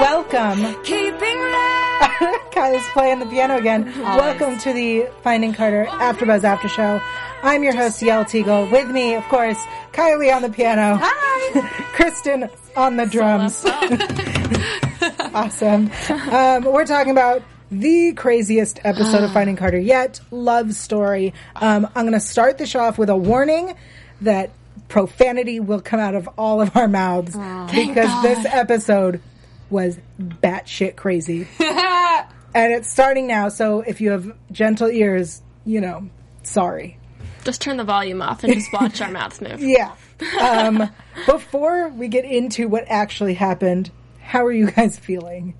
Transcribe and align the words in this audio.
Welcome. 0.00 0.82
Kyle's 2.52 2.82
playing 2.94 3.18
the 3.18 3.26
piano 3.26 3.58
again. 3.58 3.84
Welcome 4.00 4.56
to 4.60 4.72
the 4.72 5.06
Finding 5.22 5.52
Carter 5.52 5.84
AfterBuzz 5.84 6.42
After 6.42 6.68
Show. 6.68 7.02
I'm 7.42 7.62
your 7.62 7.76
host, 7.76 8.00
Yael 8.00 8.24
Teagle. 8.24 8.72
With 8.72 8.90
me, 8.90 9.14
of 9.14 9.24
course, 9.24 9.58
Kylie 9.92 10.34
on 10.34 10.40
the 10.40 10.48
piano. 10.48 10.98
Hi. 11.02 11.68
Kristen 11.92 12.48
on 12.76 12.96
the 12.96 13.04
drums. 13.04 13.62
awesome. 15.34 15.90
Um, 16.08 16.64
we're 16.64 16.86
talking 16.86 17.12
about 17.12 17.42
the 17.70 18.14
craziest 18.14 18.80
episode 18.82 19.22
of 19.22 19.32
Finding 19.34 19.56
Carter 19.56 19.78
yet, 19.78 20.18
Love 20.30 20.72
Story. 20.72 21.34
Um, 21.56 21.86
I'm 21.94 22.06
going 22.06 22.14
to 22.14 22.20
start 22.20 22.56
the 22.56 22.64
show 22.64 22.80
off 22.80 22.96
with 22.96 23.10
a 23.10 23.16
warning 23.16 23.76
that 24.22 24.48
profanity 24.88 25.60
will 25.60 25.82
come 25.82 26.00
out 26.00 26.14
of 26.14 26.26
all 26.38 26.62
of 26.62 26.74
our 26.74 26.88
mouths 26.88 27.36
because 27.70 28.22
this 28.22 28.46
episode 28.46 29.20
was 29.70 29.98
batshit 30.20 30.96
crazy. 30.96 31.48
and 31.60 32.72
it's 32.72 32.90
starting 32.90 33.26
now, 33.26 33.48
so 33.48 33.80
if 33.80 34.00
you 34.00 34.10
have 34.10 34.36
gentle 34.50 34.88
ears, 34.88 35.42
you 35.64 35.80
know, 35.80 36.08
sorry. 36.42 36.98
Just 37.44 37.60
turn 37.62 37.76
the 37.76 37.84
volume 37.84 38.20
off 38.20 38.44
and 38.44 38.52
just 38.52 38.72
watch 38.72 39.00
our 39.00 39.10
mouths 39.10 39.40
move. 39.40 39.60
Yeah. 39.62 39.94
Um, 40.38 40.90
before 41.24 41.88
we 41.88 42.08
get 42.08 42.26
into 42.26 42.68
what 42.68 42.84
actually 42.88 43.32
happened, 43.32 43.90
how 44.20 44.44
are 44.44 44.52
you 44.52 44.70
guys 44.70 44.98
feeling? 44.98 45.54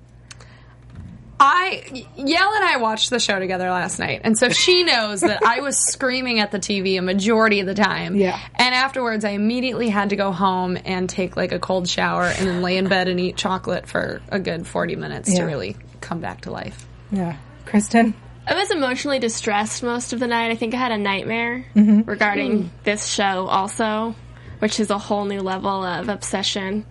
I 1.43 1.81
Yael 2.17 2.55
and 2.55 2.63
I 2.63 2.77
watched 2.77 3.09
the 3.09 3.19
show 3.19 3.39
together 3.39 3.71
last 3.71 3.97
night, 3.97 4.21
and 4.23 4.37
so 4.37 4.49
she 4.49 4.83
knows 4.85 5.21
that 5.21 5.41
I 5.43 5.61
was 5.61 5.75
screaming 5.77 6.39
at 6.39 6.51
the 6.51 6.59
TV 6.59 6.99
a 6.99 7.01
majority 7.01 7.61
of 7.61 7.65
the 7.65 7.73
time. 7.73 8.15
Yeah. 8.15 8.39
And 8.55 8.75
afterwards, 8.75 9.25
I 9.25 9.31
immediately 9.31 9.89
had 9.89 10.11
to 10.11 10.15
go 10.15 10.31
home 10.31 10.77
and 10.85 11.09
take 11.09 11.35
like 11.35 11.51
a 11.51 11.57
cold 11.57 11.89
shower 11.89 12.25
and 12.25 12.47
then 12.47 12.61
lay 12.61 12.77
in 12.77 12.87
bed 12.87 13.07
and 13.07 13.19
eat 13.19 13.37
chocolate 13.37 13.87
for 13.87 14.21
a 14.29 14.37
good 14.39 14.67
forty 14.67 14.95
minutes 14.95 15.29
Yeah. 15.33 15.39
to 15.39 15.45
really 15.45 15.75
come 15.99 16.19
back 16.19 16.41
to 16.41 16.51
life. 16.51 16.87
Yeah. 17.11 17.37
Kristen? 17.65 18.13
I 18.45 18.53
was 18.53 18.69
emotionally 18.69 19.17
distressed 19.19 19.81
most 19.81 20.13
of 20.13 20.19
the 20.19 20.27
night. 20.27 20.51
I 20.51 20.55
think 20.55 20.73
I 20.75 20.77
had 20.77 20.91
a 20.91 20.97
nightmare 20.99 21.65
Mm-hmm. 21.75 22.01
regarding 22.09 22.69
this 22.83 23.07
show 23.07 23.47
also, 23.47 24.13
which 24.59 24.79
is 24.79 24.91
a 24.91 24.97
whole 24.99 25.25
new 25.25 25.41
level 25.41 25.83
of 25.83 26.07
obsession. 26.07 26.85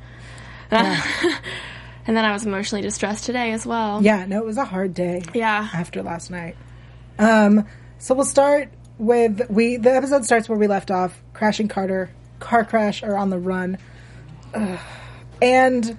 and 2.11 2.17
then 2.17 2.25
I 2.25 2.33
was 2.33 2.45
emotionally 2.45 2.83
distressed 2.83 3.25
today 3.25 3.53
as 3.53 3.65
well. 3.65 4.03
Yeah, 4.03 4.27
no, 4.27 4.39
it 4.39 4.45
was 4.45 4.57
a 4.57 4.65
hard 4.65 4.95
day. 4.95 5.23
Yeah. 5.33 5.69
After 5.73 6.03
last 6.03 6.29
night. 6.29 6.57
Um, 7.21 7.69
so 7.99 8.17
we'll 8.17 8.25
start 8.25 8.69
with 8.99 9.49
we 9.49 9.77
the 9.77 9.95
episode 9.95 10.25
starts 10.25 10.49
where 10.49 10.59
we 10.59 10.67
left 10.67 10.91
off, 10.91 11.17
crashing 11.35 11.69
Carter, 11.69 12.11
car 12.41 12.65
crash 12.65 13.05
or 13.05 13.17
on 13.17 13.31
the 13.31 13.39
run. 13.39 13.79
Ugh. 14.55 14.81
And 15.41 15.97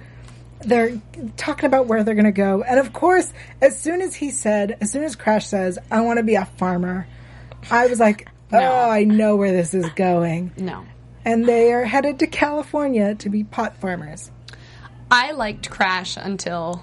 they're 0.60 1.00
talking 1.38 1.64
about 1.64 1.86
where 1.86 2.04
they're 2.04 2.14
going 2.14 2.26
to 2.26 2.30
go. 2.30 2.62
And 2.62 2.78
of 2.78 2.92
course, 2.92 3.32
as 3.62 3.80
soon 3.80 4.02
as 4.02 4.14
he 4.14 4.30
said, 4.30 4.76
as 4.82 4.90
soon 4.90 5.04
as 5.04 5.16
Crash 5.16 5.46
says, 5.46 5.78
I 5.90 6.02
want 6.02 6.18
to 6.18 6.22
be 6.22 6.34
a 6.34 6.44
farmer, 6.44 7.06
I 7.70 7.86
was 7.86 7.98
like, 7.98 8.28
oh, 8.52 8.90
I 8.90 9.04
know 9.04 9.36
where 9.36 9.50
this 9.52 9.72
is 9.72 9.88
going. 9.96 10.52
No. 10.58 10.84
And 11.24 11.46
they 11.46 11.72
are 11.72 11.84
headed 11.84 12.18
to 12.18 12.26
California 12.26 13.14
to 13.14 13.30
be 13.30 13.44
pot 13.44 13.78
farmers. 13.78 14.30
I 15.12 15.32
liked 15.32 15.68
Crash 15.68 16.16
until 16.16 16.82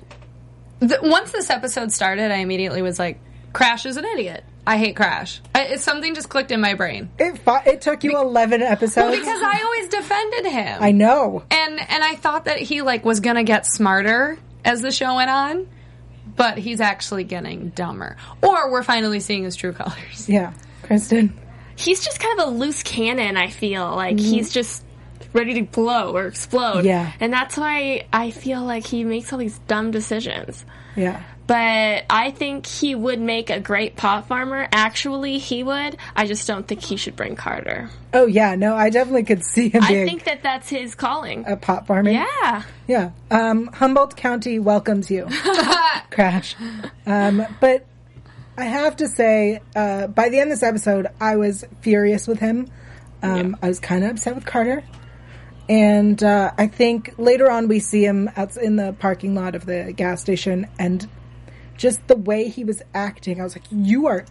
the, 0.79 0.99
once 1.01 1.31
this 1.31 1.49
episode 1.49 1.91
started. 1.91 2.31
I 2.31 2.35
immediately 2.35 2.83
was 2.83 2.99
like, 2.99 3.19
"Crash 3.53 3.87
is 3.87 3.97
an 3.97 4.05
idiot. 4.05 4.43
I 4.67 4.77
hate 4.77 4.95
Crash." 4.95 5.41
I, 5.55 5.63
it's 5.63 5.83
something 5.83 6.13
just 6.13 6.29
clicked 6.29 6.51
in 6.51 6.61
my 6.61 6.75
brain 6.75 7.09
It, 7.17 7.39
fought, 7.39 7.65
it 7.65 7.81
took 7.81 8.03
you 8.03 8.15
11 8.15 8.61
episodes. 8.61 9.17
because 9.17 9.41
I 9.41 9.61
always 9.63 9.89
defended 9.89 10.45
him. 10.45 10.77
I 10.79 10.91
know. 10.91 11.43
and 11.49 11.79
and 11.79 12.03
I 12.03 12.15
thought 12.15 12.45
that 12.45 12.59
he 12.59 12.83
like 12.83 13.03
was 13.03 13.19
gonna 13.19 13.43
get 13.43 13.65
smarter 13.65 14.37
as 14.63 14.81
the 14.81 14.91
show 14.91 15.15
went 15.15 15.31
on, 15.31 15.67
but 16.35 16.59
he's 16.59 16.81
actually 16.81 17.23
getting 17.23 17.69
dumber. 17.69 18.15
Or 18.43 18.71
we're 18.71 18.83
finally 18.83 19.21
seeing 19.21 19.43
his 19.43 19.55
true 19.55 19.73
colors. 19.73 20.29
Yeah. 20.29 20.53
Kristen? 20.83 21.33
He's 21.75 22.05
just 22.05 22.19
kind 22.19 22.39
of 22.39 22.49
a 22.49 22.51
loose 22.51 22.83
cannon, 22.83 23.37
I 23.37 23.49
feel. 23.49 23.95
Like 23.95 24.17
mm-hmm. 24.17 24.33
he's 24.33 24.53
just 24.53 24.83
ready 25.33 25.53
to 25.55 25.63
blow 25.63 26.15
or 26.15 26.25
explode. 26.27 26.85
Yeah. 26.85 27.11
And 27.19 27.31
that's 27.31 27.57
why 27.57 28.05
I 28.11 28.31
feel 28.31 28.63
like 28.63 28.85
he 28.85 29.03
makes 29.03 29.31
all 29.31 29.39
these 29.39 29.59
dumb 29.67 29.91
decisions. 29.91 30.65
Yeah. 30.95 31.23
But 31.47 32.05
I 32.11 32.29
think 32.29 32.67
he 32.67 32.93
would 32.93 33.19
make 33.19 33.49
a 33.49 33.59
great 33.59 33.95
pot 33.95 34.27
farmer. 34.27 34.67
Actually, 34.71 35.39
he 35.39 35.63
would. 35.63 35.97
I 36.15 36.27
just 36.27 36.47
don't 36.47 36.67
think 36.67 36.83
he 36.83 36.95
should 36.95 37.15
bring 37.15 37.35
Carter. 37.35 37.89
Oh 38.13 38.27
yeah, 38.27 38.53
no, 38.53 38.75
I 38.75 38.91
definitely 38.91 39.23
could 39.23 39.43
see 39.43 39.69
him 39.69 39.81
I 39.83 40.05
think 40.05 40.25
that 40.25 40.43
that's 40.43 40.69
his 40.69 40.93
calling. 40.93 41.45
a 41.47 41.57
pot 41.57 41.87
farming. 41.87 42.13
yeah. 42.15 42.63
Yeah. 42.87 43.11
Um, 43.31 43.65
Humboldt 43.73 44.15
County 44.15 44.59
welcomes 44.59 45.09
you. 45.09 45.27
Crash. 46.11 46.55
Um, 47.07 47.43
but 47.59 47.83
I 48.55 48.65
have 48.65 48.97
to 48.97 49.07
say, 49.07 49.61
uh, 49.75 50.05
by 50.05 50.29
the 50.29 50.39
end 50.39 50.51
of 50.51 50.59
this 50.59 50.63
episode, 50.63 51.07
I 51.19 51.37
was 51.37 51.65
furious 51.81 52.27
with 52.27 52.39
him. 52.39 52.67
Um, 53.23 53.57
I 53.63 53.69
was 53.69 53.79
kind 53.79 54.03
of 54.03 54.11
upset 54.11 54.35
with 54.35 54.45
Carter. 54.45 54.83
And 55.69 56.21
uh, 56.23 56.51
I 56.57 56.65
think 56.65 57.13
later 57.19 57.49
on 57.49 57.67
we 57.67 57.79
see 57.79 58.03
him 58.03 58.29
out 58.35 58.57
in 58.57 58.75
the 58.75 58.93
parking 58.93 59.35
lot 59.35 59.53
of 59.53 59.67
the 59.67 59.93
gas 59.95 60.19
station 60.19 60.67
and 60.79 61.07
just 61.77 62.05
the 62.07 62.17
way 62.17 62.49
he 62.49 62.63
was 62.63 62.81
acting, 62.93 63.39
I 63.39 63.43
was 63.43 63.55
like, 63.55 63.65
you 63.71 64.07
are 64.07 64.25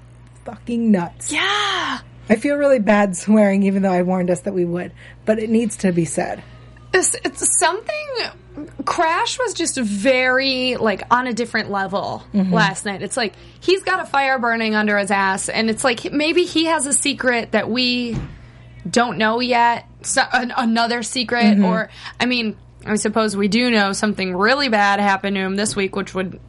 fucking 0.44 0.90
nuts. 0.90 1.32
Yeah. 1.32 2.00
I 2.28 2.36
feel 2.36 2.56
really 2.56 2.80
bad 2.80 3.16
swearing, 3.16 3.62
even 3.62 3.82
though 3.82 3.92
I 3.92 4.02
warned 4.02 4.30
us 4.30 4.40
that 4.42 4.52
we 4.52 4.64
would, 4.64 4.92
but 5.24 5.38
it 5.38 5.48
needs 5.48 5.76
to 5.78 5.92
be 5.92 6.04
said. 6.04 6.42
It's, 6.92 7.14
it's 7.24 7.58
something. 7.58 8.06
Crash 8.84 9.38
was 9.38 9.54
just 9.54 9.76
very 9.76 10.76
like 10.76 11.02
on 11.12 11.26
a 11.26 11.32
different 11.32 11.70
level 11.70 12.24
last 12.34 12.84
night. 12.84 13.02
It's 13.02 13.16
like 13.16 13.34
he's 13.60 13.82
got 13.84 14.00
a 14.00 14.04
fire 14.04 14.38
burning 14.38 14.74
under 14.74 14.98
his 14.98 15.10
ass, 15.12 15.48
and 15.48 15.70
it's 15.70 15.84
like 15.84 16.12
maybe 16.12 16.44
he 16.44 16.64
has 16.64 16.86
a 16.86 16.92
secret 16.92 17.52
that 17.52 17.70
we 17.70 18.16
don't 18.90 19.18
know 19.18 19.40
yet. 19.40 19.86
So, 20.02 20.22
an, 20.32 20.52
another 20.56 21.02
secret, 21.02 21.44
mm-hmm. 21.44 21.64
or 21.64 21.90
I 22.18 22.26
mean, 22.26 22.56
I 22.86 22.96
suppose 22.96 23.36
we 23.36 23.48
do 23.48 23.70
know 23.70 23.92
something 23.92 24.34
really 24.34 24.68
bad 24.68 25.00
happened 25.00 25.36
to 25.36 25.42
him 25.42 25.56
this 25.56 25.74
week, 25.74 25.96
which 25.96 26.14
would 26.14 26.40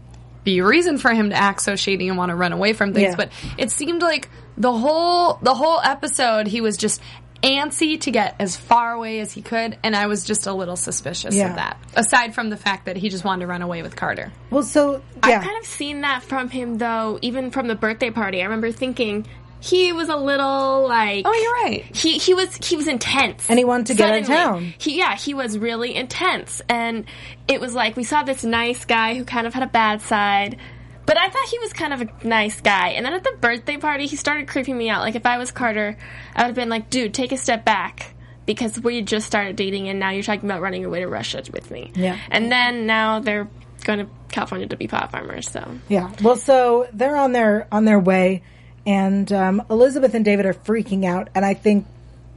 be 0.44 0.60
a 0.60 0.66
reason 0.66 0.98
for 0.98 1.14
him 1.14 1.30
to 1.32 1.36
act 1.36 1.62
so 1.62 1.76
shady 1.76 2.08
and 2.08 2.18
want 2.18 2.30
to 2.30 2.36
run 2.36 2.54
away 2.54 2.74
from 2.74 2.94
things. 2.94 3.12
Yeah. 3.12 3.16
But 3.16 3.32
it 3.58 3.72
seemed 3.72 4.02
like 4.02 4.30
the 4.58 4.72
whole 4.72 5.40
the 5.42 5.54
whole 5.54 5.80
episode 5.82 6.48
he 6.48 6.62
was 6.62 6.78
just 6.78 7.02
antsy 7.44 8.00
to 8.02 8.12
get 8.12 8.36
as 8.40 8.56
far 8.56 8.94
away 8.94 9.20
as 9.20 9.32
he 9.32 9.42
could, 9.42 9.78
and 9.84 9.96
I 9.96 10.08
was 10.08 10.26
just 10.26 10.48
a 10.48 10.54
little 10.54 10.76
suspicious 10.76 11.36
Yeah. 11.36 11.52
of 11.52 11.56
that. 11.56 11.78
Aside 11.96 12.36
from 12.36 12.50
the 12.50 12.58
fact 12.58 12.86
that 12.86 12.98
he 12.98 13.10
just 13.10 13.24
wanted 13.24 13.42
to 13.42 13.48
run 13.48 13.62
away 13.62 13.82
with 13.82 13.96
Carter. 13.96 14.32
Well, 14.50 14.64
so, 14.64 14.94
yeah. 14.94 15.00
I've 15.24 15.44
kind 15.44 15.58
of 15.58 15.66
seen 15.66 16.02
that 16.02 16.24
from 16.24 16.50
him 16.50 16.78
though, 16.78 17.20
even 17.22 17.52
from 17.52 17.68
the 17.68 17.76
birthday 17.76 18.12
party. 18.12 18.42
I 18.42 18.44
remember 18.44 18.72
thinking 18.72 19.26
he 19.62 19.92
was 19.94 20.10
a 20.10 20.16
little 20.16 20.88
like 20.88 21.26
Oh, 21.28 21.34
you're 21.34 21.54
right. 21.72 21.96
he 21.96 22.18
he 22.18 22.34
was 22.34 22.56
he 22.58 22.76
was 22.78 22.88
intense 22.88 23.50
And 23.50 23.60
he 23.60 23.66
wanted 23.66 23.88
to 23.88 23.94
get 23.96 24.10
out 24.14 24.20
of 24.22 24.28
town. 24.28 24.74
He 24.78 24.98
yeah, 24.98 25.16
he 25.16 25.34
was 25.34 25.58
really 25.58 25.96
intense, 25.96 26.62
and 26.70 27.06
it 27.48 27.60
was 27.60 27.74
like 27.74 27.96
we 27.98 28.04
saw 28.04 28.24
this 28.24 28.44
nice 28.44 28.86
guy 28.86 29.16
who 29.16 29.26
kind 29.26 29.46
of 29.48 29.54
had 29.54 29.64
a 29.64 29.68
bad 29.68 30.02
side. 30.02 30.58
But 31.06 31.18
I 31.18 31.28
thought 31.30 31.48
he 31.50 31.58
was 31.58 31.74
kind 31.74 31.92
of 31.92 32.02
a 32.02 32.28
nice 32.28 32.62
guy. 32.62 32.90
And 32.90 33.04
then 33.04 33.14
at 33.14 33.24
the 33.24 33.36
birthday 33.42 33.78
party, 33.78 34.06
he 34.06 34.16
started 34.16 34.48
creeping 34.48 34.78
me 34.78 34.92
out. 34.92 35.02
Like, 35.02 35.16
if 35.16 35.26
I 35.26 35.40
was 35.40 35.50
Carter, 35.50 35.98
I 36.36 36.44
would 36.44 36.48
have 36.50 36.56
been 36.56 36.70
like, 36.70 36.92
dude, 36.92 37.16
take 37.16 37.32
a 37.32 37.38
step 37.38 37.66
back. 37.66 38.14
Because 38.46 38.80
we 38.80 39.02
just 39.02 39.26
started 39.26 39.56
dating, 39.56 39.90
and 39.90 40.00
now 40.00 40.12
you're 40.12 40.22
talking 40.22 40.48
about 40.48 40.62
running 40.62 40.86
away 40.86 41.00
to 41.00 41.08
Russia 41.08 41.42
with 41.52 41.72
me. 41.72 41.92
Yeah. 41.96 42.16
And 42.30 42.52
then 42.52 42.86
now 42.86 43.22
they're 43.22 43.50
going 43.86 44.06
to 44.06 44.08
California 44.30 44.68
to 44.68 44.78
be 44.78 44.88
pot 44.88 45.10
farmers, 45.12 45.50
so. 45.50 45.68
Yeah. 45.88 46.12
Well, 46.22 46.36
so 46.36 46.88
they're 46.94 47.16
on 47.18 47.32
their 47.32 47.68
on 47.72 47.86
their 47.86 48.00
way, 48.00 48.44
and 48.90 49.32
um, 49.32 49.62
Elizabeth 49.70 50.16
and 50.16 50.26
David 50.26 50.48
are 50.48 50.54
freaking 50.56 51.06
out, 51.06 51.30
and 51.36 51.46
I 51.46 51.54
think 51.54 51.86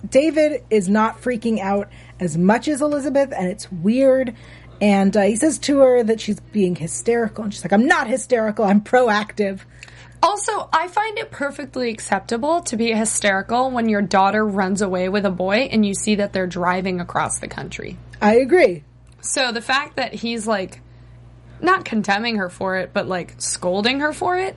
David 0.07 0.63
is 0.69 0.87
not 0.87 1.23
freaking 1.23 1.61
out 1.61 1.89
as 2.21 2.37
much 2.37 2.69
as 2.69 2.83
Elizabeth, 2.83 3.33
and 3.35 3.49
it's 3.49 3.73
weird. 3.73 4.35
And 4.79 5.17
uh, 5.17 5.23
he 5.23 5.37
says 5.37 5.59
to 5.61 5.79
her 5.79 6.03
that 6.03 6.21
she's 6.21 6.41
being 6.41 6.77
hysterical, 6.77 7.45
and 7.45 7.55
she's 7.55 7.65
like, 7.65 7.73
"I'm 7.73 7.87
not 7.87 8.07
hysterical. 8.07 8.67
I'm 8.67 8.83
proactive." 8.83 9.61
Also, 10.23 10.69
I 10.75 10.89
find 10.89 11.17
it 11.17 11.31
perfectly 11.31 11.89
acceptable 11.89 12.61
to 12.65 12.77
be 12.77 12.93
hysterical 12.93 13.71
when 13.71 13.89
your 13.89 14.03
daughter 14.03 14.47
runs 14.47 14.83
away 14.83 15.09
with 15.09 15.25
a 15.25 15.31
boy 15.31 15.71
and 15.73 15.87
you 15.87 15.95
see 15.95 16.17
that 16.17 16.35
they're 16.35 16.47
driving 16.47 17.01
across 17.01 17.41
the 17.41 17.49
country. 17.49 17.97
I 18.21 18.37
agree. 18.37 18.85
So 19.23 19.51
the 19.51 19.63
fact 19.63 19.97
that 19.97 20.15
he's 20.15 20.47
like 20.47 20.81
not 21.61 21.85
condemning 21.85 22.37
her 22.37 22.49
for 22.49 22.77
it, 22.77 22.93
but 22.93 23.09
like 23.09 23.35
scolding 23.39 23.99
her 23.99 24.13
for 24.13 24.39
it, 24.39 24.55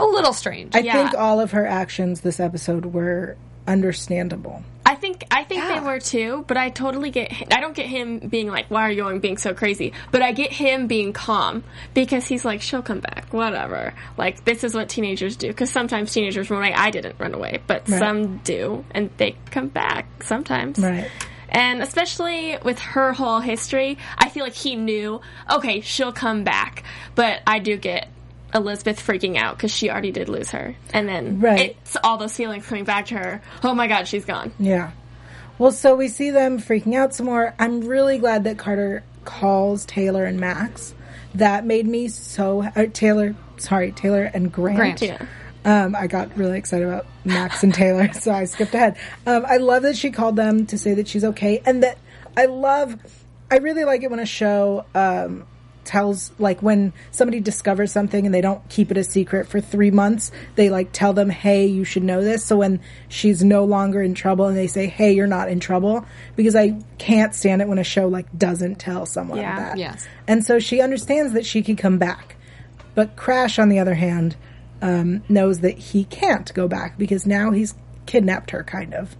a 0.00 0.04
little 0.04 0.32
strange. 0.32 0.74
I 0.74 0.80
Yeah. 0.80 0.92
think 0.92 1.14
all 1.20 1.40
of 1.40 1.52
her 1.52 1.66
actions 1.66 2.20
this 2.22 2.40
episode 2.40 2.86
were 2.86 3.36
understandable. 3.66 4.62
I 4.84 4.94
think 4.96 5.24
I 5.30 5.44
think 5.44 5.62
Yeah. 5.62 5.78
they 5.78 5.86
were 5.86 6.00
too, 6.00 6.44
but 6.48 6.56
I 6.56 6.70
totally 6.70 7.10
get. 7.10 7.32
I 7.52 7.60
don't 7.60 7.74
get 7.76 7.86
him 7.86 8.18
being 8.18 8.48
like, 8.48 8.66
"Why 8.70 8.82
are 8.82 8.90
you 8.90 9.02
going 9.02 9.20
being 9.20 9.36
so 9.38 9.54
crazy?" 9.54 9.92
But 10.10 10.22
I 10.22 10.32
get 10.32 10.52
him 10.52 10.86
being 10.88 11.12
calm 11.12 11.62
because 11.94 12.26
he's 12.26 12.44
like, 12.44 12.60
"She'll 12.62 12.82
come 12.82 12.98
back, 13.00 13.26
whatever." 13.32 13.94
Like 14.16 14.44
this 14.44 14.64
is 14.64 14.74
what 14.74 14.88
teenagers 14.88 15.36
do. 15.36 15.48
Because 15.48 15.70
sometimes 15.70 16.12
teenagers 16.12 16.50
run 16.50 16.60
away. 16.60 16.74
I 16.74 16.90
didn't 16.90 17.16
run 17.18 17.34
away, 17.34 17.58
but 17.66 17.88
Right. 17.88 17.98
some 17.98 18.38
do, 18.38 18.84
and 18.90 19.10
they 19.18 19.36
come 19.50 19.68
back 19.68 20.06
sometimes. 20.24 20.78
Right. 20.78 21.06
And 21.50 21.82
especially 21.82 22.56
with 22.62 22.78
her 22.80 23.12
whole 23.12 23.40
history, 23.40 23.98
I 24.18 24.28
feel 24.28 24.44
like 24.44 24.54
he 24.54 24.76
knew, 24.76 25.20
okay, 25.50 25.80
she'll 25.80 26.12
come 26.12 26.42
back. 26.44 26.84
But 27.16 27.40
I 27.46 27.58
do 27.58 27.76
get 27.76 28.08
Elizabeth 28.54 29.04
freaking 29.04 29.36
out 29.36 29.56
because 29.56 29.72
she 29.74 29.90
already 29.90 30.12
did 30.12 30.28
lose 30.28 30.50
her. 30.50 30.74
And 30.92 31.08
then 31.08 31.40
Right. 31.40 31.76
it's 31.82 31.96
all 32.02 32.16
those 32.18 32.34
feelings 32.36 32.66
coming 32.66 32.84
back 32.84 33.06
to 33.06 33.14
her. 33.18 33.42
Oh 33.62 33.74
my 33.74 33.86
god, 33.86 34.08
she's 34.08 34.24
gone. 34.24 34.52
Yeah. 34.58 34.90
Well, 35.58 35.72
so 35.72 35.94
we 35.94 36.08
see 36.08 36.30
them 36.30 36.58
freaking 36.58 36.94
out 36.94 37.14
some 37.14 37.26
more. 37.26 37.54
I'm 37.58 37.82
really 37.82 38.18
glad 38.18 38.44
that 38.44 38.56
Carter 38.58 39.02
calls 39.24 39.84
Taylor 39.84 40.24
and 40.24 40.40
Max. 40.40 40.94
That 41.34 41.64
made 41.66 41.86
me 41.86 42.08
so 42.08 42.62
uh, 42.62 42.86
Taylor. 42.92 43.34
Sorry, 43.58 43.92
Taylor 43.92 44.24
and 44.32 44.50
Grant. 44.50 44.78
Grant. 44.78 45.02
Yeah. 45.02 45.26
Um, 45.62 45.94
I 45.94 46.06
got 46.06 46.34
really 46.38 46.56
excited 46.56 46.88
about 46.88 47.04
Max 47.26 47.62
and 47.62 47.74
Taylor, 47.74 48.10
so 48.14 48.32
I 48.32 48.46
skipped 48.46 48.74
ahead. 48.74 48.96
Um, 49.26 49.44
I 49.46 49.58
love 49.58 49.82
that 49.82 49.96
she 49.96 50.10
called 50.10 50.34
them 50.36 50.64
to 50.66 50.78
say 50.78 50.94
that 50.94 51.06
she's 51.06 51.24
okay, 51.24 51.60
and 51.66 51.82
that 51.82 51.98
I 52.36 52.46
love. 52.46 52.96
I 53.50 53.58
really 53.58 53.84
like 53.84 54.02
it 54.02 54.10
when 54.10 54.20
a 54.20 54.26
show 54.26 54.86
um, 54.94 55.44
tells, 55.90 56.30
like, 56.38 56.62
when 56.62 56.92
somebody 57.10 57.40
discovers 57.40 57.90
something 57.90 58.24
and 58.24 58.32
they 58.32 58.40
don't 58.40 58.66
keep 58.68 58.92
it 58.92 58.96
a 58.96 59.02
secret 59.02 59.48
for 59.48 59.60
three 59.60 59.90
months. 59.90 60.30
They 60.54 60.70
like 60.70 60.90
tell 60.92 61.12
them, 61.12 61.30
"Hey, 61.30 61.66
you 61.66 61.82
should 61.82 62.04
know 62.04 62.22
this." 62.22 62.44
So 62.44 62.58
when 62.58 62.78
she's 63.08 63.42
no 63.42 63.64
longer 63.64 64.00
in 64.00 64.14
trouble, 64.14 64.46
and 64.46 64.56
they 64.56 64.68
say, 64.68 64.86
"Hey, 64.86 65.12
you're 65.12 65.26
not 65.26 65.48
in 65.48 65.58
trouble," 65.58 66.04
because 66.36 66.54
I 66.54 66.76
can't 66.98 67.34
stand 67.34 67.60
it 67.60 67.66
when 67.66 67.78
a 67.78 67.84
show 67.84 68.06
like 68.06 68.26
doesn't 68.38 68.78
tell 68.78 69.04
someone 69.04 69.38
Yeah. 69.40 69.56
that. 69.56 69.78
Yes. 69.78 70.06
And 70.28 70.44
so 70.46 70.60
she 70.60 70.80
understands 70.80 71.32
that 71.32 71.44
she 71.44 71.60
can 71.60 71.74
come 71.74 71.98
back. 71.98 72.36
But 72.94 73.16
Crash, 73.16 73.58
on 73.58 73.68
the 73.68 73.80
other 73.80 73.94
hand, 73.94 74.36
um, 74.80 75.22
knows 75.28 75.58
that 75.60 75.76
he 75.76 76.04
can't 76.04 76.54
go 76.54 76.68
back 76.68 76.98
because 76.98 77.26
now 77.26 77.50
he's 77.50 77.74
kidnapped 78.06 78.52
her, 78.52 78.62
kind 78.62 78.94
of. 78.94 79.16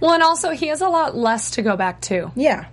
well, 0.00 0.14
and 0.14 0.22
also 0.24 0.50
he 0.50 0.66
has 0.66 0.80
a 0.80 0.88
lot 0.88 1.16
less 1.16 1.52
to 1.52 1.62
go 1.62 1.76
back 1.76 2.00
to. 2.00 2.32
Yeah. 2.34 2.64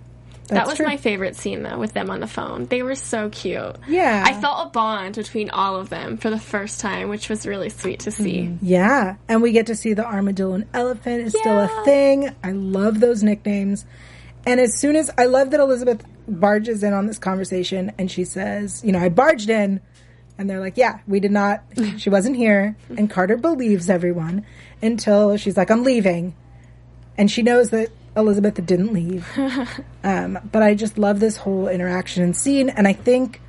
That 0.48 0.68
was 0.68 0.78
true. 0.78 0.86
my 0.86 0.98
favorite 0.98 1.36
scene 1.36 1.64
though, 1.64 1.78
with 1.78 1.94
them 1.94 2.10
on 2.10 2.20
the 2.20 2.28
phone. 2.28 2.66
They 2.66 2.84
were 2.84 2.96
so 2.96 3.30
cute. 3.30 3.76
Yeah. 3.88 4.24
I 4.26 4.40
felt 4.40 4.68
a 4.68 4.70
bond 4.70 5.16
between 5.16 5.50
all 5.50 5.76
of 5.78 5.90
them 5.90 6.18
for 6.18 6.30
the 6.30 6.40
first 6.40 6.80
time, 6.80 7.10
which 7.10 7.30
was 7.30 7.46
really 7.46 7.70
sweet 7.70 8.02
to 8.02 8.12
see. 8.12 8.44
Mm. 8.44 8.58
Yeah. 8.62 9.16
And 9.28 9.42
we 9.42 9.52
get 9.52 9.68
to 9.68 9.76
see 9.76 9.94
the 9.94 10.06
armadillo 10.06 10.54
and 10.54 10.68
elephant 10.74 11.28
is 11.28 11.34
still 11.38 11.60
a 11.60 11.84
thing. 11.86 12.30
I 12.44 12.52
love 12.52 13.00
those 13.00 13.24
nicknames. 13.24 13.86
And 14.46 14.60
as 14.60 14.78
soon 14.78 14.96
as 14.96 15.10
I 15.18 15.26
love 15.26 15.52
that 15.52 15.60
Elizabeth 15.60 16.04
barges 16.28 16.84
in 16.84 16.94
on 16.94 17.08
this 17.08 17.18
conversation 17.20 17.94
and 17.98 18.12
she 18.12 18.26
says, 18.26 18.82
you 18.84 18.92
know, 18.92 19.00
I 19.00 19.10
barged 19.10 19.50
in. 19.50 19.82
And 20.38 20.50
they're 20.50 20.60
like, 20.60 20.78
yeah, 20.78 21.00
we 21.08 21.20
did 21.20 21.32
not, 21.32 21.64
she 21.98 22.10
wasn't 22.10 22.36
here. 22.36 22.76
And 22.98 23.10
Carter 23.10 23.38
believes 23.38 23.90
everyone 23.90 24.46
until 24.82 25.38
she's 25.38 25.56
like, 25.56 25.72
I'm 25.72 25.84
leaving. 25.84 26.36
And 27.18 27.30
she 27.30 27.44
knows 27.44 27.70
that 27.70 27.90
Elizabeth 28.16 28.64
didn't 28.66 28.94
leave. 28.94 29.28
Um, 30.06 30.38
but 30.52 30.62
I 30.62 30.76
just 30.76 30.98
love 30.98 31.22
this 31.22 31.38
whole 31.38 31.70
interaction 31.70 32.24
and 32.24 32.36
scene. 32.36 32.68
And 32.68 32.86
I 32.90 32.92
think 32.92 33.40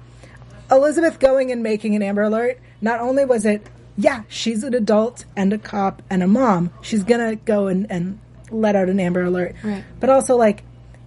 Elizabeth 0.70 1.18
going 1.18 1.50
and 1.50 1.64
making 1.64 1.96
an 1.96 2.02
Amber 2.02 2.22
Alert, 2.22 2.60
not 2.80 3.00
only 3.00 3.24
was 3.24 3.44
it, 3.44 3.66
yeah, 3.96 4.22
she's 4.28 4.62
an 4.62 4.72
adult 4.72 5.24
and 5.34 5.52
a 5.52 5.58
cop 5.58 6.00
and 6.08 6.22
a 6.22 6.28
mom, 6.28 6.70
she's 6.80 7.02
gonna 7.02 7.34
go 7.34 7.66
and, 7.66 7.90
and 7.90 8.20
let 8.52 8.76
out 8.76 8.88
an 8.88 9.00
Amber 9.00 9.24
Alert. 9.24 9.56
Right. 9.64 9.82
But 9.98 10.10
also, 10.10 10.36
like, 10.36 10.62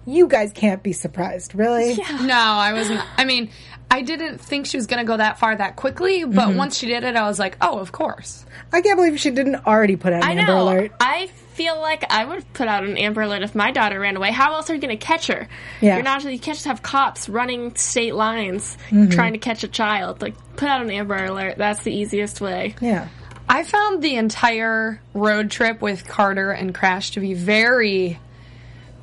you 0.05 0.27
guys 0.27 0.51
can't 0.53 0.83
be 0.83 0.91
surprised, 0.91 1.55
really? 1.55 1.97
No, 2.21 2.35
I 2.35 2.73
wasn't. 2.73 3.01
I 3.17 3.23
mean, 3.23 3.49
I 3.89 4.01
didn't 4.01 4.39
think 4.39 4.65
she 4.65 4.75
was 4.75 4.85
going 4.87 4.99
to 4.99 5.07
go 5.07 5.15
that 5.17 5.39
far 5.39 5.55
that 5.55 5.75
quickly, 5.77 6.25
but 6.25 6.55
once 6.55 6.77
she 6.77 6.87
did 6.87 7.03
it, 7.05 7.15
I 7.15 7.27
was 7.27 7.39
like, 7.39 7.57
oh, 7.61 7.79
of 7.79 7.91
course. 7.93 8.45
I 8.73 8.81
can't 8.81 8.97
believe 8.97 9.17
she 9.19 9.31
didn't 9.31 9.65
already 9.65 9.95
put 9.95 10.11
out 10.13 10.23
an 10.23 10.29
I 10.29 10.31
Amber 10.41 10.53
know. 10.53 10.63
Alert. 10.63 10.91
I 10.99 11.29
feel 11.57 11.81
like 11.81 12.05
I 12.11 12.23
would 12.23 12.53
put 12.53 12.67
out 12.67 12.83
an 12.83 12.97
Amber 12.97 13.23
Alert 13.23 13.41
if 13.41 13.55
my 13.55 13.71
daughter 13.71 13.99
ran 13.99 14.15
away. 14.15 14.31
How 14.31 14.53
else 14.53 14.69
are 14.69 14.75
you 14.75 14.79
going 14.79 14.95
to 14.97 15.03
catch 15.03 15.25
her? 15.27 15.47
Yeah. 15.81 15.95
You're 15.95 16.03
not. 16.03 16.23
You 16.23 16.37
can't 16.39 16.55
just 16.55 16.65
have 16.67 16.83
cops 16.83 17.27
running 17.27 17.75
state 17.75 18.13
lines 18.13 18.77
Mm-hmm. 18.89 19.09
trying 19.09 19.33
to 19.33 19.39
catch 19.39 19.63
a 19.63 19.67
child. 19.67 20.21
Like, 20.21 20.35
put 20.55 20.69
out 20.69 20.81
an 20.81 20.91
Amber 20.91 21.15
Alert. 21.25 21.57
That's 21.57 21.81
the 21.83 21.91
easiest 21.91 22.39
way. 22.41 22.75
Yeah. 22.79 23.07
I 23.49 23.63
found 23.63 24.03
the 24.03 24.15
entire 24.17 25.01
road 25.15 25.49
trip 25.49 25.81
with 25.81 26.07
Carter 26.07 26.51
and 26.51 26.75
Crash 26.75 27.11
to 27.11 27.19
be 27.21 27.33
very, 27.33 28.19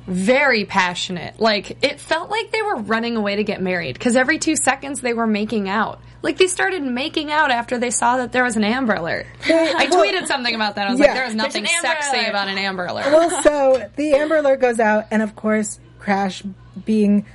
very 0.07 0.65
passionate. 0.65 1.39
Like, 1.39 1.83
it 1.83 1.99
felt 1.99 2.29
like 2.29 2.51
they 2.51 2.61
were 2.61 2.77
running 2.77 3.17
away 3.17 3.35
to 3.37 3.43
get 3.43 3.61
married 3.61 3.93
because 3.95 4.15
every 4.15 4.39
two 4.39 4.55
seconds 4.55 5.01
they 5.01 5.13
were 5.13 5.27
making 5.27 5.67
out. 5.67 5.99
Like, 6.25 6.37
they 6.37 6.47
started 6.47 6.81
making 6.83 7.31
out 7.31 7.51
after 7.51 7.77
they 7.77 7.91
saw 7.91 8.17
that 8.17 8.31
there 8.31 8.43
was 8.43 8.57
an 8.57 8.63
Amber 8.63 8.95
Alert. 8.95 9.27
I 9.45 9.87
tweeted 9.87 10.27
something 10.27 10.53
about 10.55 10.75
that. 10.75 10.87
I 10.87 10.91
was 10.91 10.99
Yeah. 10.99 11.05
like, 11.07 11.15
there 11.15 11.25
was 11.25 11.35
nothing 11.35 11.65
sexy 11.65 12.17
Alert. 12.17 12.29
about 12.29 12.47
an 12.49 12.57
Amber 12.57 12.85
Alert. 12.87 13.05
Well, 13.13 13.41
so 13.43 13.89
the 13.95 14.13
Amber 14.15 14.37
Alert 14.37 14.59
goes 14.59 14.79
out, 14.79 15.05
and 15.11 15.21
of 15.21 15.35
course, 15.35 15.79
Crash 15.99 16.43
being 16.83 17.25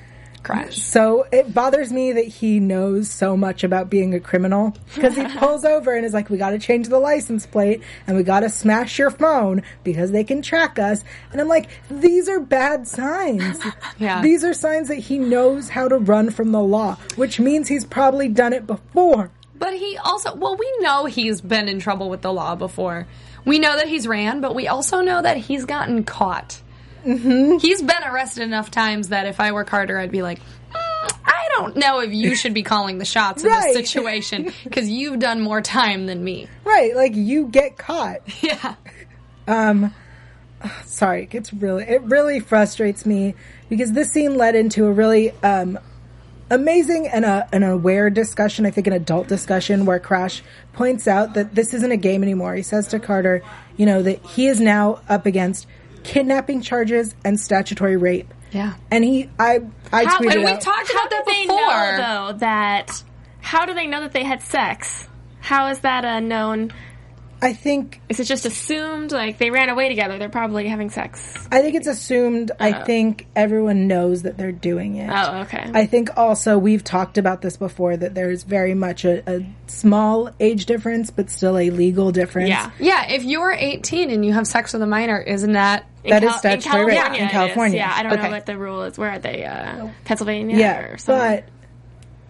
Crash. 0.43 0.77
So 0.77 1.27
it 1.31 1.53
bothers 1.53 1.93
me 1.93 2.13
that 2.13 2.27
he 2.27 2.61
knows 2.61 3.11
so 3.11 3.37
much 3.37 3.63
about 3.63 3.91
being 3.91 4.15
a 4.15 4.21
criminal 4.21 4.75
because 4.95 5.15
he 5.15 5.25
pulls 5.39 5.65
over 5.65 5.95
and 5.95 6.05
is 6.07 6.15
like, 6.15 6.31
"We 6.31 6.39
got 6.39 6.51
to 6.51 6.59
change 6.59 6.89
the 6.89 6.99
license 6.99 7.47
plate 7.47 7.83
and 8.07 8.17
we 8.17 8.23
got 8.23 8.41
to 8.41 8.49
smash 8.49 8.99
your 8.99 9.11
phone 9.11 9.63
because 9.85 10.11
they 10.13 10.25
can 10.25 10.43
track 10.43 10.79
us." 10.79 11.05
And 11.33 11.41
I'm 11.41 11.49
like, 11.49 11.69
"These 11.91 12.29
are 12.29 12.41
bad 12.41 12.89
signs. 12.89 13.61
Yeah. 13.99 14.23
These 14.23 14.45
are 14.45 14.55
signs 14.55 14.89
that 14.89 14.97
he 14.97 15.19
knows 15.19 15.69
how 15.69 15.87
to 15.89 15.99
run 15.99 16.31
from 16.31 16.53
the 16.53 16.61
law, 16.61 16.97
which 17.17 17.39
means 17.39 17.69
he's 17.69 17.85
probably 17.85 18.29
done 18.29 18.53
it 18.53 18.67
before." 18.67 19.31
But 19.59 19.75
he 19.75 19.99
also, 19.99 20.35
well, 20.35 20.57
we 20.57 20.73
know 20.81 21.05
he's 21.05 21.43
been 21.43 21.69
in 21.69 21.81
trouble 21.81 22.09
with 22.09 22.23
the 22.23 22.33
law 22.33 22.55
before. 22.55 23.07
We 23.45 23.59
know 23.59 23.77
that 23.77 23.89
he's 23.89 24.07
ran, 24.09 24.41
but 24.41 24.55
we 24.55 24.69
also 24.69 25.03
know 25.03 25.21
that 25.21 25.37
he's 25.37 25.67
gotten 25.67 26.05
caught. 26.05 26.61
Mm-hmm. 27.05 27.59
He's 27.59 27.83
been 27.83 28.03
arrested 28.05 28.43
enough 28.43 28.71
times 28.71 29.09
that 29.09 29.27
if 29.27 29.41
I 29.41 29.53
work 29.53 29.69
harder, 29.69 29.99
I'd 29.99 30.11
be 30.13 30.23
like, 30.23 30.39
"Mm, 30.41 31.13
I 31.25 31.49
don't 31.57 31.77
know 31.77 32.01
if 32.01 32.13
you 32.13 32.35
should 32.35 32.55
be 32.55 32.63
calling 32.63 32.99
the 32.99 33.05
shots 33.05 33.43
in 33.43 33.51
Right. 33.51 33.75
this 33.75 33.89
situation 33.91 34.53
because 34.65 34.89
you've 34.89 35.19
done 35.19 35.41
more 35.41 35.61
time 35.61 36.07
than 36.07 36.23
me. 36.23 36.49
Right, 36.65 36.95
like 36.95 37.15
you 37.15 37.47
get 37.49 37.77
caught. 37.79 38.21
Yeah. 38.43 38.75
Um, 39.49 39.95
sorry, 40.85 41.23
it 41.25 41.31
gets 41.31 41.53
really 41.53 41.85
it 41.85 42.03
really 42.03 42.41
frustrates 42.41 43.05
me 43.07 43.35
because 43.69 43.93
this 43.93 44.11
scene 44.11 44.37
led 44.37 44.55
into 44.55 44.87
a 44.87 44.93
really 44.93 45.31
um 45.43 45.79
amazing 46.53 47.07
and 47.07 47.25
a, 47.25 47.49
an 47.53 47.63
aware 47.63 48.11
discussion, 48.11 48.67
I 48.67 48.73
think 48.73 48.89
an 48.89 48.93
adult 48.93 49.29
discussion 49.29 49.87
where 49.87 50.01
Crash 50.01 50.43
points 50.73 51.07
out 51.07 51.35
that 51.35 51.55
this 51.55 51.73
isn't 51.75 51.93
a 51.93 51.97
game 51.97 52.25
anymore. 52.25 52.57
He 52.57 52.63
says 52.63 52.89
to 52.89 52.99
Carter, 52.99 53.43
you 53.77 53.87
know, 53.87 54.03
that 54.03 54.21
he 54.25 54.49
is 54.49 54.61
now 54.61 55.01
up 55.09 55.27
against 55.27 55.69
kidnapping 56.05 56.63
charges 56.63 57.15
and 57.25 57.39
statutory 57.39 57.97
rape. 57.97 58.33
Yeah. 58.53 58.75
And 58.91 59.05
he 59.05 59.29
I 59.39 59.61
I 59.93 60.05
How- 60.05 60.19
tweeted 60.19 60.33
And 60.33 60.41
we've 60.45 60.49
out, 60.55 60.61
talked 60.61 60.93
How 60.93 60.99
about 61.07 61.11
do 61.11 61.17
that 61.17 61.27
they 61.27 61.43
before. 61.43 61.57
know 61.59 62.33
though 62.33 62.39
that? 62.39 63.03
How 63.41 63.65
do 63.67 63.75
they 63.75 63.87
know 63.87 64.01
that 64.01 64.13
they 64.13 64.25
had 64.25 64.43
sex? 64.43 65.09
How 65.41 65.69
is 65.69 65.81
that 65.81 66.05
a 66.05 66.21
known? 66.21 66.73
I 67.43 67.53
think 67.55 68.01
Is 68.09 68.21
it 68.21 68.25
just 68.25 68.45
assumed? 68.45 69.13
Like 69.13 69.39
they 69.39 69.51
ran 69.51 69.69
away 69.71 69.89
together? 69.89 70.19
They're 70.19 70.29
probably 70.29 70.69
having 70.69 70.91
sex. 70.91 71.35
I 71.51 71.63
think 71.63 71.75
it's 71.75 71.87
assumed. 71.87 72.51
I 72.61 72.85
think 72.85 73.27
everyone 73.35 73.89
knows 73.89 74.23
that 74.23 74.37
they're 74.37 74.53
doing 74.53 74.97
it. 74.97 75.09
Oh, 75.11 75.41
okay. 75.43 75.71
I 75.73 75.87
think 75.87 76.17
also 76.19 76.59
we've 76.59 76.85
talked 76.85 77.17
about 77.19 77.41
this 77.43 77.57
before 77.57 77.97
that 77.97 78.15
there's 78.15 78.43
very 78.43 78.75
much 78.75 79.05
a, 79.05 79.23
a 79.31 79.47
small 79.69 80.31
age 80.39 80.67
difference, 80.67 81.11
but 81.11 81.31
still 81.31 81.57
a 81.57 81.71
legal 81.71 82.13
difference. 82.13 82.49
yeah. 82.51 82.71
Yeah, 82.79 83.09
if 83.11 83.25
you're 83.25 83.53
18 83.53 84.11
and 84.11 84.25
you 84.25 84.33
have 84.35 84.47
sex 84.47 84.73
with 84.73 84.83
a 84.83 84.87
minor, 84.87 85.19
isn't 85.21 85.53
that 85.53 85.87
In 86.05 86.11
That 86.11 86.23
is 86.23 86.31
Cal- 86.31 86.39
statutory 86.39 86.85
rape 86.87 86.97
California 86.99 87.19
in 87.19 87.25
it 87.25 87.27
is. 87.27 87.33
California. 87.33 87.77
Yeah, 87.79 87.93
I 87.97 88.03
don't 88.03 88.13
Okay. 88.13 88.23
know 88.23 88.31
what 88.31 88.47
the 88.47 88.59
rule 88.59 88.83
is. 88.83 88.99
Where 88.99 89.11
are 89.11 89.19
they? 89.19 89.45
Uh, 89.45 89.89
Pennsylvania 90.05 90.57
Yeah, 90.59 90.79
or 90.81 90.99
something? 90.99 91.43
but 91.43 91.45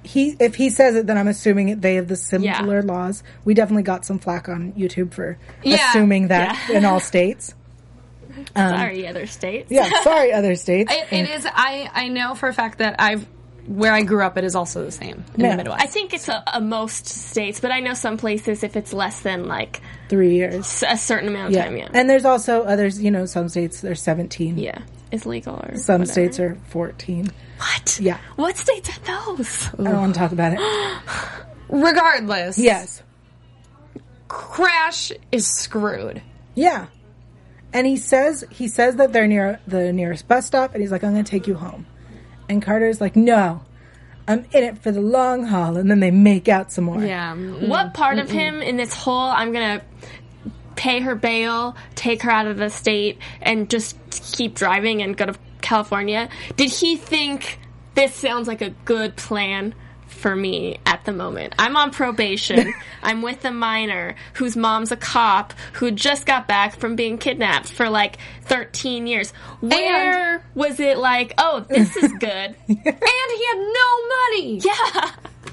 he 0.03 0.37
if 0.41 0.55
he 0.55 0.71
says 0.71 0.95
it, 0.97 1.07
then 1.07 1.19
I'm 1.19 1.29
assuming 1.29 1.69
it, 1.69 1.81
they 1.83 1.97
have 1.97 2.09
the 2.09 2.17
similar 2.17 2.83
laws. 2.83 3.23
We 3.45 3.55
definitely 3.55 3.83
got 3.85 4.05
some 4.05 4.19
flack 4.19 4.49
on 4.49 4.73
YouTube 4.73 5.13
for 5.13 5.39
Yeah, 5.63 5.91
assuming 5.91 6.29
that 6.29 6.71
in 6.71 6.85
all 6.85 7.01
states. 7.01 7.55
Um, 8.57 8.71
sorry, 8.79 9.07
other 9.09 9.27
states. 9.27 9.71
Yeah, 9.71 9.91
sorry, 10.03 10.33
other 10.33 10.55
states. 10.55 10.93
It, 11.11 11.13
it 11.13 11.31
is. 11.31 11.47
I 11.47 11.91
I 11.93 12.09
know 12.09 12.35
for 12.35 12.49
a 12.49 12.55
fact 12.55 12.79
that 12.79 12.95
I've 12.99 13.27
where 13.67 13.93
I 13.93 14.03
grew 14.03 14.23
up. 14.25 14.39
It 14.39 14.45
is 14.45 14.55
also 14.55 14.85
the 14.85 14.91
same 14.93 15.25
in 15.35 15.41
Yeah. 15.45 15.51
the 15.51 15.57
Midwest. 15.59 15.83
I 15.83 15.87
think 15.87 16.15
it's 16.15 16.29
a, 16.29 16.43
a 16.55 16.61
most 16.61 17.07
states, 17.07 17.61
but 17.61 17.71
I 17.71 17.81
know 17.81 17.95
some 17.95 18.17
places 18.17 18.63
if 18.65 18.77
it's 18.77 18.93
less 18.93 19.21
than 19.21 19.47
like 19.47 19.81
Three 20.09 20.35
years. 20.37 20.83
a 20.89 20.97
certain 20.97 21.29
amount 21.29 21.49
of 21.49 21.53
Yeah. 21.55 21.65
time, 21.65 21.77
yeah, 21.77 21.89
And 21.93 22.09
there's 22.09 22.25
also 22.25 22.63
others, 22.63 23.01
you 23.03 23.11
know, 23.11 23.27
some 23.27 23.49
states 23.49 23.81
they're 23.81 23.95
17. 23.95 24.59
yeah, 24.59 24.79
is 25.13 25.27
legal 25.27 25.57
or 25.57 25.77
Some 25.77 26.01
whatever. 26.01 26.13
states 26.13 26.41
are 26.41 26.57
14. 26.69 27.31
what? 27.59 27.99
Yeah. 28.01 28.19
what 28.37 28.57
states 28.57 28.89
are 28.91 29.35
those? 29.37 29.69
I 29.79 29.83
don't 29.91 29.97
want 30.01 30.15
to 30.15 30.19
talk 30.21 30.33
about 30.33 30.53
it. 30.55 30.61
Regardless, 31.69 32.59
Yes. 32.59 33.03
Crash 34.29 35.13
is 35.33 35.47
screwed. 35.47 36.23
Yeah. 36.55 36.87
And 37.73 37.87
he 37.87 37.97
says 37.97 38.45
he 38.51 38.69
says 38.69 38.97
that 38.97 39.13
they're 39.13 39.27
near 39.27 39.61
the 39.67 39.93
nearest 39.93 40.27
bus 40.29 40.47
stop 40.47 40.73
and 40.75 40.83
he's 40.83 40.91
like, 40.93 41.03
I'm 41.05 41.13
gonna 41.13 41.25
take 41.25 41.47
you 41.47 41.55
home. 41.55 41.87
And 42.49 42.63
Carter's 42.63 43.01
like, 43.01 43.17
No. 43.17 43.63
I'm 44.29 44.45
in 44.53 44.63
it 44.63 44.79
for 44.79 44.93
the 44.93 45.01
long 45.01 45.45
haul 45.45 45.77
and 45.77 45.91
then 45.91 45.99
they 45.99 46.13
make 46.13 46.49
out 46.49 46.71
some 46.71 46.85
more. 46.85 47.03
Yeah. 47.03 47.35
What 47.35 47.95
part 47.95 48.19
of 48.19 48.31
him 48.31 48.63
in 48.63 48.77
this 48.77 48.95
whole 48.95 49.19
I'm 49.19 49.53
gonna 49.53 49.83
pay 50.81 51.01
her 51.01 51.15
bail, 51.15 51.77
take 51.95 52.23
her 52.23 52.31
out 52.31 52.47
of 52.47 52.57
the 52.57 52.71
state, 52.71 53.19
and 53.43 53.69
just 53.69 53.99
keep 54.33 54.55
driving 54.55 55.03
and 55.03 55.15
go 55.15 55.27
to 55.27 55.35
California? 55.61 56.31
Did 56.57 56.71
he 56.71 56.97
think 56.97 57.59
this 57.95 58.15
sounds 58.15 58.49
like 58.49 58.63
a 58.63 58.71
good 58.87 59.15
plan? 59.15 59.75
For 60.09 60.35
me 60.37 60.79
at 60.85 61.05
the 61.07 61.13
moment, 61.13 61.55
I'm 61.59 61.77
on 61.77 61.93
probation. 61.93 62.75
I'm 63.03 63.23
with 63.23 63.43
a 63.47 63.51
minor 63.53 64.17
whose 64.35 64.55
mom's 64.55 64.93
a 64.93 64.97
cop 64.97 65.55
who 65.75 65.93
just 65.93 66.27
got 66.27 66.47
back 66.47 66.77
from 66.77 66.95
being 66.95 67.17
kidnapped 67.17 67.73
for 67.73 67.89
like 67.89 68.19
13 68.43 69.07
years. 69.07 69.33
Where 69.61 70.45
was 70.55 70.79
it 70.79 70.99
like, 70.99 71.33
oh, 71.39 71.65
this 71.67 71.97
is 71.97 72.13
good? 72.13 72.57
And 72.69 73.31
he 73.39 73.47
had 73.47 73.59
no 73.59 74.09
money. 74.09 74.59
yeah. 74.59 75.11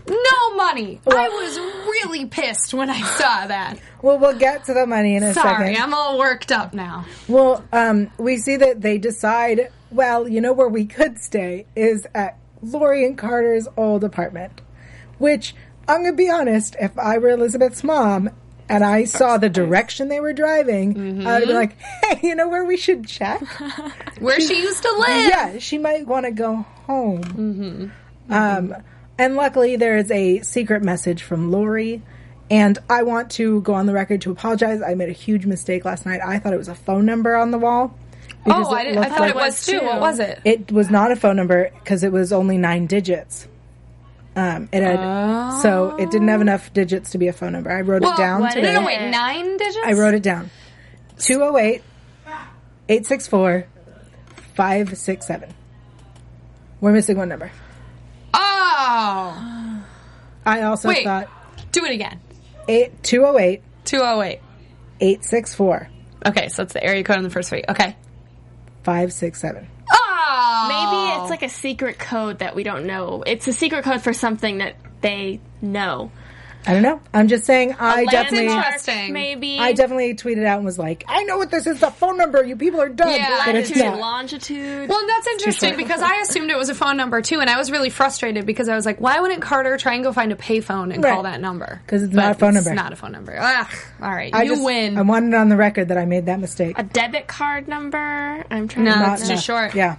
No 0.09 0.55
money. 0.55 0.99
I 1.07 1.27
was 1.29 1.57
really 1.59 2.25
pissed 2.25 2.73
when 2.73 2.89
I 2.89 3.01
saw 3.01 3.47
that. 3.47 3.79
Well, 4.01 4.17
we'll 4.19 4.37
get 4.37 4.65
to 4.65 4.73
the 4.73 4.85
money 4.87 5.15
in 5.15 5.23
a 5.23 5.33
Sorry, 5.33 5.73
second. 5.73 5.83
I'm 5.83 5.93
all 5.93 6.17
worked 6.17 6.51
up 6.51 6.73
now. 6.73 7.05
Well, 7.27 7.63
um, 7.73 8.11
we 8.17 8.37
see 8.37 8.55
that 8.57 8.81
they 8.81 8.97
decide, 8.97 9.71
well, 9.91 10.27
you 10.27 10.39
know 10.41 10.53
where 10.53 10.67
we 10.69 10.85
could 10.85 11.19
stay 11.19 11.65
is 11.75 12.07
at 12.15 12.37
Lori 12.61 13.05
and 13.05 13.17
Carter's 13.17 13.67
old 13.75 14.03
apartment. 14.03 14.61
Which, 15.17 15.55
I'm 15.87 16.01
going 16.03 16.13
to 16.13 16.17
be 16.17 16.29
honest, 16.29 16.75
if 16.79 16.97
I 16.97 17.17
were 17.17 17.29
Elizabeth's 17.29 17.83
mom 17.83 18.29
and 18.69 18.83
I 18.83 19.05
saw 19.05 19.37
the 19.37 19.49
direction 19.49 20.09
they 20.09 20.19
were 20.19 20.33
driving, 20.33 21.25
I 21.25 21.39
would 21.39 21.47
be 21.47 21.53
like, 21.53 21.77
hey, 22.03 22.19
you 22.21 22.35
know 22.35 22.47
where 22.49 22.65
we 22.65 22.77
should 22.77 23.07
check? 23.07 23.41
Where 24.19 24.39
she 24.41 24.61
used 24.61 24.83
to 24.83 24.91
live. 24.91 25.29
yeah, 25.29 25.57
she 25.59 25.77
might 25.77 26.05
want 26.07 26.25
to 26.25 26.31
go 26.31 26.65
home. 26.85 27.91
Um, 28.29 28.75
and 29.17 29.35
luckily, 29.35 29.75
there 29.75 29.97
is 29.97 30.09
a 30.11 30.41
secret 30.41 30.83
message 30.83 31.23
from 31.23 31.51
Lori. 31.51 32.01
And 32.49 32.77
I 32.89 33.03
want 33.03 33.31
to 33.31 33.59
go 33.61 33.73
on 33.73 33.87
the 33.87 33.93
record 33.93 34.21
to 34.21 34.31
apologize. 34.31 34.81
I 34.81 34.93
made 34.93 35.09
a 35.09 35.13
huge 35.13 35.45
mistake 35.45 35.83
last 35.83 36.05
night. 36.05 36.21
I 36.25 36.39
thought 36.39 36.53
it 36.53 36.57
was 36.57 36.69
a 36.69 36.75
phone 36.75 37.05
number 37.05 37.35
on 37.35 37.51
the 37.51 37.57
wall. 37.57 37.93
Oh, 38.45 38.73
I, 38.73 38.81
I 38.97 39.09
thought 39.09 39.19
like- 39.19 39.29
it 39.31 39.35
was 39.35 39.65
too. 39.65 39.81
What 39.81 39.99
was 39.99 40.19
it? 40.19 40.39
It 40.45 40.71
was 40.71 40.89
not 40.89 41.11
a 41.11 41.17
phone 41.17 41.35
number 41.35 41.69
because 41.83 42.03
it 42.03 42.13
was 42.13 42.31
only 42.31 42.57
nine 42.57 42.85
digits. 42.85 43.47
Um, 44.37 44.69
it 44.71 44.81
had 44.83 45.59
so 45.61 45.95
it 45.97 46.09
didn't 46.11 46.27
have 46.29 46.39
enough 46.41 46.71
digits 46.71 47.09
to 47.11 47.17
be 47.17 47.27
a 47.27 47.33
phone 47.33 47.51
number. 47.51 47.71
I 47.71 47.81
wrote 47.81 48.03
Well, 48.03 48.13
it 48.13 48.17
down 48.17 48.49
today. 48.53 48.69
is 48.69 48.79
No, 48.79 48.85
wait, 48.85 49.09
nine 49.09 49.57
digits? 49.57 49.79
I 49.83 49.93
wrote 49.93 50.13
it 50.13 50.23
down. 50.23 50.49
208 51.17 51.81
864 52.87 53.65
567. 54.53 55.53
We're 56.79 56.91
missing 56.93 57.17
one 57.17 57.29
number. 57.29 57.51
Oh. 58.77 59.83
I 60.45 60.61
also 60.61 60.87
Wait. 60.89 61.03
thought 61.03 61.27
Do 61.71 61.83
it 61.85 61.91
again. 61.91 62.19
eight, 62.67 63.03
208 63.03 63.61
208. 63.85 64.39
864 64.99 65.89
Okay, 66.27 66.49
so 66.49 66.63
it's 66.63 66.73
the 66.73 66.83
area 66.83 67.03
code 67.03 67.17
on 67.17 67.23
the 67.23 67.29
first 67.29 67.49
three. 67.49 67.63
Okay. 67.69 67.95
567. 68.83 69.67
Oh. 69.91 70.65
Maybe 70.67 71.21
it's 71.21 71.29
like 71.29 71.43
a 71.43 71.49
secret 71.49 71.99
code 71.99 72.39
that 72.39 72.55
we 72.55 72.63
don't 72.63 72.85
know. 72.85 73.23
It's 73.25 73.47
a 73.47 73.53
secret 73.53 73.83
code 73.83 74.01
for 74.01 74.13
something 74.13 74.57
that 74.57 74.75
they 75.01 75.39
know. 75.61 76.11
I 76.67 76.73
don't 76.73 76.81
know. 76.83 76.99
I'm 77.13 77.27
just 77.29 77.45
saying 77.45 77.75
I 77.79 78.03
Landmark, 78.03 78.11
definitely 78.11 78.53
interesting. 78.53 79.13
Maybe. 79.13 79.57
I 79.59 79.71
definitely 79.73 80.13
tweeted 80.15 80.45
out 80.45 80.57
and 80.57 80.65
was 80.65 80.77
like, 80.77 81.05
I 81.07 81.23
know 81.23 81.37
what 81.37 81.49
this 81.49 81.65
is, 81.65 81.79
the 81.79 81.89
phone 81.91 82.17
number. 82.17 82.43
You 82.43 82.55
people 82.57 82.81
are 82.81 82.89
dumb. 82.89 83.09
Yeah, 83.09 83.41
but 83.45 83.55
it's 83.55 83.69
latitude, 83.69 83.85
not. 83.91 83.99
longitude. 83.99 84.89
Well, 84.89 85.07
that's 85.07 85.27
interesting 85.27 85.77
because 85.77 86.01
I 86.01 86.17
assumed 86.21 86.51
it 86.51 86.57
was 86.57 86.69
a 86.69 86.75
phone 86.75 86.97
number 86.97 87.21
too, 87.21 87.39
and 87.39 87.49
I 87.49 87.57
was 87.57 87.71
really 87.71 87.89
frustrated 87.89 88.45
because 88.45 88.67
I 88.67 88.75
was 88.75 88.85
like, 88.85 88.99
why 88.99 89.19
wouldn't 89.19 89.41
Carter 89.41 89.77
try 89.77 89.93
and 89.95 90.03
go 90.03 90.11
find 90.11 90.31
a 90.31 90.35
payphone 90.35 90.93
and 90.93 91.03
Right. 91.03 91.13
call 91.13 91.23
that 91.23 91.39
number?" 91.39 91.79
Because 91.85 92.03
it's 92.03 92.13
But 92.13 92.21
not 92.21 92.31
a 92.31 92.35
phone 92.35 92.53
number. 92.55 92.69
It's 92.71 92.75
not 92.75 92.91
a 92.93 92.95
phone 92.97 93.11
number. 93.13 93.37
Ugh. 93.39 93.67
All 94.01 94.11
right, 94.11 94.33
I 94.35 94.43
you 94.43 94.51
just, 94.51 94.63
win. 94.65 94.97
I 94.97 95.03
wanted 95.03 95.29
it 95.29 95.35
on 95.35 95.49
the 95.49 95.57
record 95.57 95.87
that 95.87 95.97
I 95.97 96.05
made 96.05 96.25
that 96.25 96.39
mistake. 96.39 96.77
a 96.77 96.83
debit 96.83 97.27
card 97.27 97.67
number. 97.67 98.43
I'm 98.51 98.67
trying 98.67 98.85
No, 98.85 98.93
to. 98.93 99.13
it's 99.13 99.27
too 99.27 99.37
short. 99.37 99.73
Yeah. 99.73 99.95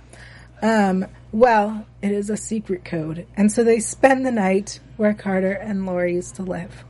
Um, 0.61 1.07
well, 1.33 1.87
it 2.03 2.13
is 2.13 2.31
a 2.31 2.37
secret 2.37 2.85
code. 2.85 3.27
And 3.37 3.53
so 3.53 3.65
they 3.65 3.81
spend 3.81 4.25
the 4.25 4.33
night 4.33 4.81
where 4.97 5.15
Carter 5.15 5.53
and 5.53 5.85
Lori 5.87 6.15
used 6.15 6.37
to 6.37 6.43
live. 6.43 6.85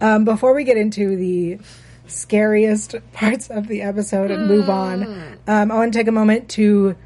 Um, 0.00 0.24
before 0.24 0.54
we 0.54 0.64
get 0.64 0.76
into 0.76 1.16
the 1.16 1.58
scariest 2.06 2.96
parts 3.12 3.48
of 3.50 3.68
the 3.68 3.82
episode 3.82 4.30
and 4.30 4.46
move 4.46 4.68
on, 4.68 5.38
um, 5.46 5.70
I 5.70 5.74
want 5.74 5.92
to 5.92 5.98
take 5.98 6.08
a 6.08 6.12
moment 6.12 6.48
to 6.50 6.96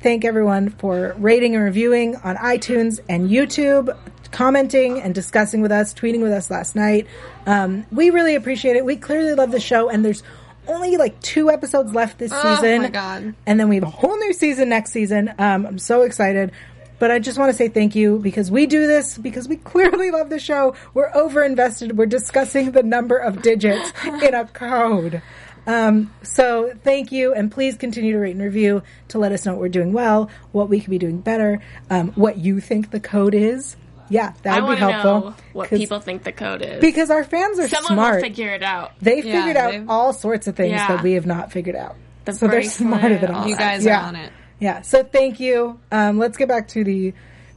thank 0.00 0.24
everyone 0.24 0.70
for 0.70 1.14
rating 1.18 1.54
and 1.54 1.64
reviewing 1.64 2.16
on 2.16 2.36
iTunes 2.36 3.00
and 3.08 3.28
YouTube, 3.28 3.96
commenting 4.30 5.00
and 5.00 5.14
discussing 5.14 5.60
with 5.60 5.72
us, 5.72 5.92
tweeting 5.92 6.20
with 6.20 6.32
us 6.32 6.50
last 6.50 6.76
night. 6.76 7.06
Um, 7.46 7.86
we 7.90 8.10
really 8.10 8.34
appreciate 8.34 8.76
it. 8.76 8.84
We 8.84 8.96
clearly 8.96 9.34
love 9.34 9.50
the 9.50 9.60
show, 9.60 9.88
and 9.88 10.04
there's 10.04 10.22
only 10.68 10.96
like 10.96 11.20
two 11.20 11.50
episodes 11.50 11.92
left 11.92 12.18
this 12.18 12.32
Oh, 12.34 12.54
season. 12.56 12.82
my 12.82 12.88
God. 12.90 13.34
And 13.46 13.58
then 13.58 13.68
we 13.68 13.76
have 13.76 13.84
a 13.84 13.90
whole 13.90 14.16
new 14.18 14.32
season 14.32 14.68
next 14.68 14.92
season. 14.92 15.32
Um, 15.38 15.66
I'm 15.66 15.78
so 15.78 16.02
excited. 16.02 16.52
But 17.00 17.12
I 17.12 17.20
just 17.20 17.38
want 17.38 17.50
to 17.52 17.56
say 17.56 17.68
thank 17.68 17.94
you 17.94 18.18
because 18.18 18.50
we 18.50 18.66
do 18.66 18.86
this 18.88 19.18
because 19.18 19.46
we 19.48 19.56
clearly 19.72 20.10
love 20.10 20.30
the 20.30 20.38
show. 20.40 20.74
We're 20.94 21.14
over 21.14 21.44
invested. 21.44 21.96
We're 21.96 22.06
discussing 22.06 22.72
the 22.72 22.82
number 22.82 23.16
of 23.16 23.40
digits 23.42 23.92
in 24.04 24.34
a 24.34 24.46
code. 24.46 25.22
Um, 25.66 26.12
so 26.22 26.72
thank 26.82 27.12
you, 27.12 27.34
and 27.34 27.52
please 27.52 27.76
continue 27.76 28.14
to 28.14 28.18
rate 28.18 28.34
and 28.34 28.42
review 28.42 28.82
to 29.08 29.18
let 29.18 29.32
us 29.32 29.44
know 29.44 29.52
what 29.52 29.60
we're 29.60 29.68
doing 29.68 29.92
well, 29.92 30.30
what 30.52 30.68
we 30.70 30.80
could 30.80 30.88
be 30.90 30.98
doing 30.98 31.20
better, 31.20 31.60
um, 31.90 32.08
what 32.12 32.38
you 32.38 32.58
think 32.58 32.90
the 32.90 33.00
code 33.00 33.34
is. 33.34 33.76
Yeah, 34.10 34.32
that 34.42 34.58
I 34.58 34.60
would 34.66 34.74
be 34.76 34.80
helpful. 34.80 35.20
know 35.30 35.34
what 35.52 35.68
'cause- 35.68 35.78
people 35.78 36.00
think 36.00 36.22
the 36.24 36.32
code 36.32 36.62
is. 36.62 36.80
because 36.80 37.10
our 37.10 37.24
fans 37.24 37.58
are 37.58 37.68
Someone 37.68 37.92
smart. 37.94 38.14
will 38.16 38.22
figure 38.22 38.54
it 38.54 38.62
out. 38.62 38.92
they 39.00 39.16
Yeah, 39.22 39.40
figured 39.40 39.56
out 39.56 39.72
they've- 39.72 39.84
all 39.88 40.12
sorts 40.12 40.46
of 40.46 40.56
things 40.56 40.72
Yeah. 40.72 40.88
that 40.88 41.02
we 41.02 41.12
have 41.12 41.26
not 41.26 41.52
figured 41.52 41.76
out. 41.76 41.96
The 42.24 42.32
so 42.32 42.46
they're 42.46 42.56
bracelet, 42.60 42.88
smarter 42.88 43.18
than 43.18 43.30
all 43.34 43.42
us. 43.42 43.48
You 43.48 43.56
guys 43.56 43.84
Yeah. 43.84 44.00
are 44.00 44.06
on 44.08 44.16
it. 44.16 44.32
Yeah. 44.60 44.82
So 44.82 45.02
thank 45.04 45.40
you. 45.40 45.78
Um, 45.92 46.18
let's 46.18 46.36
get 46.36 46.48
back 46.48 46.68
to 46.68 46.84
the 46.84 47.12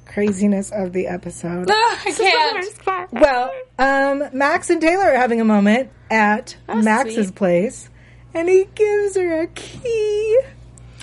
craziness 0.06 0.72
of 0.72 0.92
the 0.94 1.08
episode. 1.08 1.70
Ugh, 1.70 1.98
I 2.06 2.12
can't. 2.12 3.12
well, 3.14 3.52
um, 3.80 4.24
Max 4.34 4.70
and 4.70 4.82
Taylor 4.82 5.12
are 5.12 5.16
having 5.18 5.40
a 5.42 5.46
moment 5.46 5.90
at 6.10 6.56
Max's 6.74 7.28
sweet. 7.28 7.36
place, 7.36 7.90
and 8.34 8.50
he 8.50 8.68
gives 8.76 9.16
her 9.16 9.42
a 9.42 9.48
key, 9.48 10.40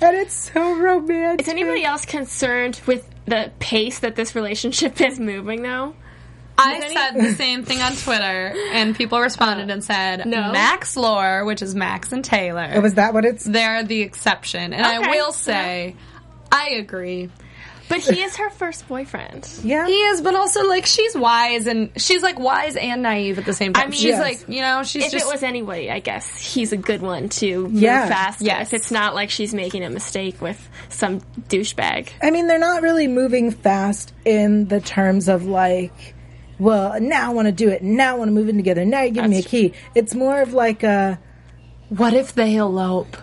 and 0.02 0.14
it's 0.16 0.50
so 0.52 0.76
romantic. 0.78 1.46
Is 1.46 1.52
anybody 1.52 1.84
else 1.84 2.04
concerned 2.04 2.80
with 2.86 3.08
the 3.28 3.52
pace 3.58 4.00
that 4.00 4.16
this 4.16 4.34
relationship 4.34 5.00
is 5.00 5.18
moving 5.20 5.62
though? 5.62 5.94
I 6.60 6.74
any- 6.74 6.92
said 6.92 7.12
the 7.14 7.34
same 7.34 7.62
thing 7.64 7.80
on 7.80 7.92
Twitter, 7.94 8.52
and 8.72 8.96
people 8.96 9.20
responded 9.20 9.70
and 9.70 9.84
said, 9.84 10.26
No. 10.26 10.50
Max 10.50 10.96
Lore, 10.96 11.44
which 11.44 11.62
is 11.62 11.72
Max 11.76 12.10
and 12.10 12.24
Taylor, 12.24 12.68
Oh, 12.74 12.80
was 12.80 12.94
that 12.94 13.14
what 13.14 13.24
it's? 13.24 13.44
they're 13.44 13.84
the 13.84 14.02
exception. 14.02 14.72
And 14.72 14.84
I 14.84 14.98
will 14.98 15.30
say, 15.32 15.94
I 16.50 16.70
agree. 16.70 17.30
But 17.88 18.00
he 18.00 18.22
is 18.22 18.36
her 18.36 18.50
first 18.50 18.86
boyfriend. 18.88 19.48
Yeah. 19.62 19.86
He 19.86 19.92
is, 19.94 20.20
but 20.20 20.34
also 20.34 20.66
like 20.68 20.86
she's 20.86 21.14
wise 21.16 21.66
and 21.66 21.90
she's 21.96 22.22
like 22.22 22.38
wise 22.38 22.76
and 22.76 23.02
naive 23.02 23.38
at 23.38 23.44
the 23.46 23.52
same 23.54 23.72
time. 23.72 23.82
I 23.82 23.86
mean- 23.86 23.92
she's 23.94 24.04
Yes. 24.10 24.20
like 24.20 24.48
you 24.48 24.60
know 24.60 24.82
she's 24.82 25.06
If 25.06 25.12
just 25.12 25.26
it 25.26 25.32
was 25.32 25.42
anybody, 25.42 25.90
I 25.90 26.00
guess 26.00 26.38
he's 26.38 26.72
a 26.72 26.76
good 26.76 27.00
one 27.02 27.28
to 27.30 27.62
move 27.68 27.72
Yeah. 27.82 28.08
fast. 28.08 28.40
Yes. 28.42 28.68
If 28.68 28.74
it's 28.74 28.90
not 28.90 29.14
like 29.14 29.30
she's 29.30 29.54
making 29.54 29.84
a 29.84 29.90
mistake 29.90 30.40
with 30.40 30.68
some 30.88 31.20
douchebag. 31.48 32.08
I 32.22 32.30
mean, 32.30 32.46
they're 32.46 32.58
not 32.58 32.82
really 32.82 33.08
moving 33.08 33.50
fast 33.50 34.12
in 34.24 34.68
the 34.68 34.80
terms 34.80 35.28
of 35.28 35.46
like, 35.46 36.14
well, 36.58 37.00
now 37.00 37.30
I 37.30 37.34
want 37.34 37.46
to 37.46 37.52
do 37.52 37.68
it. 37.70 37.82
Now 37.82 38.14
I 38.14 38.18
want 38.18 38.28
to 38.28 38.32
move 38.32 38.48
in 38.48 38.56
together. 38.56 38.84
Now 38.84 39.02
you're 39.02 39.12
giving 39.12 39.30
me 39.30 39.38
a 39.38 39.40
That's 39.40 39.50
key. 39.50 39.72
It's 39.94 40.14
more 40.14 40.40
of 40.42 40.52
like 40.52 40.82
a 40.82 41.18
what 41.88 42.12
if 42.14 42.34
they 42.34 42.56
elope 42.56 43.16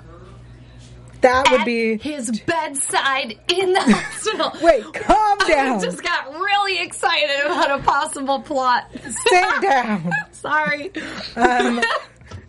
that 1.25 1.51
would 1.51 1.65
be. 1.65 1.97
his 1.97 2.39
bedside 2.41 3.37
in 3.51 3.73
the 3.73 3.81
hospital? 3.85 4.51
Wait, 4.61 4.83
calm 4.93 5.37
I 5.41 5.47
down. 5.47 5.81
just 5.81 6.01
got 6.03 6.31
really 6.33 6.81
excited 6.81 7.45
about 7.45 7.79
a 7.79 7.83
possible 7.83 8.41
plot. 8.41 8.89
Sit 8.93 9.61
down. 9.61 10.11
Sorry. 10.31 10.91
Um, 11.35 11.81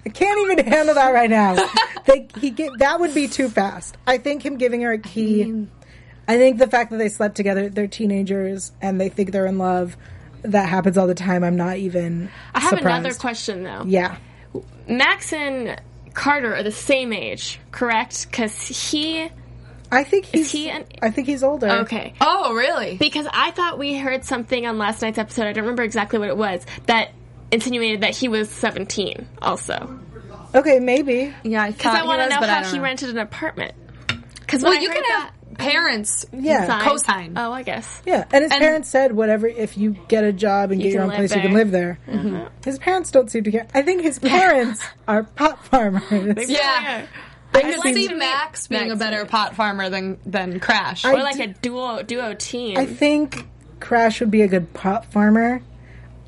I 0.04 0.08
can't 0.10 0.38
even 0.50 0.66
handle 0.66 0.94
that 0.94 1.10
right 1.10 1.30
now. 1.30 1.56
they, 2.06 2.28
he 2.38 2.50
get, 2.50 2.78
that 2.78 3.00
would 3.00 3.14
be 3.14 3.26
too 3.28 3.48
fast. 3.48 3.96
I 4.06 4.18
think 4.18 4.44
him 4.44 4.56
giving 4.56 4.82
her 4.82 4.92
a 4.92 4.98
key. 4.98 5.66
I 6.28 6.36
think 6.36 6.58
the 6.58 6.68
fact 6.68 6.90
that 6.90 6.98
they 6.98 7.08
slept 7.08 7.36
together, 7.36 7.68
they're 7.68 7.86
teenagers 7.86 8.72
and 8.80 9.00
they 9.00 9.08
think 9.08 9.32
they're 9.32 9.46
in 9.46 9.58
love. 9.58 9.96
That 10.42 10.68
happens 10.68 10.96
all 10.96 11.06
the 11.06 11.14
time. 11.14 11.42
I'm 11.42 11.56
not 11.56 11.78
even. 11.78 12.30
I 12.54 12.60
have 12.60 12.78
surprised. 12.78 13.04
another 13.04 13.14
question 13.18 13.64
though. 13.64 13.82
Yeah. 13.86 14.16
Max 14.88 15.32
and 15.32 15.80
Carter 16.16 16.56
are 16.56 16.62
the 16.62 16.72
same 16.72 17.12
age, 17.12 17.60
correct? 17.70 18.28
Because 18.30 18.56
he. 18.66 19.30
I 19.92 20.02
think 20.02 20.24
he's. 20.24 20.50
he 20.50 20.70
an- 20.70 20.86
I 21.02 21.10
think 21.10 21.28
he's 21.28 21.44
older. 21.44 21.68
Okay. 21.82 22.14
Oh, 22.22 22.54
really? 22.54 22.96
Because 22.96 23.26
I 23.30 23.50
thought 23.50 23.78
we 23.78 23.98
heard 23.98 24.24
something 24.24 24.66
on 24.66 24.78
last 24.78 25.02
night's 25.02 25.18
episode, 25.18 25.46
I 25.46 25.52
don't 25.52 25.64
remember 25.64 25.82
exactly 25.82 26.18
what 26.18 26.28
it 26.28 26.36
was, 26.36 26.64
that 26.86 27.10
insinuated 27.52 28.00
that 28.00 28.16
he 28.16 28.28
was 28.28 28.48
17 28.48 29.28
also. 29.42 30.00
Okay, 30.54 30.80
maybe. 30.80 31.34
Yeah, 31.42 31.64
I 31.64 31.70
Because 31.70 31.92
thought 31.92 32.02
I 32.02 32.06
want 32.06 32.22
to 32.22 32.40
know 32.40 32.46
how 32.46 32.64
he 32.64 32.80
rented 32.80 33.10
an 33.10 33.18
apartment. 33.18 33.74
Because 34.40 34.62
Well, 34.62 34.74
you 34.74 34.88
can 34.88 35.04
have 35.04 35.32
parents. 35.58 36.26
Yeah. 36.32 36.66
Sign. 36.66 36.80
Cosign. 36.82 37.32
Oh, 37.36 37.52
I 37.52 37.62
guess. 37.62 38.02
Yeah, 38.06 38.24
and 38.32 38.44
his 38.44 38.52
And- 38.52 38.60
parents 38.60 38.88
said 38.88 39.12
whatever. 39.12 39.46
If 39.46 39.76
you 39.78 39.96
get 40.08 40.24
a 40.24 40.32
job 40.32 40.70
and 40.70 40.80
get 40.80 40.92
your 40.92 41.02
can 41.02 41.02
own 41.02 41.08
live 41.08 41.16
place, 41.18 41.34
you 41.34 41.40
can 41.42 41.52
there. 41.52 41.64
live 41.64 41.70
there. 41.70 41.98
Mm-hmm. 42.08 42.44
His 42.64 42.78
parents 42.78 43.10
don't 43.10 43.30
seem 43.30 43.44
to 43.44 43.50
care. 43.50 43.66
I 43.74 43.82
think 43.82 44.02
his 44.02 44.18
parents 44.18 44.82
are 45.08 45.22
pot 45.24 45.64
farmers. 45.66 46.48
Yeah. 46.50 47.06
I 47.54 47.58
I 47.58 47.62
could 47.62 47.78
like 47.78 47.94
see 47.94 48.08
to 48.08 48.14
meet 48.14 48.18
Max 48.18 48.66
being 48.66 48.82
a 48.90 48.96
Max 48.96 48.98
better 48.98 49.24
pot 49.24 49.54
farmer 49.56 49.88
than 49.88 50.18
than 50.26 50.60
Crash. 50.60 51.04
I- 51.04 51.12
Or 51.14 51.22
like 51.22 51.38
a 51.38 51.46
duo 51.46 52.02
duo 52.02 52.34
team. 52.34 52.76
I 52.78 52.84
think 52.86 53.46
Crash 53.80 54.20
would 54.20 54.30
be 54.30 54.42
a 54.42 54.48
good 54.48 54.74
pot 54.74 55.06
farmer. 55.12 55.62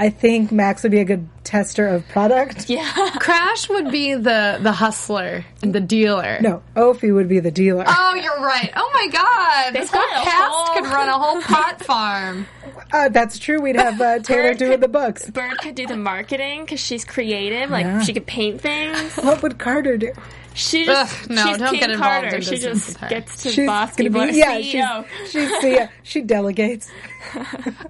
I 0.00 0.10
think 0.10 0.52
Max 0.52 0.82
would 0.84 0.92
be 0.92 1.00
a 1.00 1.04
good 1.04 1.28
tester 1.42 1.86
of 1.88 2.06
product. 2.08 2.68
yeah. 2.70 2.88
Crash 3.20 3.68
would 3.68 3.90
be 3.90 4.14
the 4.14 4.58
the 4.60 4.70
hustler 4.72 5.44
and 5.62 5.74
the 5.74 5.80
dealer. 5.80 6.38
No, 6.40 6.62
Ophi 6.76 7.12
would 7.12 7.28
be 7.28 7.40
the 7.40 7.50
dealer. 7.50 7.84
Oh, 7.86 8.14
you're 8.14 8.40
right. 8.40 8.70
Oh 8.76 8.90
my 8.94 9.08
god, 9.08 9.74
this 9.74 9.90
whole 9.90 10.02
cast 10.22 10.52
whole- 10.52 10.74
could 10.76 10.84
run 10.92 11.08
a 11.08 11.18
whole 11.18 11.40
pot 11.54 11.82
farm. 11.84 12.46
Uh, 12.92 13.08
that's 13.08 13.38
true. 13.38 13.60
We'd 13.60 13.76
have 13.76 14.00
uh, 14.00 14.20
Taylor 14.20 14.50
Bird 14.50 14.58
doing 14.58 14.70
could- 14.72 14.80
the 14.82 14.88
books. 14.88 15.28
Bird 15.30 15.58
could 15.58 15.74
do 15.74 15.86
the 15.86 15.96
marketing 15.96 16.60
because 16.64 16.80
she's 16.80 17.04
creative. 17.04 17.68
Like 17.70 17.84
Yeah. 17.84 18.00
she 18.02 18.12
could 18.12 18.26
paint 18.26 18.60
things. 18.60 19.16
What 19.16 19.42
would 19.42 19.58
Carter 19.58 19.96
do? 19.96 20.12
She 20.58 20.84
just 20.84 21.14
Ugh, 21.24 21.30
no, 21.30 21.46
she's 21.46 21.58
don't 21.58 21.70
King 21.70 21.80
get 21.80 21.90
involved 21.90 22.22
Carter. 22.22 22.36
in 22.36 22.42
she 22.42 22.50
business 22.50 22.74
just 22.74 22.88
with 22.88 22.96
her. 22.98 23.08
gets 23.08 23.42
to 23.44 23.50
She's 23.50 23.66
boss 23.66 23.94
gonna 23.96 24.10
people. 24.10 24.26
be 24.26 24.36
yeah. 24.36 24.56
CEO. 24.58 25.06
She's 25.30 25.30
she's 25.32 25.62
yeah, 25.64 25.88
she 26.02 26.20
delegates. 26.20 26.90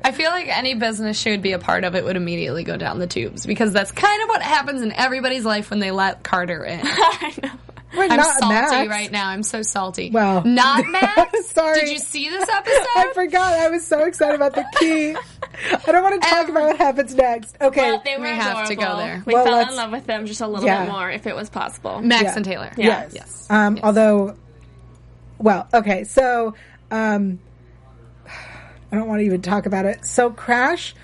I 0.04 0.12
feel 0.12 0.30
like 0.30 0.48
any 0.48 0.74
business 0.74 1.18
she 1.18 1.30
would 1.30 1.42
be 1.42 1.52
a 1.52 1.58
part 1.58 1.84
of 1.84 1.94
it 1.94 2.04
would 2.04 2.16
immediately 2.16 2.64
go 2.64 2.76
down 2.76 2.98
the 2.98 3.06
tubes 3.06 3.46
because 3.46 3.72
that's 3.72 3.90
kind 3.92 4.22
of 4.22 4.28
what 4.28 4.42
happens 4.42 4.82
in 4.82 4.92
everybody's 4.92 5.44
life 5.44 5.70
when 5.70 5.78
they 5.78 5.90
let 5.92 6.22
Carter 6.22 6.64
in. 6.64 6.80
I 6.84 7.34
know. 7.42 7.50
We're 7.96 8.02
I'm 8.04 8.16
not 8.18 8.38
salty 8.38 8.54
Max. 8.54 8.88
right 8.90 9.10
now. 9.10 9.28
I'm 9.28 9.42
so 9.42 9.62
salty. 9.62 10.10
Well. 10.10 10.44
not 10.44 10.84
Max. 10.88 11.46
Sorry. 11.46 11.80
Did 11.80 11.88
you 11.88 11.98
see 11.98 12.28
this 12.28 12.46
episode? 12.46 12.86
I 12.96 13.12
forgot. 13.14 13.54
I 13.54 13.70
was 13.70 13.86
so 13.86 14.04
excited 14.04 14.34
about 14.34 14.54
the 14.54 14.66
key. 14.78 15.16
I 15.86 15.92
don't 15.92 16.02
want 16.02 16.22
to 16.22 16.28
talk 16.28 16.38
Every- 16.38 16.52
about 16.52 16.66
what 16.68 16.76
happens 16.76 17.14
next. 17.14 17.56
Okay. 17.60 17.80
Well, 17.90 18.02
they 18.04 18.16
were 18.16 18.22
We 18.24 18.28
have 18.30 18.68
to 18.68 18.74
go 18.76 18.96
there. 18.96 19.22
We 19.26 19.34
Well, 19.34 19.44
fell 19.44 19.60
in 19.68 19.76
love 19.76 19.90
with 19.90 20.06
them 20.06 20.26
just 20.26 20.40
a 20.40 20.46
little 20.46 20.64
Yeah. 20.66 20.84
bit 20.84 20.92
more, 20.92 21.10
if 21.10 21.26
it 21.26 21.34
was 21.34 21.50
possible. 21.50 22.00
Max 22.00 22.22
Yeah. 22.24 22.36
and 22.36 22.44
Taylor. 22.44 22.70
Yeah. 22.76 22.86
Yes. 22.86 23.12
Yes. 23.14 23.46
Um, 23.50 23.76
Yes. 23.76 23.84
Although, 23.84 24.34
well, 25.38 25.66
okay. 25.74 26.04
So, 26.04 26.54
um, 26.90 27.38
I 28.90 28.96
don't 28.96 29.08
want 29.08 29.20
to 29.20 29.24
even 29.26 29.42
talk 29.42 29.66
about 29.66 29.84
it. 29.84 30.04
So, 30.04 30.30
Crash 30.30 30.94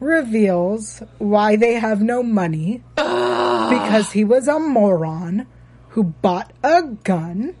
reveals 0.00 1.02
why 1.18 1.56
they 1.56 1.74
have 1.74 2.00
no 2.02 2.22
money 2.22 2.82
because 2.94 4.12
he 4.12 4.24
was 4.24 4.46
a 4.48 4.58
moron 4.58 5.46
who 5.90 6.04
bought 6.04 6.52
a 6.62 6.82
gun. 6.82 7.54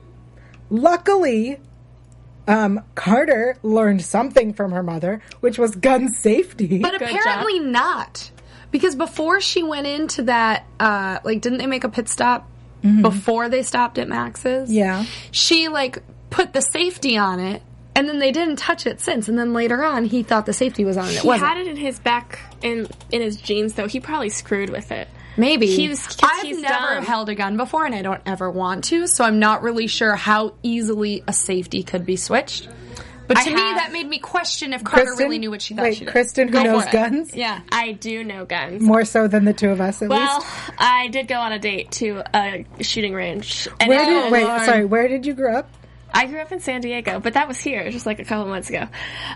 Luckily, 0.70 1.58
um, 2.46 2.80
Carter 2.94 3.56
learned 3.62 4.02
something 4.02 4.52
from 4.52 4.72
her 4.72 4.82
mother, 4.82 5.20
which 5.40 5.58
was 5.58 5.74
gun 5.74 6.08
safety. 6.12 6.78
But 6.78 6.92
Good 6.98 7.02
apparently 7.02 7.58
not. 7.60 8.30
Because 8.70 8.94
before 8.94 9.40
she 9.40 9.62
went 9.62 9.86
into 9.86 10.24
that, 10.24 10.66
uh, 10.80 11.18
like, 11.24 11.40
didn't 11.40 11.58
they 11.58 11.66
make 11.66 11.84
a 11.84 11.88
pit 11.88 12.08
stop 12.08 12.48
before 13.02 13.48
they 13.48 13.62
stopped 13.62 13.98
at 13.98 14.08
Max's? 14.08 14.70
Yeah. 14.70 15.04
She, 15.30 15.68
like, 15.68 15.98
put 16.30 16.52
the 16.52 16.60
safety 16.60 17.16
on 17.16 17.40
it, 17.40 17.62
and 17.94 18.08
then 18.08 18.18
they 18.18 18.30
didn't 18.32 18.56
touch 18.56 18.86
it 18.86 19.00
since. 19.00 19.28
And 19.28 19.38
then 19.38 19.52
later 19.52 19.82
on, 19.82 20.04
he 20.04 20.22
thought 20.22 20.46
the 20.46 20.52
safety 20.52 20.84
was 20.84 20.96
on 20.96 21.06
it. 21.06 21.14
It 21.16 21.20
He 21.22 21.26
wasn't. 21.28 21.48
had 21.48 21.56
it 21.58 21.66
in 21.68 21.76
his 21.76 21.98
back 21.98 22.38
in 22.62 22.86
in 23.10 23.22
his 23.22 23.36
jeans, 23.36 23.74
though. 23.74 23.88
He 23.88 23.98
probably 24.00 24.28
screwed 24.28 24.70
with 24.70 24.92
it. 24.92 25.08
Maybe. 25.36 25.66
He 25.66 25.88
was- 25.88 26.06
'cause 26.06 26.18
I've 26.22 26.42
he's 26.42 26.60
never 26.60 26.94
dumb. 26.96 27.04
held 27.04 27.28
a 27.28 27.34
gun 27.34 27.56
before, 27.56 27.84
and 27.84 27.94
I 27.94 28.02
don't 28.02 28.20
ever 28.26 28.50
want 28.50 28.84
to, 28.84 29.06
so 29.06 29.24
I'm 29.24 29.38
not 29.38 29.62
really 29.62 29.86
sure 29.86 30.14
how 30.16 30.54
easily 30.62 31.22
a 31.26 31.32
safety 31.32 31.82
could 31.82 32.06
be 32.06 32.16
switched. 32.16 32.68
But 33.28 33.38
I 33.38 33.44
to 33.44 33.50
me, 33.50 33.60
have- 33.60 33.76
that 33.76 33.92
made 33.92 34.08
me 34.08 34.20
question 34.20 34.72
if 34.72 34.84
Carter 34.84 35.06
Kristen, 35.06 35.24
really 35.26 35.38
knew 35.40 35.50
what 35.50 35.60
she 35.60 35.74
thought 35.74 35.82
wait, 35.82 35.96
she 35.96 36.04
did. 36.04 36.12
Kristen, 36.12 36.46
who 36.46 36.54
Go 36.54 36.62
knows 36.62 36.84
guns 36.92 37.34
Yeah. 37.34 37.58
I 37.72 37.90
do 37.90 38.22
know 38.22 38.44
guns. 38.44 38.80
more 38.80 39.04
so 39.04 39.26
than 39.26 39.44
the 39.44 39.52
two 39.52 39.70
of 39.70 39.80
us, 39.80 40.00
at 40.00 40.08
Well, 40.08 40.20
least. 40.20 40.46
Well, 40.68 40.76
I 40.78 41.08
did 41.08 41.26
go 41.26 41.34
on 41.40 41.50
a 41.50 41.58
date 41.58 41.90
to 41.92 42.22
a 42.32 42.64
shooting 42.82 43.14
range. 43.14 43.66
And 43.80 43.88
Where 43.88 44.04
did 44.04 44.22
was- 44.24 44.32
wait? 44.32 44.44
Lord. 44.44 44.62
Sorry, 44.62 44.84
where 44.84 45.08
did 45.08 45.26
you 45.26 45.34
grow 45.34 45.56
up? 45.56 45.68
I 46.16 46.26
grew 46.26 46.40
up 46.40 46.50
in 46.50 46.60
San 46.60 46.80
Diego, 46.80 47.20
but 47.20 47.34
that 47.34 47.46
was 47.46 47.58
here, 47.58 47.90
just 47.90 48.06
like 48.06 48.18
a 48.18 48.24
couple 48.24 48.46
months 48.46 48.68
ago. 48.70 48.86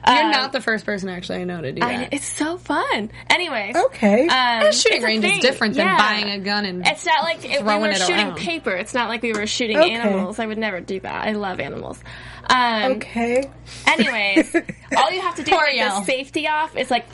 You're 0.06 0.16
Um, 0.24 0.30
not 0.30 0.52
the 0.52 0.60
first 0.60 0.86
person 0.86 1.08
actually 1.08 1.40
I 1.40 1.44
know 1.44 1.60
to 1.60 1.72
do 1.72 1.82
I- 1.82 1.96
that. 1.98 2.14
it's 2.14 2.24
so 2.24 2.56
fun. 2.58 3.10
Anyways. 3.28 3.76
Okay. 3.76 4.26
Um, 4.26 4.62
A 4.66 4.72
shooting 4.72 4.96
it's 4.96 5.04
a 5.04 5.06
range 5.06 5.24
is 5.24 5.30
thing. 5.32 5.40
different 5.42 5.74
than 5.74 5.86
Yeah. 5.86 5.98
buying 5.98 6.30
a 6.30 6.38
gun 6.38 6.64
and 6.64 6.86
It's 6.86 7.04
not 7.04 7.22
like 7.24 7.44
if 7.44 7.60
we 7.62 7.74
were 7.76 7.88
it 7.90 7.98
shooting 7.98 8.14
around. 8.28 8.36
paper. 8.38 8.70
It's 8.70 8.94
not 8.94 9.08
like 9.08 9.22
we 9.22 9.32
were 9.32 9.46
shooting 9.46 9.76
Okay. 9.78 9.92
animals. 9.92 10.38
I 10.38 10.46
would 10.46 10.58
never 10.58 10.80
do 10.80 10.98
that. 11.00 11.26
I 11.28 11.32
love 11.32 11.60
animals. 11.60 12.02
Um, 12.48 12.92
okay. 12.92 13.50
Anyways, 13.86 14.54
all 14.96 15.10
you 15.12 15.20
have 15.20 15.34
to 15.36 15.42
do 15.42 15.50
to 15.52 15.56
Poor 15.56 15.66
the 15.72 16.02
safety 16.04 16.48
off 16.48 16.76
is 16.76 16.90
like, 16.90 17.06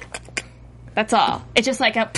that's 0.95 1.13
all. 1.13 1.45
It's 1.55 1.67
just 1.67 1.81
like 1.81 1.97
a. 1.97 2.11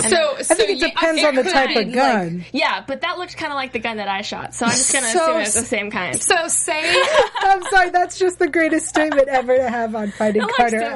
so, 0.00 0.36
I 0.38 0.42
think 0.42 0.70
it 0.70 0.80
depends 0.80 1.22
on 1.22 1.34
the 1.34 1.42
type 1.42 1.76
of 1.76 1.92
gun. 1.92 2.44
Yeah, 2.52 2.82
but 2.86 3.02
that 3.02 3.18
looked 3.18 3.36
kind 3.36 3.52
of 3.52 3.56
like 3.56 3.72
the 3.72 3.78
gun 3.78 3.98
that 3.98 4.08
I 4.08 4.22
shot, 4.22 4.54
so 4.54 4.64
I'm 4.64 4.72
just 4.72 4.92
gonna 4.92 5.06
So 5.06 5.22
assume 5.22 5.40
it's 5.42 5.54
the 5.54 5.60
same 5.66 5.90
kind. 5.90 6.20
So 6.20 6.48
say 6.48 7.02
I'm 7.40 7.62
sorry, 7.64 7.90
that's 7.90 8.18
just 8.18 8.38
the 8.38 8.48
greatest 8.48 8.88
statement 8.88 9.28
ever 9.28 9.56
to 9.56 9.68
have 9.68 9.94
on 9.94 10.10
Finding 10.18 10.42
It 10.42 10.50
Carter. 10.56 10.94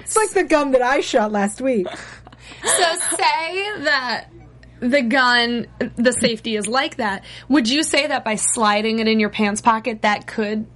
It's 0.00 0.16
like 0.16 0.30
the 0.30 0.44
gun 0.44 0.70
that 0.72 0.82
I 0.82 1.00
shot 1.00 1.32
last 1.32 1.60
week. 1.60 1.86
so 2.62 2.94
say 3.16 3.82
that 3.82 4.28
the 4.80 5.02
gun 5.02 5.66
the 5.96 6.12
safety 6.12 6.56
is 6.56 6.66
like 6.66 6.96
that. 6.96 7.24
Would 7.48 7.68
you 7.68 7.82
say 7.82 8.06
that 8.06 8.24
by 8.24 8.36
sliding 8.36 9.00
it 9.00 9.08
in 9.08 9.20
your 9.20 9.30
pants 9.30 9.60
pocket 9.60 10.02
that 10.02 10.26
could 10.26 10.66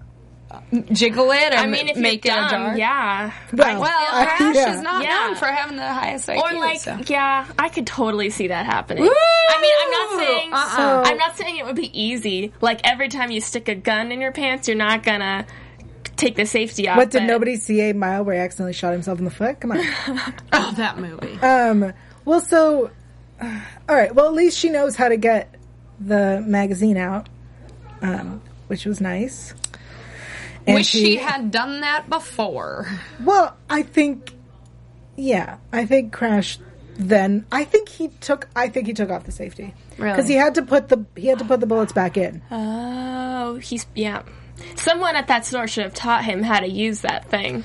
jiggle 0.92 1.30
it 1.32 1.52
or 1.52 1.56
I 1.58 1.66
mean, 1.66 1.88
if 1.88 1.96
make 1.96 2.24
you're 2.24 2.34
it 2.34 2.48
dumb, 2.50 2.62
ajar? 2.62 2.78
yeah. 2.78 3.32
Well, 3.52 3.80
Well, 3.80 3.90
I- 3.90 4.24
Crash 4.36 4.54
yeah. 4.56 4.74
is 4.74 4.80
not 4.80 5.02
Yeah. 5.04 5.10
known 5.10 5.34
for 5.36 5.46
having 5.46 5.76
the 5.76 5.86
highest 5.92 6.28
IQ. 6.28 6.38
Or 6.40 6.58
like, 6.58 6.80
so. 6.80 6.98
yeah, 7.06 7.46
I 7.58 7.68
could 7.68 7.86
totally 7.86 8.30
see 8.30 8.48
that 8.48 8.64
happening. 8.66 9.04
I 9.04 9.60
mean, 9.60 9.74
I'm 9.82 9.90
not 9.90 10.18
saying 10.26 10.52
Uh-uh. 10.52 11.02
I'm 11.06 11.16
not 11.18 11.36
saying 11.36 11.56
it 11.58 11.66
would 11.66 11.76
be 11.76 11.90
easy. 12.00 12.52
Like 12.60 12.80
every 12.84 13.08
time 13.08 13.30
you 13.30 13.40
stick 13.40 13.68
a 13.68 13.74
gun 13.74 14.12
in 14.12 14.20
your 14.20 14.32
pants, 14.32 14.66
you're 14.68 14.76
not 14.76 15.02
gonna 15.02 15.46
take 16.16 16.36
the 16.36 16.46
safety 16.46 16.88
off. 16.88 16.96
What 16.96 17.10
did 17.10 17.20
but- 17.20 17.26
nobody 17.26 17.56
see 17.56 17.80
8 17.80 17.96
Mile 17.96 18.24
where 18.24 18.34
he 18.36 18.40
accidentally 18.40 18.72
shot 18.72 18.92
himself 18.92 19.18
in 19.18 19.24
the 19.26 19.30
foot? 19.30 19.60
Come 19.60 19.72
on. 19.72 19.78
oh, 20.52 20.72
that 20.76 20.98
movie. 20.98 21.38
Um. 21.40 21.92
Well, 22.24 22.40
so, 22.40 22.90
uh, 23.40 23.60
all 23.88 23.96
right. 23.96 24.14
Well, 24.14 24.26
at 24.26 24.32
least 24.34 24.56
she 24.58 24.70
knows 24.70 24.94
how 24.96 25.08
to 25.08 25.16
get 25.16 25.54
the 26.00 26.42
magazine 26.46 26.96
out, 26.96 27.28
um, 28.00 28.40
which 28.68 28.86
was 28.86 29.00
nice. 29.00 29.54
And 30.66 30.74
Wish 30.76 30.88
she 30.88 31.16
had 31.16 31.50
done 31.50 31.80
that 31.80 32.08
before. 32.08 32.86
Well, 33.24 33.56
I 33.70 33.82
think, 33.82 34.32
yeah, 35.16 35.58
I 35.72 35.86
think 35.86 36.12
Crash. 36.12 36.58
Then 36.96 37.46
I 37.50 37.64
think 37.64 37.88
he 37.88 38.08
took. 38.20 38.48
I 38.54 38.68
think 38.68 38.86
he 38.86 38.92
took 38.92 39.08
off 39.10 39.24
the 39.24 39.32
safety 39.32 39.74
Really? 39.96 40.12
because 40.12 40.28
he 40.28 40.34
had 40.34 40.56
to 40.56 40.62
put 40.62 40.88
the 40.90 41.04
he 41.16 41.26
had 41.28 41.38
to 41.38 41.44
put 41.44 41.58
the 41.60 41.66
bullets 41.66 41.92
back 41.92 42.16
in. 42.18 42.42
Oh, 42.50 43.56
he's 43.56 43.86
yeah. 43.94 44.22
Someone 44.76 45.16
at 45.16 45.28
that 45.28 45.46
store 45.46 45.66
should 45.66 45.84
have 45.84 45.94
taught 45.94 46.22
him 46.24 46.42
how 46.42 46.60
to 46.60 46.68
use 46.68 47.00
that 47.00 47.30
thing. 47.30 47.64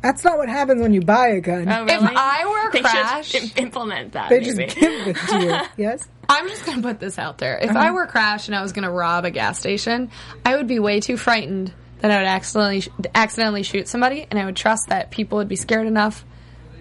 That's 0.00 0.22
not 0.22 0.38
what 0.38 0.48
happens 0.48 0.80
when 0.80 0.94
you 0.94 1.00
buy 1.00 1.28
a 1.30 1.40
gun. 1.40 1.68
Oh, 1.68 1.84
really? 1.84 1.92
If 1.92 2.02
I 2.16 2.46
were 2.46 2.70
they 2.72 2.80
Crash, 2.82 3.34
im- 3.34 3.50
implement 3.56 4.12
that. 4.12 4.28
they 4.30 4.40
just 4.40 4.56
give 4.56 4.68
it 5.08 5.16
to 5.28 5.42
you. 5.42 5.56
Yes. 5.76 6.06
I'm 6.28 6.46
just 6.48 6.64
gonna 6.64 6.80
put 6.82 7.00
this 7.00 7.18
out 7.18 7.38
there. 7.38 7.58
If 7.58 7.70
Uh-huh. 7.70 7.78
I 7.80 7.90
were 7.90 8.06
Crash 8.06 8.46
and 8.46 8.54
I 8.54 8.62
was 8.62 8.72
gonna 8.72 8.92
rob 8.92 9.24
a 9.24 9.32
gas 9.32 9.58
station, 9.58 10.10
I 10.46 10.54
would 10.56 10.68
be 10.68 10.78
way 10.78 11.00
too 11.00 11.16
frightened 11.16 11.72
that 12.00 12.10
I 12.10 12.18
would 12.18 12.26
accidentally 12.26 12.84
accidentally 13.14 13.62
shoot 13.62 13.88
somebody, 13.88 14.26
and 14.30 14.38
I 14.38 14.44
would 14.44 14.56
trust 14.56 14.88
that 14.88 15.10
people 15.10 15.38
would 15.38 15.48
be 15.48 15.56
scared 15.56 15.86
enough 15.86 16.24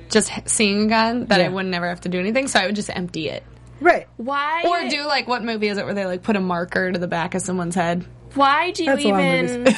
just 0.09 0.31
h- 0.31 0.43
seeing 0.47 0.85
a 0.85 0.87
gun 0.87 1.25
that 1.25 1.41
I 1.41 1.49
wouldn't 1.49 1.71
never 1.71 1.87
have 1.87 2.01
to 2.01 2.09
do 2.09 2.19
anything. 2.19 2.47
So 2.47 2.59
I 2.59 2.65
would 2.67 2.75
just 2.75 2.89
empty 2.89 3.29
it, 3.29 3.43
Right. 3.81 4.07
Why? 4.17 4.63
or 4.65 4.89
do 4.89 5.05
like 5.05 5.27
what 5.27 5.43
movie 5.43 5.67
is 5.67 5.77
it 5.77 5.85
where 5.85 5.93
they 5.93 6.05
like 6.05 6.23
put 6.23 6.35
a 6.35 6.41
marker 6.41 6.91
to 6.91 6.99
the 6.99 7.07
back 7.07 7.35
of 7.35 7.41
someone's 7.41 7.75
head? 7.75 8.05
Why 8.33 8.71
do 8.71 8.83
you 8.83 8.91
That's 8.91 9.03
a 9.05 9.09
lot 9.09 9.19
of 9.19 9.51
even? 9.51 9.75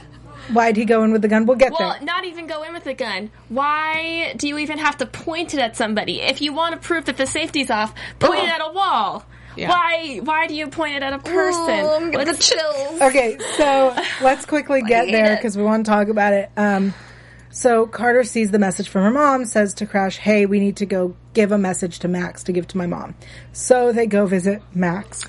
Why'd 0.52 0.76
he 0.76 0.84
go 0.84 1.04
in 1.04 1.12
with 1.12 1.22
the 1.22 1.28
gun? 1.28 1.46
We'll 1.46 1.56
get 1.56 1.70
Well, 1.70 1.78
there. 1.78 1.88
Well, 1.88 2.04
not 2.04 2.24
even 2.24 2.48
go 2.48 2.64
in 2.64 2.72
with 2.72 2.82
the 2.82 2.94
gun. 2.94 3.30
Why 3.48 4.34
do 4.36 4.48
you 4.48 4.58
even 4.58 4.78
have 4.78 4.96
to 4.98 5.06
point 5.06 5.54
it 5.54 5.60
at 5.60 5.76
somebody? 5.76 6.20
If 6.20 6.40
you 6.40 6.52
want 6.52 6.74
to 6.74 6.80
prove 6.84 7.04
that 7.04 7.16
the 7.16 7.26
safety's 7.26 7.70
off, 7.70 7.94
point 8.18 8.40
uh-huh. 8.40 8.46
it 8.46 8.60
at 8.60 8.68
a 8.68 8.72
wall. 8.72 9.24
Yeah. 9.56 9.68
Why? 9.68 10.20
Why 10.22 10.46
do 10.46 10.54
you 10.54 10.68
point 10.68 10.96
it 10.96 11.02
at 11.02 11.12
a 11.12 11.18
person? 11.18 11.34
Oh, 11.34 11.96
I'm 12.00 12.10
getting 12.10 12.32
the 12.32 12.38
chills. 12.40 13.00
Okay, 13.00 13.36
so 13.56 13.96
let's 14.22 14.46
quickly 14.46 14.82
get 14.82 15.10
there 15.10 15.36
because 15.36 15.56
we 15.56 15.62
want 15.62 15.84
to 15.84 15.90
talk 15.90 16.08
about 16.08 16.32
it. 16.32 16.50
Um, 16.56 16.94
so 17.50 17.86
Carter 17.86 18.22
sees 18.22 18.52
the 18.52 18.58
message 18.58 18.88
from 18.88 19.02
her 19.02 19.10
mom, 19.10 19.44
says 19.44 19.74
to 19.74 19.86
Crash, 19.86 20.18
"Hey, 20.18 20.46
we 20.46 20.60
need 20.60 20.76
to 20.76 20.86
go 20.86 21.16
give 21.34 21.52
a 21.52 21.58
message 21.58 21.98
to 22.00 22.08
Max 22.08 22.44
to 22.44 22.52
give 22.52 22.68
to 22.68 22.78
my 22.78 22.86
mom." 22.86 23.14
So 23.52 23.92
they 23.92 24.06
go 24.06 24.26
visit 24.26 24.62
Max, 24.72 25.24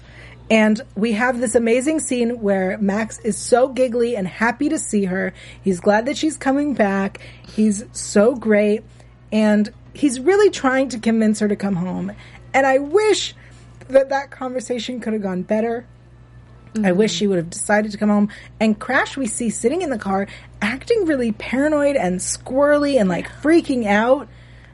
and 0.49 0.79
we 0.95 1.13
have 1.13 1.39
this 1.39 1.55
amazing 1.55 1.99
scene 1.99 2.41
where 2.41 2.77
Max 2.77 3.19
is 3.19 3.37
so 3.37 3.69
giggly 3.69 4.15
and 4.15 4.27
happy 4.27 4.69
to 4.69 4.77
see 4.77 5.05
her. 5.05 5.33
He's 5.63 5.79
glad 5.79 6.05
that 6.05 6.17
she's 6.17 6.37
coming 6.37 6.75
back. 6.75 7.19
He's 7.47 7.83
so 7.91 8.35
great, 8.35 8.83
and 9.31 9.73
he's 9.93 10.19
really 10.19 10.51
trying 10.51 10.89
to 10.89 10.99
convince 10.99 11.39
her 11.39 11.47
to 11.47 11.55
come 11.55 11.75
home. 11.75 12.11
And 12.53 12.67
I 12.67 12.77
wish 12.79 13.33
that 13.91 14.09
that 14.09 14.31
conversation 14.31 14.99
could 14.99 15.13
have 15.13 15.21
gone 15.21 15.43
better. 15.43 15.85
I 16.73 16.77
mm-hmm. 16.79 16.97
wish 16.97 17.13
she 17.13 17.27
would 17.27 17.37
have 17.37 17.49
decided 17.49 17.91
to 17.91 17.97
come 17.97 18.09
home. 18.09 18.29
And 18.59 18.79
Crash, 18.79 19.17
we 19.17 19.27
see 19.27 19.49
sitting 19.49 19.81
in 19.81 19.89
the 19.89 19.97
car, 19.97 20.27
acting 20.61 21.05
really 21.05 21.33
paranoid 21.33 21.97
and 21.97 22.19
squirrely 22.19 22.99
and 22.99 23.09
like 23.09 23.27
freaking 23.27 23.85
out, 23.85 24.29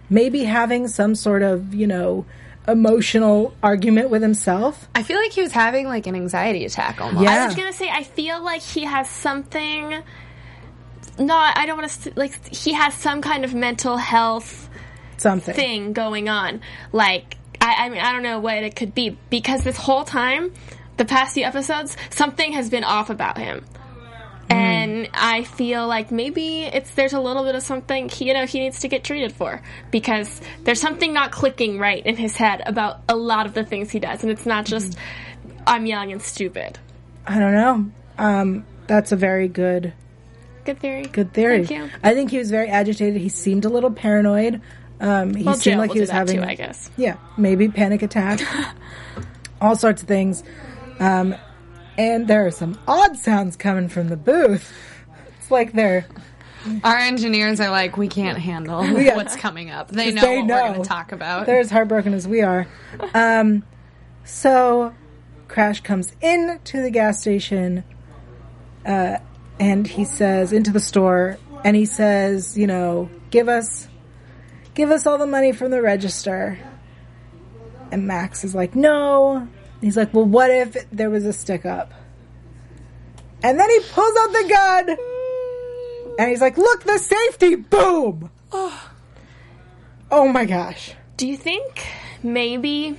maybe 0.10 0.44
having 0.44 0.88
some 0.88 1.16
sort 1.16 1.42
of, 1.42 1.74
you 1.74 1.88
know, 1.88 2.26
emotional 2.68 3.56
argument 3.64 4.10
with 4.10 4.22
himself. 4.22 4.88
I 4.94 5.02
feel 5.02 5.18
like 5.18 5.32
he 5.32 5.42
was 5.42 5.52
having 5.52 5.88
like 5.88 6.06
an 6.06 6.16
anxiety 6.16 6.66
attack 6.66 7.02
almost. 7.02 7.24
Yeah. 7.24 7.44
I 7.44 7.46
was 7.48 7.56
gonna 7.56 7.74
say 7.74 7.90
I 7.90 8.04
feel 8.04 8.44
like 8.44 8.62
he 8.62 8.84
has 8.84 9.10
something. 9.10 10.04
Not, 11.20 11.58
I 11.58 11.66
don't 11.66 11.78
want 11.78 11.90
to 11.90 12.14
like. 12.16 12.54
He 12.54 12.74
has 12.74 12.94
some 12.94 13.22
kind 13.22 13.44
of 13.44 13.56
mental 13.56 13.98
health 13.98 14.70
Something. 15.18 15.56
thing 15.56 15.94
going 15.94 16.30
on. 16.30 16.62
Like, 16.92 17.38
I, 17.68 17.86
I 17.86 17.90
mean, 17.90 18.00
I 18.00 18.12
don't 18.14 18.24
know 18.24 18.40
what 18.40 18.58
it 18.58 18.76
could 18.76 18.94
be 18.96 19.18
because 19.30 19.64
this 19.64 19.78
whole 19.78 20.04
time, 20.04 20.54
the 20.98 21.06
past 21.06 21.34
few 21.34 21.44
episodes, 21.44 21.98
something 22.10 22.54
has 22.54 22.70
been 22.70 22.84
off 22.84 23.10
about 23.10 23.38
him. 23.38 23.66
And 24.50 25.10
I 25.14 25.44
feel 25.44 25.86
like 25.88 26.10
maybe 26.10 26.64
it's 26.64 26.92
there's 26.92 27.12
a 27.12 27.20
little 27.20 27.44
bit 27.44 27.56
of 27.56 27.64
something 27.64 28.08
he, 28.08 28.30
you 28.30 28.34
know 28.34 28.46
he 28.46 28.62
needs 28.62 28.80
to 28.80 28.88
get 28.88 29.04
treated 29.04 29.34
for 29.34 29.62
because 29.92 30.40
there's 30.64 30.80
something 30.80 31.12
not 31.14 31.34
clicking 31.34 31.78
right 31.80 32.04
in 32.06 32.16
his 32.16 32.34
head 32.38 32.62
about 32.66 33.02
a 33.10 33.16
lot 33.18 33.46
of 33.46 33.54
the 33.54 33.66
things 33.66 33.92
he 33.92 34.00
does, 34.00 34.24
and 34.24 34.32
it's 34.32 34.46
not 34.46 34.66
just 34.66 34.98
I'm 35.68 35.86
young 35.86 36.14
and 36.14 36.22
stupid. 36.22 36.80
I 37.26 37.40
don't 37.40 37.54
know. 37.54 37.92
Um, 38.18 38.66
that's 38.88 39.12
a 39.12 39.18
very 39.18 39.50
good, 39.50 39.92
Good 40.64 40.80
theory. 40.80 41.04
good 41.04 41.34
theory. 41.34 41.66
Thank 41.66 41.92
you. 41.92 42.00
I 42.02 42.14
think 42.14 42.32
he 42.32 42.38
was 42.38 42.50
very 42.50 42.70
agitated. 42.70 43.22
He 43.22 43.28
seemed 43.30 43.66
a 43.66 43.70
little 43.70 43.92
paranoid. 43.92 44.62
Um, 45.00 45.34
he 45.36 45.44
Well, 45.44 45.54
seemed 45.56 45.64
Jill 45.64 45.78
like 45.80 45.92
he 45.94 46.00
was 46.00 46.10
having, 46.10 46.38
too, 46.38 46.44
I 46.44 46.56
guess. 46.56 46.90
yeah, 46.98 47.18
maybe 47.38 47.68
panic 47.70 48.02
attack, 48.02 48.40
all 49.62 49.76
sorts 49.76 50.02
of 50.02 50.08
things. 50.08 50.44
Um, 51.00 51.36
and 51.98 52.28
there 52.28 52.46
are 52.46 52.52
some 52.52 52.78
odd 52.88 53.18
sounds 53.18 53.56
coming 53.56 53.90
from 53.90 54.10
the 54.10 54.18
booth. 54.18 54.72
It's 55.40 55.52
like 55.52 55.74
they're 55.74 56.06
Our 56.84 56.96
engineers 56.98 57.60
are 57.60 57.70
like, 57.70 57.96
we 57.98 58.08
can't 58.08 58.38
handle 58.40 58.86
Yeah. 59.02 59.16
what's 59.16 59.36
coming 59.36 59.70
up. 59.70 59.90
They 59.90 60.12
know 60.12 60.22
they 60.22 60.38
what 60.38 60.46
know. 60.48 60.56
we're 60.64 60.70
going 60.70 60.82
to 60.84 60.88
talk 60.90 61.12
about. 61.12 61.46
they're 61.46 61.60
as 61.60 61.70
heartbroken 61.72 62.14
as 62.14 62.28
we 62.28 62.42
are. 62.42 62.68
Um, 63.14 63.64
so 64.24 64.94
Crash 65.48 65.82
comes 65.82 66.12
in 66.22 66.60
to 66.66 66.82
the 66.82 66.90
gas 66.90 67.22
station, 67.22 67.84
uh, 68.86 69.18
and 69.60 69.88
he 69.88 70.06
says 70.06 70.52
into 70.54 70.72
the 70.72 70.80
store, 70.80 71.38
and 71.64 71.76
he 71.76 71.86
says, 71.86 72.58
you 72.58 72.68
know, 72.68 73.10
give 73.30 73.48
us, 73.48 73.88
give 74.78 74.92
us 74.92 75.08
all 75.08 75.18
the 75.18 75.28
money 75.28 75.52
from 75.52 75.72
the 75.72 75.82
register. 75.82 76.60
And 77.92 78.06
Max 78.06 78.44
is 78.44 78.54
like, 78.54 78.76
no. 78.76 79.48
He's 79.82 79.98
like, 79.98 80.14
well, 80.14 80.24
what 80.24 80.52
if 80.52 80.90
there 80.92 81.10
was 81.10 81.26
a 81.26 81.34
stick 81.34 81.66
up? 81.66 81.92
And 83.44 83.60
then 83.60 83.70
he 83.70 83.80
pulls 83.92 84.16
out 84.20 84.32
the 84.32 84.46
gun, 84.50 84.98
and 86.20 86.30
he's 86.30 86.42
like, 86.42 86.58
look, 86.58 86.84
the 86.84 86.98
safety, 86.98 87.56
boom. 87.56 88.30
Oh 88.52 90.32
my 90.32 90.46
gosh. 90.46 90.94
Do 91.18 91.28
you 91.28 91.38
think 91.38 91.88
maybe 92.24 92.98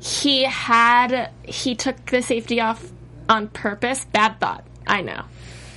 he 0.00 0.44
had 0.44 1.30
he 1.44 1.74
took 1.74 2.04
the 2.06 2.22
safety 2.22 2.60
off 2.60 2.90
on 3.28 3.48
purpose? 3.48 4.04
Bad 4.06 4.40
thought. 4.40 4.64
I 4.86 5.02
know. 5.02 5.24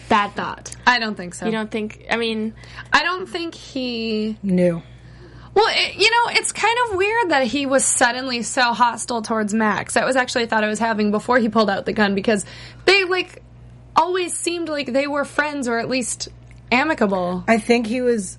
Bad 0.10 0.36
thought. 0.36 0.76
I 0.88 1.00
don't 1.00 1.16
think 1.16 1.34
so. 1.36 1.46
You 1.46 1.52
don't 1.52 1.70
think? 1.70 2.06
I 2.10 2.18
mean, 2.18 2.54
I 2.92 3.04
don't 3.04 3.28
think 3.28 3.54
he. 3.56 4.38
New. 4.42 4.82
Well, 5.56 5.68
it, 5.70 5.96
you 5.96 6.10
know, 6.10 6.32
it's 6.40 6.52
kind 6.52 6.76
of 6.88 6.96
weird 6.98 7.30
that 7.30 7.46
he 7.46 7.66
was 7.66 7.86
suddenly 7.86 8.42
so 8.42 8.74
hostile 8.74 9.22
towards 9.22 9.54
Max. 9.54 9.94
That 9.94 10.06
was 10.06 10.16
actually 10.16 10.46
a 10.46 10.48
thought 10.48 10.64
I 10.64 10.68
was 10.68 10.80
having 10.80 11.12
before 11.12 11.38
he 11.38 11.48
pulled 11.50 11.70
out 11.70 11.86
the 11.86 11.94
gun 11.94 12.16
because 12.16 12.46
they 12.86 13.04
like 13.04 13.44
always 13.96 14.36
seemed 14.36 14.68
like 14.70 14.92
they 14.92 15.06
were 15.06 15.26
friends 15.26 15.68
or 15.68 15.78
at 15.78 15.90
least 15.90 16.30
amicable. 16.72 17.44
I 17.48 17.60
think 17.60 17.86
he 17.88 18.02
was. 18.02 18.38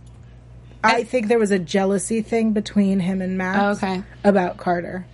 I 0.82 1.04
think 1.04 1.28
there 1.28 1.38
was 1.38 1.50
a 1.50 1.58
jealousy 1.58 2.20
thing 2.20 2.52
between 2.52 3.00
him 3.00 3.22
and 3.22 3.38
Max. 3.38 3.58
Oh, 3.58 3.86
okay. 3.86 4.02
About 4.22 4.58
Carter, 4.58 5.06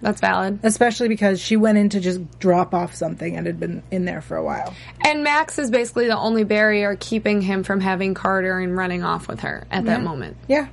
That's 0.00 0.20
valid. 0.20 0.58
especially 0.64 1.06
because 1.08 1.40
she 1.40 1.56
went 1.56 1.78
in 1.78 1.90
to 1.90 2.00
just 2.00 2.40
drop 2.40 2.74
off 2.74 2.96
something 2.96 3.36
and 3.36 3.46
had 3.46 3.60
been 3.60 3.84
in 3.92 4.06
there 4.06 4.20
for 4.20 4.36
a 4.36 4.42
while. 4.42 4.74
And 5.04 5.22
Max 5.22 5.60
is 5.60 5.70
basically 5.70 6.08
the 6.08 6.18
only 6.18 6.42
barrier 6.42 6.96
keeping 6.98 7.42
him 7.42 7.62
from 7.62 7.80
having 7.80 8.14
Carter 8.14 8.58
and 8.58 8.76
running 8.76 9.04
off 9.04 9.28
with 9.28 9.40
her 9.40 9.68
at 9.70 9.84
that 9.84 10.02
moment. 10.02 10.36
Yeah. 10.48 10.66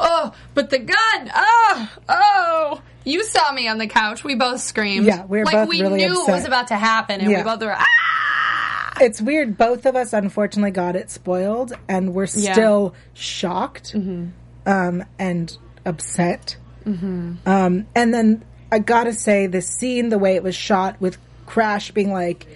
Oh, 0.00 0.32
but 0.54 0.70
the 0.70 0.78
gun! 0.78 1.30
Oh, 1.34 1.92
oh! 2.08 2.82
You 3.04 3.24
saw 3.24 3.52
me 3.52 3.68
on 3.68 3.78
the 3.78 3.86
couch. 3.86 4.22
We 4.22 4.34
both 4.34 4.60
screamed. 4.60 5.06
Yeah, 5.06 5.24
we 5.24 5.38
were 5.38 5.44
like 5.44 5.54
both 5.54 5.68
we 5.68 5.80
really 5.80 5.98
knew 6.00 6.12
upset. 6.20 6.28
it 6.28 6.32
was 6.32 6.44
about 6.44 6.68
to 6.68 6.76
happen, 6.76 7.20
and 7.20 7.30
Yeah. 7.30 7.38
we 7.38 7.44
both 7.44 7.62
were 7.62 7.74
ah. 7.76 8.94
It's 9.00 9.20
weird. 9.20 9.56
Both 9.56 9.86
of 9.86 9.94
us, 9.96 10.12
unfortunately, 10.12 10.72
got 10.72 10.96
it 10.96 11.10
spoiled, 11.10 11.72
and 11.88 12.14
we're 12.14 12.26
Yeah. 12.34 12.52
still 12.52 12.94
shocked 13.14 13.94
um, 13.94 15.04
and 15.18 15.56
upset. 15.86 16.56
Um, 16.86 17.86
and 17.94 18.14
then 18.14 18.44
I 18.72 18.78
gotta 18.78 19.12
say, 19.12 19.46
the 19.46 19.60
scene, 19.62 20.08
the 20.08 20.18
way 20.18 20.34
it 20.36 20.42
was 20.42 20.54
shot, 20.54 20.96
with 21.00 21.16
Crash 21.46 21.90
being 21.92 22.12
like, 22.12 22.46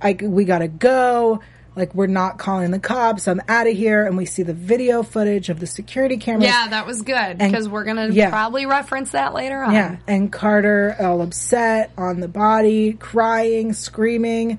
"I 0.00 0.16
we 0.20 0.44
gotta 0.44 0.68
go." 0.68 1.40
Like 1.76 1.94
we're 1.94 2.06
not 2.06 2.38
calling 2.38 2.70
the 2.70 2.80
cops. 2.80 3.28
I'm 3.28 3.40
out 3.48 3.66
of 3.66 3.76
here, 3.76 4.04
and 4.04 4.16
we 4.16 4.26
see 4.26 4.42
the 4.42 4.54
video 4.54 5.02
footage 5.02 5.48
of 5.48 5.60
the 5.60 5.66
security 5.66 6.16
cameras. 6.16 6.44
Yeah, 6.44 6.68
that 6.68 6.86
was 6.86 7.02
good 7.02 7.38
because 7.38 7.68
we're 7.68 7.84
gonna 7.84 8.08
yeah. 8.08 8.30
probably 8.30 8.66
reference 8.66 9.12
that 9.12 9.32
later 9.32 9.62
on. 9.62 9.72
Yeah, 9.72 9.96
and 10.06 10.32
Carter 10.32 10.96
all 10.98 11.22
upset 11.22 11.92
on 11.96 12.20
the 12.20 12.28
body, 12.28 12.94
crying, 12.94 13.72
screaming. 13.72 14.58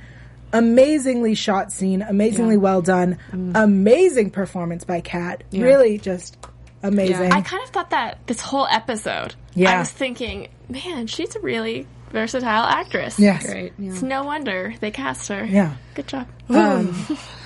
Amazingly 0.51 1.35
shot 1.35 1.71
scene, 1.71 2.01
amazingly 2.01 2.57
well 2.57 2.81
done, 2.81 3.19
mm. 3.31 3.51
amazing 3.53 4.31
performance 4.31 4.83
by 4.83 4.99
Kat. 4.99 5.43
Really, 5.51 5.99
just 5.99 6.37
amazing. 6.81 7.29
Yeah. 7.29 7.35
I 7.35 7.41
kind 7.41 7.63
of 7.63 7.69
thought 7.69 7.91
that 7.91 8.25
this 8.27 8.41
whole 8.41 8.65
episode. 8.65 9.35
Yeah. 9.53 9.75
I 9.75 9.79
was 9.79 9.91
thinking, 9.91 10.47
man, 10.67 11.07
she's 11.07 11.35
really 11.41 11.85
versatile 12.11 12.63
actress. 12.65 13.19
yes, 13.19 13.45
Great. 13.45 13.73
Yeah. 13.77 13.91
It's 13.91 14.01
no 14.01 14.23
wonder 14.23 14.73
they 14.79 14.91
cast 14.91 15.27
her. 15.29 15.45
yeah, 15.45 15.75
Good 15.95 16.07
job. 16.07 16.27
Um, 16.49 16.95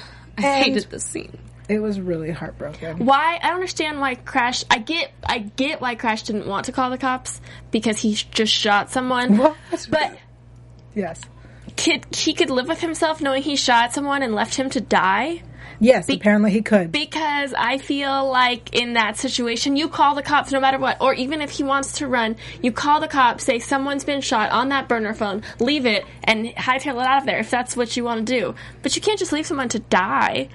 I 0.37 0.41
hated 0.41 0.89
this 0.89 1.03
scene. 1.03 1.37
it 1.69 1.79
was 1.79 1.99
really 1.99 2.31
heartbroken. 2.31 3.05
Why 3.05 3.37
I 3.41 3.47
don't 3.47 3.55
understand 3.55 3.99
why 3.99 4.15
Crash. 4.15 4.63
I 4.71 4.79
get 4.79 5.11
I 5.23 5.39
get 5.39 5.79
why 5.81 5.95
Crash 5.95 6.23
didn't 6.23 6.47
want 6.47 6.65
to 6.65 6.71
call 6.71 6.89
the 6.89 6.97
cops 6.97 7.39
because 7.71 7.99
he 7.99 8.13
just 8.13 8.53
shot 8.53 8.89
someone. 8.91 9.37
What? 9.37 9.55
But 9.89 10.17
Yes, 10.95 11.21
could 11.77 12.05
he 12.15 12.33
could 12.33 12.49
live 12.49 12.67
with 12.67 12.81
himself 12.81 13.21
knowing 13.21 13.41
he 13.43 13.55
shot 13.55 13.93
someone 13.93 14.21
and 14.23 14.33
left 14.35 14.55
him 14.55 14.69
to 14.71 14.81
die? 14.81 15.43
Yes, 15.83 16.09
apparently 16.09 16.51
he 16.51 16.61
could. 16.61 16.91
Because 16.91 17.53
I 17.53 17.77
feel 17.77 18.29
like 18.29 18.73
in 18.73 18.93
that 18.93 19.17
situation, 19.17 19.75
you 19.75 19.87
call 19.87 20.15
the 20.15 20.23
cops 20.23 20.51
no 20.51 20.59
matter 20.59 20.79
what. 20.79 21.01
Or 21.01 21.13
even 21.13 21.41
if 21.41 21.51
he 21.51 21.63
wants 21.63 21.93
to 21.99 22.07
run, 22.07 22.35
you 22.61 22.71
call 22.71 22.99
the 22.99 23.07
cops, 23.07 23.43
say 23.43 23.59
someone's 23.59 24.03
been 24.03 24.21
shot 24.21 24.51
on 24.51 24.69
that 24.69 24.87
burner 24.87 25.13
phone, 25.13 25.43
leave 25.59 25.85
it, 25.85 26.05
and 26.23 26.47
hightail 26.47 27.01
it 27.01 27.07
out 27.07 27.19
of 27.19 27.25
there 27.25 27.39
if 27.39 27.49
that's 27.49 27.77
what 27.77 27.95
you 27.95 28.03
want 28.03 28.25
to 28.25 28.39
do. 28.39 28.55
But 28.81 28.95
you 28.95 29.01
can't 29.01 29.19
just 29.19 29.31
leave 29.31 29.45
someone 29.45 29.69
to 29.69 29.79
die. 29.79 30.49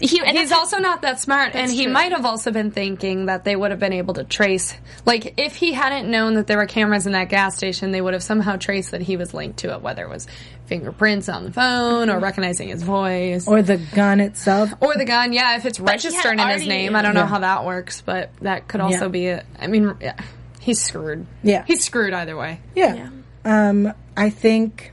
He, 0.00 0.20
and 0.20 0.36
He's 0.36 0.52
also 0.52 0.78
not 0.78 1.02
that 1.02 1.20
smart, 1.20 1.54
and 1.54 1.70
he 1.70 1.84
true. 1.84 1.92
might 1.92 2.12
have 2.12 2.24
also 2.24 2.50
been 2.50 2.70
thinking 2.70 3.26
that 3.26 3.44
they 3.44 3.54
would 3.54 3.70
have 3.70 3.80
been 3.80 3.92
able 3.92 4.14
to 4.14 4.24
trace. 4.24 4.74
Like, 5.04 5.34
if 5.38 5.56
he 5.56 5.72
hadn't 5.72 6.10
known 6.10 6.34
that 6.34 6.46
there 6.46 6.56
were 6.56 6.66
cameras 6.66 7.06
in 7.06 7.12
that 7.12 7.28
gas 7.28 7.56
station, 7.56 7.90
they 7.90 8.00
would 8.00 8.14
have 8.14 8.22
somehow 8.22 8.56
traced 8.56 8.90
that 8.92 9.02
he 9.02 9.16
was 9.16 9.34
linked 9.34 9.58
to 9.60 9.72
it, 9.74 9.82
whether 9.82 10.02
it 10.04 10.08
was 10.08 10.26
fingerprints 10.66 11.28
on 11.28 11.44
the 11.44 11.52
phone 11.52 12.08
or 12.10 12.18
recognizing 12.20 12.68
his 12.68 12.82
voice. 12.82 13.46
or 13.48 13.60
the 13.62 13.76
gun 13.76 14.20
itself. 14.20 14.70
Or 14.80 14.94
the 14.96 15.04
gun, 15.04 15.32
yeah, 15.32 15.56
if 15.56 15.66
it's 15.66 15.78
he 15.78 15.82
had 15.84 15.90
registered 15.90 16.38
in 16.40 16.48
his 16.48 16.66
name. 16.66 16.94
I 16.96 17.02
don't 17.02 17.14
know 17.14 17.20
Yeah. 17.22 17.26
how 17.26 17.38
that 17.40 17.64
works, 17.64 18.00
but 18.00 18.30
that 18.42 18.68
could 18.68 18.80
also 18.80 19.02
Yeah. 19.04 19.08
be 19.08 19.26
it. 19.26 19.46
I 19.60 19.66
mean, 19.66 19.94
yeah, 20.00 20.14
he's 20.60 20.80
screwed. 20.80 21.26
Yeah. 21.42 21.64
He's 21.66 21.82
screwed 21.84 22.12
either 22.14 22.36
way. 22.36 22.60
Yeah. 22.76 23.08
Um, 23.44 23.92
I 24.16 24.30
think 24.30 24.92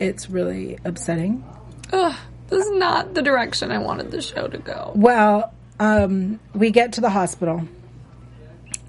it's 0.00 0.28
really 0.30 0.78
upsetting. 0.84 1.44
Ugh, 1.92 2.14
this 2.48 2.64
is 2.64 2.72
not 2.72 3.14
the 3.14 3.22
direction 3.22 3.70
I 3.70 3.78
wanted 3.78 4.10
the 4.10 4.22
show 4.22 4.48
to 4.48 4.58
go. 4.58 4.92
Well, 4.94 5.52
um, 5.78 6.40
we 6.54 6.70
get 6.70 6.94
to 6.94 7.00
the 7.00 7.10
hospital, 7.10 7.68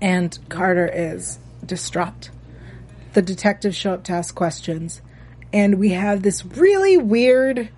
and 0.02 0.38
Carter 0.50 0.90
is 0.92 1.40
distraught. 1.66 2.30
the 3.14 3.22
detectives 3.22 3.76
show 3.76 3.94
up 3.94 4.04
to 4.06 4.14
ask 4.14 4.34
questions, 4.36 5.02
and 5.52 5.80
we 5.80 5.90
have 5.90 6.22
this 6.22 6.46
really 6.46 6.98
weird 6.98 7.70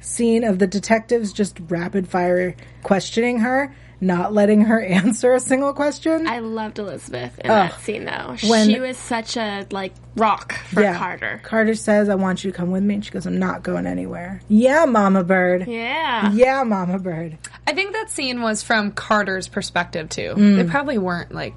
scene 0.00 0.42
of 0.42 0.58
the 0.58 0.66
detectives 0.66 1.32
just 1.32 1.58
rapid 1.68 2.08
fire 2.08 2.56
questioning 2.82 3.40
her, 3.40 3.74
not 4.00 4.32
letting 4.32 4.62
her 4.62 4.80
answer 4.84 5.34
a 5.34 5.40
single 5.40 5.72
question. 5.72 6.26
I 6.26 6.38
loved 6.40 6.78
Elizabeth 6.78 7.38
in 7.38 7.48
that 7.48 7.80
scene 7.80 8.04
though. 8.04 8.36
When- 8.48 8.68
she 8.68 8.80
was 8.80 8.96
such 8.96 9.36
a 9.36 9.66
like 9.70 9.92
rock 10.16 10.52
for 10.54 10.82
Carter. 10.94 11.40
Carter 11.44 11.74
says, 11.74 12.08
I 12.08 12.14
want 12.16 12.42
you 12.44 12.50
to 12.50 12.56
come 12.56 12.70
with 12.70 12.82
me. 12.82 12.94
And 12.94 13.04
she 13.04 13.10
goes, 13.10 13.26
I'm 13.26 13.38
not 13.38 13.62
going 13.62 13.86
anywhere. 13.86 14.40
Yeah, 14.48 14.84
Mama 14.86 15.22
Bird. 15.24 15.66
Yeah. 15.68 16.32
Yeah, 16.32 16.62
Mama 16.64 16.98
Bird. 16.98 17.38
I 17.66 17.72
think 17.72 17.92
that 17.92 18.10
scene 18.10 18.42
was 18.42 18.62
from 18.62 18.90
Carter's 18.92 19.46
perspective 19.48 20.08
too. 20.08 20.34
Mm. 20.36 20.56
They 20.56 20.64
probably 20.64 20.98
weren't 20.98 21.32
like, 21.32 21.54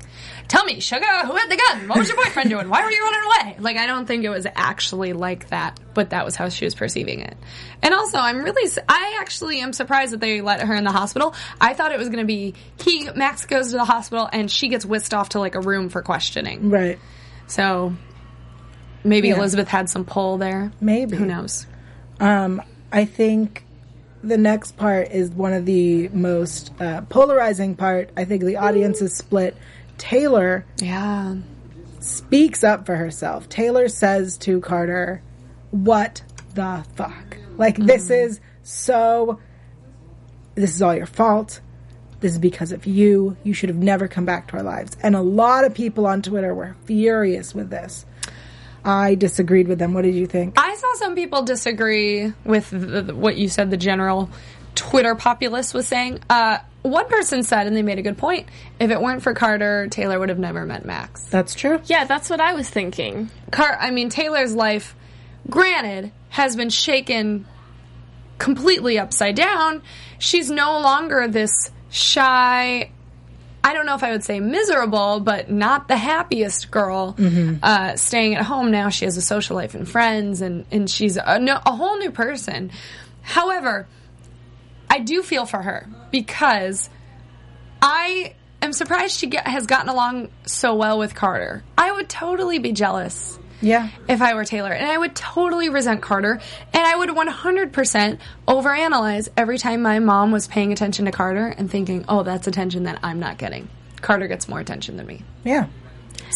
"Tell 0.54 0.66
me, 0.66 0.80
sugar, 0.80 1.06
who 1.26 1.36
had 1.36 1.50
the 1.50 1.58
gun? 1.58 1.88
What 1.88 1.98
was 1.98 2.08
your 2.08 2.18
boyfriend 2.18 2.50
doing? 2.52 2.70
Why 2.70 2.84
were 2.84 2.92
you 2.92 3.02
running 3.04 3.22
away?" 3.26 3.56
Like, 3.63 3.78
I 3.78 3.88
don't 3.88 4.06
think 4.06 4.24
it 4.24 4.30
was 4.30 4.46
actually 4.56 5.13
like 5.13 5.50
that, 5.50 5.80
but 5.96 6.12
that 6.12 6.26
was 6.26 6.36
how 6.36 6.50
she 6.50 6.66
was 6.66 6.76
perceiving 6.76 7.22
it. 7.22 7.36
And 7.82 7.94
also, 7.94 8.20
I'm 8.20 8.44
really, 8.44 8.72
I 8.88 9.18
actually 9.20 9.62
am 9.62 9.74
surprised 9.74 10.13
that 10.13 10.20
they 10.20 10.42
let 10.42 10.62
her 10.62 10.76
in 10.76 10.84
the 10.84 10.92
hospital. 10.92 11.34
I 11.60 11.74
thought 11.74 11.92
it 11.92 11.98
was 11.98 12.10
going 12.10 12.20
to 12.20 12.26
be 12.26 12.54
he 12.84 13.10
Max 13.16 13.46
goes 13.46 13.72
to 13.72 13.78
the 13.78 13.86
hospital 13.86 14.30
and 14.32 14.52
she 14.52 14.70
gets 14.70 14.86
whisked 14.86 15.13
off 15.13 15.30
to 15.30 15.39
like 15.39 15.56
a 15.56 15.60
room 15.62 15.89
for 15.89 16.02
questioning. 16.02 16.70
Right. 16.70 17.00
So 17.48 17.94
maybe 19.04 19.30
Yeah. 19.30 19.38
Elizabeth 19.38 19.68
had 19.68 19.89
some 19.89 20.06
pull 20.06 20.38
there. 20.38 20.72
Maybe. 20.80 21.18
Who 21.18 21.26
knows? 21.26 21.66
Um, 22.20 22.62
I 22.92 23.06
think 23.06 23.66
the 24.24 24.38
next 24.38 24.78
part 24.78 25.12
is 25.12 25.30
one 25.32 25.54
of 25.54 25.66
the 25.66 26.08
most 26.10 26.72
uh, 26.80 27.02
polarizing 27.10 27.76
part. 27.76 28.10
I 28.16 28.26
think 28.26 28.44
the 28.44 28.58
audience 28.58 29.02
is 29.02 29.16
split. 29.16 29.58
Taylor 30.04 30.66
Yeah. 30.82 31.36
speaks 32.02 32.62
up 32.62 32.86
for 32.86 32.98
herself. 32.98 33.48
Taylor 33.48 33.88
says 33.88 34.38
to 34.39 34.60
Carter, 34.60 35.22
"What 35.72 36.24
the 36.56 36.84
fuck? 36.96 37.38
Like 37.56 37.78
this 37.78 38.04
mm-hmm. 38.04 38.32
is 38.32 38.42
so. 38.63 39.39
This 40.56 40.76
is 40.76 40.82
all 40.82 40.94
your 40.94 41.06
fault. 41.06 41.62
This 42.20 42.34
is 42.34 42.39
because 42.39 42.74
of 42.74 42.86
you. 42.86 43.38
You 43.44 43.54
should 43.54 43.70
have 43.70 43.78
never 43.78 44.10
come 44.10 44.26
back 44.26 44.50
to 44.50 44.58
our 44.58 44.63
lives." 44.63 44.98
And 45.02 45.16
a 45.16 45.22
lot 45.22 45.63
of 45.63 45.74
people 45.74 46.06
on 46.06 46.22
Twitter 46.22 46.54
were 46.54 46.76
furious 46.84 47.56
with 47.56 47.70
this. 47.70 48.06
I 48.84 49.16
disagreed 49.16 49.70
with 49.70 49.80
them. 49.80 49.94
What 49.94 50.02
did 50.02 50.16
you 50.16 50.28
think? 50.28 50.56
I 50.60 50.76
saw 50.76 50.94
some 50.96 51.16
people 51.16 51.44
disagree 51.44 52.34
with 52.44 52.70
the, 52.72 53.04
the, 53.04 53.16
what 53.16 53.38
you 53.38 53.48
said. 53.48 53.72
The 53.72 53.78
general 53.78 54.30
Twitter 54.75 55.15
populace 55.15 55.73
was 55.73 55.88
saying. 55.88 56.19
Uh, 56.29 56.59
one 56.81 57.07
person 57.07 57.43
said, 57.43 57.65
and 57.67 57.75
they 57.75 57.81
made 57.81 57.97
a 57.99 58.01
good 58.01 58.17
point. 58.17 58.49
If 58.79 58.91
it 58.91 59.01
weren't 59.01 59.23
for 59.23 59.33
Carter, 59.33 59.88
Taylor 59.88 60.19
would 60.19 60.29
have 60.29 60.39
never 60.39 60.65
met 60.65 60.86
Max. 60.86 61.23
That's 61.25 61.55
true. 61.55 61.79
Yeah, 61.86 62.03
that's 62.05 62.29
what 62.29 62.41
I 62.41 62.53
was 62.53 62.69
thinking. 62.69 63.29
Car, 63.51 63.77
I 63.79 63.91
mean 63.91 64.09
Taylor's 64.09 64.53
life, 64.53 64.95
granted, 65.49 66.12
has 66.29 66.55
been 66.55 66.69
shaken 66.69 67.45
completely 68.38 68.99
upside 68.99 69.36
down. 69.36 69.81
She's 70.19 70.51
no 70.51 70.79
longer 70.81 71.27
this 71.29 71.71
shy. 71.89 72.91
I 73.65 73.73
don't 73.73 73.86
know 73.86 73.95
if 73.95 74.03
I 74.03 74.12
would 74.12 74.25
say 74.25 74.41
miserable, 74.41 75.21
but 75.21 75.49
not 75.49 75.88
the 75.88 75.95
happiest 75.95 76.69
girl. 76.69 77.15
Uh, 77.63 77.95
staying 77.95 78.36
at 78.36 78.43
home 78.43 78.71
now, 78.71 78.89
she 78.89 79.05
has 79.05 79.15
a 79.15 79.21
social 79.21 79.55
life 79.55 79.73
and 79.73 79.88
friends, 79.88 80.41
and 80.41 80.65
and 80.69 80.89
she's 80.89 81.15
a, 81.15 81.62
a 81.65 81.71
whole 81.71 81.97
new 81.97 82.12
person. 82.12 82.71
However, 83.21 83.88
I 84.93 84.99
do 84.99 85.23
feel 85.23 85.47
for 85.47 85.60
her 85.60 85.88
because 86.12 86.88
I 87.82 88.36
am 88.62 88.73
surprised 88.73 89.17
she 89.17 89.25
get, 89.25 89.47
has 89.47 89.65
gotten 89.65 89.89
along 89.89 90.29
so 90.45 90.75
well 90.75 90.99
with 90.99 91.15
Carter. 91.15 91.63
I 91.75 91.91
would 91.91 92.08
totally 92.08 92.60
be 92.60 92.73
jealous 92.73 93.39
Yeah. 93.60 93.89
if 94.08 94.21
I 94.21 94.36
were 94.36 94.45
Taylor. 94.45 94.71
And 94.71 94.88
I 94.88 94.95
would 94.95 95.15
totally 95.15 95.69
resent 95.69 96.03
Carter. 96.03 96.39
And 96.73 96.84
I 96.86 96.95
would 96.95 97.10
100% 97.10 98.19
overanalyze 98.47 99.29
every 99.36 99.58
time 99.58 99.82
my 99.82 99.97
mom 99.97 100.32
was 100.32 100.45
paying 100.45 100.71
attention 100.71 101.06
to 101.06 101.12
Carter 101.12 101.47
and 101.47 101.71
thinking, 101.71 102.06
oh, 102.08 102.21
that's 102.21 102.45
attention 102.45 102.84
that 102.84 102.99
I'm 103.01 103.19
not 103.19 103.39
getting. 103.39 103.69
Carter 103.99 104.27
gets 104.27 104.47
more 104.47 104.60
attention 104.60 104.97
than 104.97 105.08
me. 105.08 105.23
Yeah. 105.43 105.69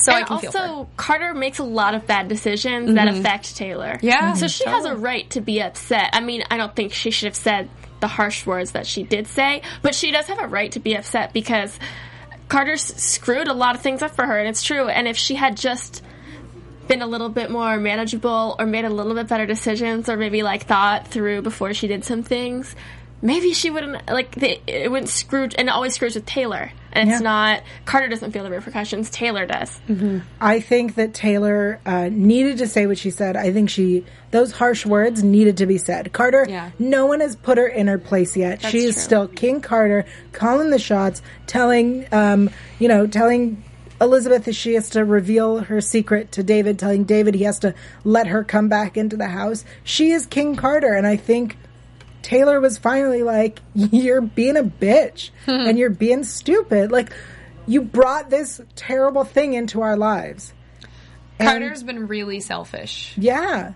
So 0.01 0.13
I 0.13 0.17
and 0.17 0.27
can 0.27 0.39
feel 0.39 0.51
for 0.51 0.57
also, 0.57 0.89
Carter 0.97 1.35
makes 1.35 1.59
a 1.59 1.63
lot 1.63 1.93
of 1.93 2.07
bad 2.07 2.27
decisions 2.27 2.95
that 2.95 3.07
mm-hmm. 3.07 3.19
affect 3.19 3.55
Taylor. 3.55 3.99
Yeah, 4.01 4.33
So 4.33 4.47
she 4.47 4.67
has 4.67 4.85
a 4.85 4.95
right 4.95 5.29
to 5.31 5.41
be 5.41 5.61
upset. 5.61 6.09
I 6.13 6.21
mean, 6.21 6.43
I 6.49 6.57
don't 6.57 6.75
think 6.75 6.93
she 6.93 7.11
should 7.11 7.27
have 7.27 7.35
said 7.35 7.69
the 7.99 8.07
harsh 8.07 8.45
words 8.45 8.71
that 8.71 8.87
she 8.87 9.03
did 9.03 9.27
say, 9.27 9.61
but 9.81 9.95
she 9.95 10.11
does 10.11 10.27
have 10.27 10.39
a 10.39 10.47
right 10.47 10.71
to 10.73 10.79
be 10.79 10.95
upset 10.95 11.33
because 11.33 11.79
Carter's 12.47 12.81
screwed 12.81 13.47
a 13.47 13.53
lot 13.53 13.75
of 13.75 13.81
things 13.81 14.01
up 14.01 14.15
for 14.15 14.25
her, 14.25 14.37
and 14.37 14.47
it's 14.47 14.63
true. 14.63 14.87
And 14.87 15.07
if 15.07 15.17
she 15.17 15.35
had 15.35 15.57
just 15.57 16.03
been 16.87 17.01
a 17.01 17.07
little 17.07 17.29
bit 17.29 17.51
more 17.51 17.77
manageable 17.77 18.55
or 18.57 18.65
made 18.65 18.85
a 18.85 18.89
little 18.89 19.13
bit 19.13 19.27
better 19.27 19.45
decisions 19.45 20.07
or 20.09 20.15
maybe 20.15 20.43
like 20.43 20.65
thought 20.65 21.07
through 21.07 21.41
before 21.41 21.73
she 21.73 21.87
did 21.87 22.05
some 22.05 22.23
things, 22.23 22.75
maybe 23.21 23.53
she 23.53 23.69
wouldn't 23.69 24.07
like 24.09 24.35
it 24.37 24.89
wouldn't 24.89 25.09
screw 25.09 25.43
and 25.57 25.67
it 25.67 25.69
always 25.69 25.95
screws 25.95 26.15
with 26.15 26.25
Taylor. 26.25 26.71
It's 26.97 27.09
Yeah. 27.09 27.19
not 27.19 27.63
Carter 27.85 28.07
doesn't 28.07 28.31
feel 28.31 28.43
the 28.43 28.49
repercussions, 28.49 29.09
Taylor 29.09 29.45
does. 29.45 29.79
I 30.41 30.59
think 30.59 30.95
that 30.95 31.13
Taylor 31.13 31.79
uh, 31.85 32.09
needed 32.11 32.57
to 32.59 32.67
say 32.67 32.87
what 32.87 32.97
she 32.97 33.09
said. 33.11 33.35
I 33.37 33.51
think 33.53 33.69
she 33.69 34.03
those 34.31 34.51
harsh 34.51 34.85
words 34.85 35.23
needed 35.23 35.57
to 35.57 35.65
be 35.65 35.77
said. 35.77 36.11
Carter, 36.11 36.45
Yeah. 36.49 36.71
no 36.79 37.05
one 37.05 37.21
has 37.21 37.35
put 37.35 37.57
her 37.57 37.67
in 37.67 37.87
her 37.87 37.97
place 37.97 38.35
yet. 38.35 38.61
she 38.61 38.79
is 38.79 38.95
true. 38.95 39.01
still 39.03 39.27
King 39.27 39.61
Carter, 39.61 40.05
calling 40.33 40.69
the 40.69 40.79
shots, 40.79 41.21
telling 41.45 42.05
um, 42.11 42.49
you 42.79 42.87
know, 42.87 43.07
telling 43.07 43.63
Elizabeth 43.99 44.45
that 44.45 44.53
she 44.53 44.73
has 44.75 44.91
to 44.91 45.03
reveal 45.03 45.59
her 45.59 45.81
secret 45.81 46.31
to 46.33 46.43
David, 46.43 46.77
telling 46.77 47.03
David 47.03 47.33
he 47.35 47.43
has 47.45 47.57
to 47.59 47.73
let 48.03 48.27
her 48.27 48.43
come 48.43 48.67
back 48.69 48.95
into 48.97 49.17
the 49.17 49.27
house. 49.27 49.65
She 49.83 50.11
is 50.11 50.25
King 50.27 50.55
Carter, 50.55 50.93
and 50.93 51.07
I 51.07 51.15
think 51.15 51.57
Taylor 52.27 52.59
was 52.59 52.77
finally 52.77 53.23
like, 53.23 53.61
"You're 53.73 54.19
being 54.19 54.57
a 54.57 54.63
bitch 54.63 55.29
hmm. 55.45 55.51
and 55.51 55.79
you're 55.79 55.89
being 55.89 56.25
stupid. 56.25 56.91
Like, 56.91 57.13
you 57.65 57.81
brought 57.81 58.29
this 58.29 58.59
terrible 58.75 59.23
thing 59.23 59.53
into 59.53 59.81
our 59.81 59.95
lives." 59.95 60.53
And- 61.39 61.47
Carter's 61.47 61.83
been 61.83 62.07
really 62.07 62.41
selfish. 62.41 63.13
yeah. 63.17 63.73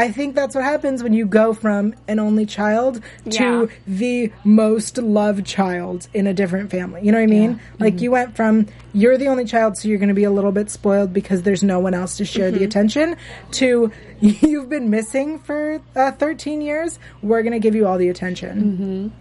I 0.00 0.10
think 0.10 0.34
that's 0.34 0.54
what 0.54 0.64
happens 0.64 1.02
when 1.02 1.12
you 1.12 1.26
go 1.26 1.52
from 1.52 1.94
an 2.08 2.18
only 2.18 2.46
child 2.46 3.02
to 3.28 3.44
Yeah. 3.44 3.66
the 3.86 4.32
most 4.44 4.96
loved 4.96 5.44
child 5.44 6.08
in 6.14 6.26
a 6.26 6.32
different 6.32 6.70
family. 6.70 7.02
You 7.04 7.12
know 7.12 7.18
what 7.18 7.24
I 7.24 7.26
mean? 7.26 7.60
Like 7.78 8.00
you 8.00 8.10
went 8.10 8.34
from 8.34 8.66
you're 8.94 9.18
the 9.18 9.28
only 9.28 9.44
child, 9.44 9.76
so 9.76 9.88
you're 9.88 9.98
going 9.98 10.08
to 10.08 10.14
be 10.14 10.24
a 10.24 10.30
little 10.30 10.52
bit 10.52 10.70
spoiled 10.70 11.12
because 11.12 11.42
there's 11.42 11.62
no 11.62 11.80
one 11.80 11.92
else 11.92 12.16
to 12.16 12.24
share 12.24 12.50
the 12.50 12.64
attention, 12.64 13.16
to 13.52 13.92
you've 14.20 14.70
been 14.70 14.88
missing 14.88 15.38
for 15.38 15.82
uh, 15.94 16.12
13 16.12 16.62
years. 16.62 16.98
We're 17.20 17.42
going 17.42 17.52
to 17.52 17.58
give 17.58 17.74
you 17.74 17.86
all 17.86 17.98
the 17.98 18.08
attention. 18.08 19.12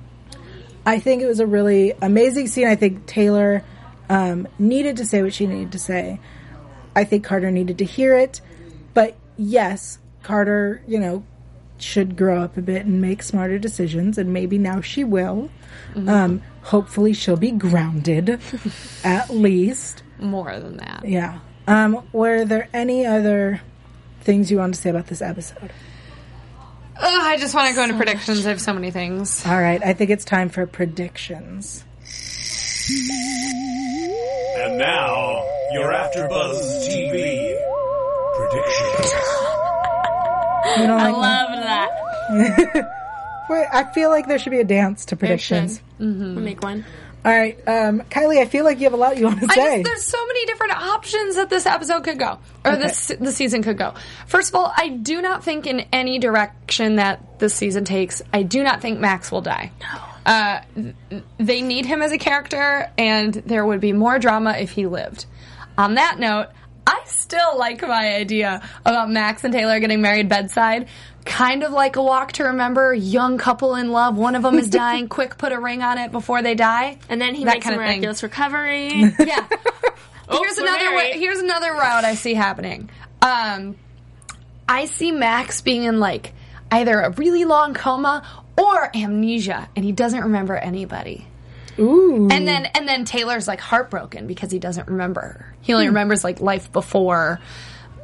I 0.85 0.99
think 0.99 1.21
it 1.21 1.27
was 1.27 1.41
a 1.41 1.45
really 1.45 1.91
amazing 2.01 2.47
scene. 2.47 2.67
I 2.67 2.75
think 2.75 3.05
Taylor 3.05 3.63
um, 4.09 4.47
needed 4.57 4.95
to 4.97 5.05
say 5.05 5.21
what 5.21 5.33
she 5.33 5.45
needed 5.45 5.73
to 5.73 5.79
say. 5.79 6.21
I 6.95 7.03
think 7.03 7.25
Carter 7.25 7.51
needed 7.51 7.79
to 7.79 7.85
hear 7.85 8.15
it. 8.17 8.39
But 8.93 9.15
yes, 9.37 9.98
Carter, 10.23 10.81
you 10.87 10.99
know, 10.99 11.23
should 11.77 12.17
grow 12.17 12.41
up 12.41 12.57
a 12.57 12.61
bit 12.61 12.85
and 12.85 13.01
make 13.01 13.23
smarter 13.23 13.57
decisions, 13.57 14.17
and 14.17 14.33
maybe 14.33 14.57
now 14.57 14.81
she 14.81 15.03
will. 15.03 15.49
Um, 15.95 16.41
hopefully, 16.63 17.13
she'll 17.13 17.37
be 17.37 17.51
grounded, 17.51 18.39
at 19.03 19.29
least. 19.29 20.03
More 20.19 20.59
than 20.59 20.77
that. 20.77 21.03
Yeah. 21.05 21.39
Um, 21.67 22.07
were 22.11 22.45
there 22.45 22.67
any 22.73 23.05
other 23.05 23.61
things 24.21 24.51
you 24.51 24.57
wanted 24.57 24.75
to 24.75 24.81
say 24.81 24.89
about 24.89 25.07
this 25.07 25.21
episode? 25.21 25.71
Ugh, 26.97 27.21
I 27.23 27.37
just 27.37 27.55
want 27.55 27.69
to 27.69 27.75
go 27.75 27.83
into 27.83 27.95
predictions. 27.95 28.45
I 28.45 28.49
have 28.49 28.59
so 28.59 28.73
many 28.73 28.91
things. 28.91 29.45
All 29.45 29.59
right, 29.59 29.81
I 29.83 29.93
think 29.93 30.09
it's 30.09 30.25
time 30.25 30.49
for 30.49 30.65
predictions. 30.67 31.85
And 34.57 34.77
now, 34.77 35.45
you're 35.71 35.91
AfterBuzz 35.93 36.87
TV 36.89 37.55
predictions. 38.35 39.38
You 40.77 40.87
don't 40.87 40.99
I 40.99 41.09
like 41.09 41.17
love 41.17 41.49
that. 41.63 42.91
Wait, 43.49 43.65
I 43.73 43.83
feel 43.93 44.09
like 44.09 44.27
there 44.27 44.37
should 44.37 44.51
be 44.51 44.59
a 44.59 44.63
dance 44.63 45.05
to 45.05 45.15
There 45.15 45.19
predictions. 45.29 45.77
should. 45.77 45.83
We'll 45.99 46.07
make 46.43 46.61
one. 46.61 46.85
All 47.25 47.33
right, 47.37 47.57
um, 47.67 47.99
Kylie, 48.09 48.39
I 48.39 48.45
feel 48.45 48.63
like 48.63 48.77
you 48.77 48.85
have 48.85 48.93
a 48.93 48.97
lot 48.97 49.17
you 49.17 49.25
want 49.25 49.41
to 49.41 49.47
I 49.49 49.55
say. 49.55 49.77
just, 49.77 49.83
there's 49.83 50.03
so 50.05 50.25
many 50.25 50.45
different 50.45 50.71
options 50.81 51.35
that 51.35 51.49
this 51.49 51.65
episode 51.65 52.05
could 52.05 52.17
go, 52.17 52.39
or 52.63 52.77
this 52.77 53.11
the 53.19 53.33
season 53.33 53.61
could 53.61 53.77
go. 53.77 53.93
First 54.27 54.49
of 54.49 54.55
all, 54.55 54.71
I 54.73 54.87
do 54.87 55.21
not 55.21 55.43
think 55.43 55.67
in 55.67 55.81
any 55.91 56.19
direction 56.19 56.95
that 56.95 57.39
this 57.39 57.53
season 57.53 57.83
takes, 57.83 58.21
I 58.31 58.43
do 58.43 58.63
not 58.63 58.79
think 58.81 58.99
Max 58.99 59.33
will 59.33 59.41
die. 59.41 59.71
No. 59.81 59.99
Uh, 60.31 60.61
they 61.37 61.61
need 61.61 61.85
him 61.85 62.01
as 62.01 62.13
a 62.13 62.17
character, 62.17 62.89
and 62.97 63.33
there 63.33 63.65
would 63.65 63.81
be 63.81 63.91
more 63.91 64.17
drama 64.17 64.51
if 64.57 64.71
he 64.71 64.85
lived. 64.85 65.25
On 65.77 65.95
that 65.95 66.19
note, 66.19 66.47
I 66.87 67.01
still 67.05 67.57
like 67.57 67.81
my 67.81 68.15
idea 68.15 68.61
about 68.85 69.09
Max 69.09 69.43
and 69.43 69.53
Taylor 69.53 69.79
getting 69.79 70.01
married 70.01 70.29
bedside. 70.29 70.87
Kind 71.25 71.63
of 71.63 71.71
like 71.71 71.95
a 71.95 72.03
walk 72.03 72.31
to 72.33 72.45
remember, 72.45 72.93
young 72.93 73.37
couple 73.37 73.75
in 73.75 73.91
love. 73.91 74.17
One 74.17 74.35
of 74.35 74.41
them 74.43 74.57
is 74.57 74.69
dying. 74.69 75.07
quick, 75.09 75.37
put 75.37 75.51
a 75.51 75.59
ring 75.59 75.83
on 75.83 75.97
it 75.97 76.11
before 76.11 76.41
they 76.41 76.55
die. 76.55 76.97
And 77.09 77.21
then 77.21 77.35
he 77.35 77.43
That 77.43 77.55
makes 77.55 77.65
a 77.67 77.69
of 77.69 77.75
thing. 77.75 77.85
miraculous 77.85 78.23
recovery. 78.23 78.89
Yeah. 79.19 79.47
here's 80.31 80.57
another 80.57 80.95
way, 80.95 81.13
here's 81.19 81.39
another 81.39 81.71
route 81.73 82.05
I 82.05 82.15
see 82.15 82.33
happening. 82.33 82.89
Um, 83.21 83.75
I 84.67 84.85
see 84.85 85.11
Max 85.11 85.61
being 85.61 85.83
in 85.83 85.99
like 85.99 86.33
either 86.71 86.99
a 86.99 87.11
really 87.11 87.45
long 87.45 87.73
coma 87.73 88.23
or 88.57 88.95
amnesia, 88.95 89.69
and 89.75 89.83
he 89.85 89.91
doesn't 89.91 90.21
remember 90.21 90.55
anybody. 90.55 91.27
Ooh. 91.79 92.27
And 92.29 92.47
then 92.47 92.65
and 92.65 92.87
then 92.87 93.05
Taylor's 93.05 93.47
like 93.47 93.59
heartbroken 93.59 94.27
because 94.27 94.51
he 94.51 94.59
doesn't 94.59 94.87
remember. 94.87 95.45
He 95.61 95.73
only 95.73 95.87
remembers 95.87 96.23
like 96.23 96.39
life 96.41 96.71
before 96.71 97.39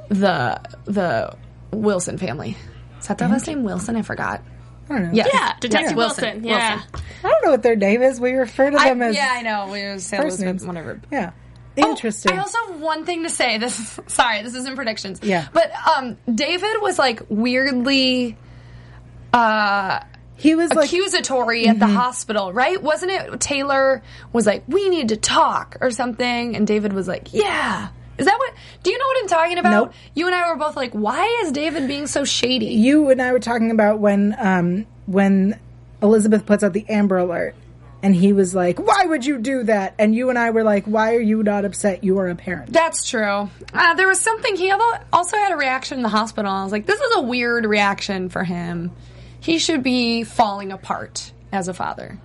the 0.09 0.59
the 0.85 1.35
Wilson 1.71 2.17
family. 2.17 2.55
Is 2.99 3.07
that 3.07 3.17
their 3.17 3.27
last 3.27 3.47
name? 3.47 3.63
Wilson? 3.63 3.95
I 3.95 4.01
forgot. 4.01 4.41
I 4.89 4.93
don't 4.93 5.03
know. 5.05 5.09
Yeah, 5.13 5.27
Yeah, 5.33 5.53
Detective 5.59 5.91
Yeah. 5.91 5.97
Wilson. 5.97 6.43
Yeah. 6.43 6.81
I 7.23 7.27
don't 7.27 7.43
know 7.45 7.51
what 7.51 7.63
their 7.63 7.75
name 7.75 8.01
is. 8.03 8.19
We 8.19 8.33
refer 8.33 8.69
to 8.69 8.77
I, 8.77 8.89
them 8.89 9.01
as 9.01 9.15
yeah, 9.15 9.33
I 9.35 9.41
know. 9.41 9.67
We 9.71 9.81
were 9.83 9.99
saying 9.99 10.23
first 10.23 10.39
names. 10.39 10.65
whatever. 10.65 11.01
Yeah. 11.11 11.31
Oh, 11.77 11.89
Interesting. 11.89 12.33
I 12.33 12.39
also 12.39 12.57
have 12.67 12.79
one 12.79 13.05
thing 13.05 13.23
to 13.23 13.29
say. 13.29 13.57
This 13.65 13.99
sorry, 14.07 14.43
this 14.43 14.55
isn't 14.55 14.75
predictions. 14.75 15.19
Yeah. 15.23 15.47
But 15.53 15.71
um 15.97 16.17
David 16.33 16.81
was 16.81 16.97
like 16.99 17.23
weirdly 17.29 18.37
uh 19.33 19.99
he 20.37 20.55
was 20.55 20.73
like 20.73 20.89
Mm-hmm. 20.89 20.95
accusatory 20.95 21.67
at 21.67 21.79
the 21.79 21.87
hospital, 21.87 22.51
right? 22.53 22.81
Wasn't 22.81 23.11
it 23.11 23.39
Taylor 23.39 24.01
was 24.33 24.45
like, 24.45 24.63
"We 24.67 24.89
need 24.89 25.09
to 25.09 25.17
talk" 25.17 25.77
or 25.81 25.91
something 25.91 26.55
and 26.55 26.65
David 26.67 26.93
was 26.93 27.07
like, 27.07 27.33
"Yeah." 27.33 27.89
Is 28.17 28.25
that 28.25 28.37
what 28.37 28.53
Do 28.83 28.91
you 28.91 28.97
know 28.97 29.05
what 29.07 29.17
I'm 29.23 29.27
talking 29.27 29.57
about? 29.57 29.71
Nope. 29.71 29.93
You 30.13 30.25
and 30.27 30.35
I 30.35 30.49
were 30.49 30.55
both 30.57 30.75
like, 30.77 30.93
"Why 30.93 31.41
is 31.43 31.51
David 31.51 31.87
being 31.87 32.07
so 32.07 32.23
shady?" 32.23 32.67
you 32.67 33.09
and 33.09 33.21
I 33.21 33.31
were 33.33 33.39
talking 33.39 33.71
about 33.71 33.99
when 33.99 34.35
um 34.39 34.85
when 35.05 35.59
Elizabeth 36.01 36.45
puts 36.45 36.63
out 36.63 36.73
the 36.73 36.85
Amber 36.89 37.17
Alert, 37.17 37.55
and 38.03 38.13
he 38.15 38.31
was 38.33 38.53
like, 38.55 38.79
"Why 38.79 39.05
would 39.05 39.25
you 39.25 39.37
do 39.39 39.63
that?" 39.63 39.95
And 39.99 40.13
you 40.15 40.29
and 40.29 40.37
I 40.39 40.51
were 40.51 40.63
like, 40.63 40.85
"Why 40.85 41.15
are 41.15 41.19
you 41.21 41.43
not 41.43 41.65
upset? 41.65 42.03
You 42.03 42.19
are 42.19 42.29
a 42.29 42.35
parent." 42.35 42.71
That's 42.71 43.09
true. 43.09 43.49
Uh, 43.73 43.93
there 43.95 44.07
was 44.07 44.19
something 44.21 44.55
he 44.55 44.71
also 45.11 45.37
had 45.37 45.51
a 45.51 45.57
reaction 45.57 45.97
in 45.99 46.03
the 46.03 46.09
hospital. 46.09 46.51
I 46.51 46.63
was 46.63 46.71
like, 46.71 46.85
"This 46.85 46.99
is 46.99 47.15
a 47.17 47.21
weird 47.21 47.65
reaction 47.65 48.29
for 48.29 48.43
him. 48.43 48.91
He 49.45 49.59
should 49.59 49.83
be 49.83 50.23
falling 50.23 50.71
apart 50.71 51.31
as 51.51 51.67
a 51.67 51.73
father." 51.75 52.17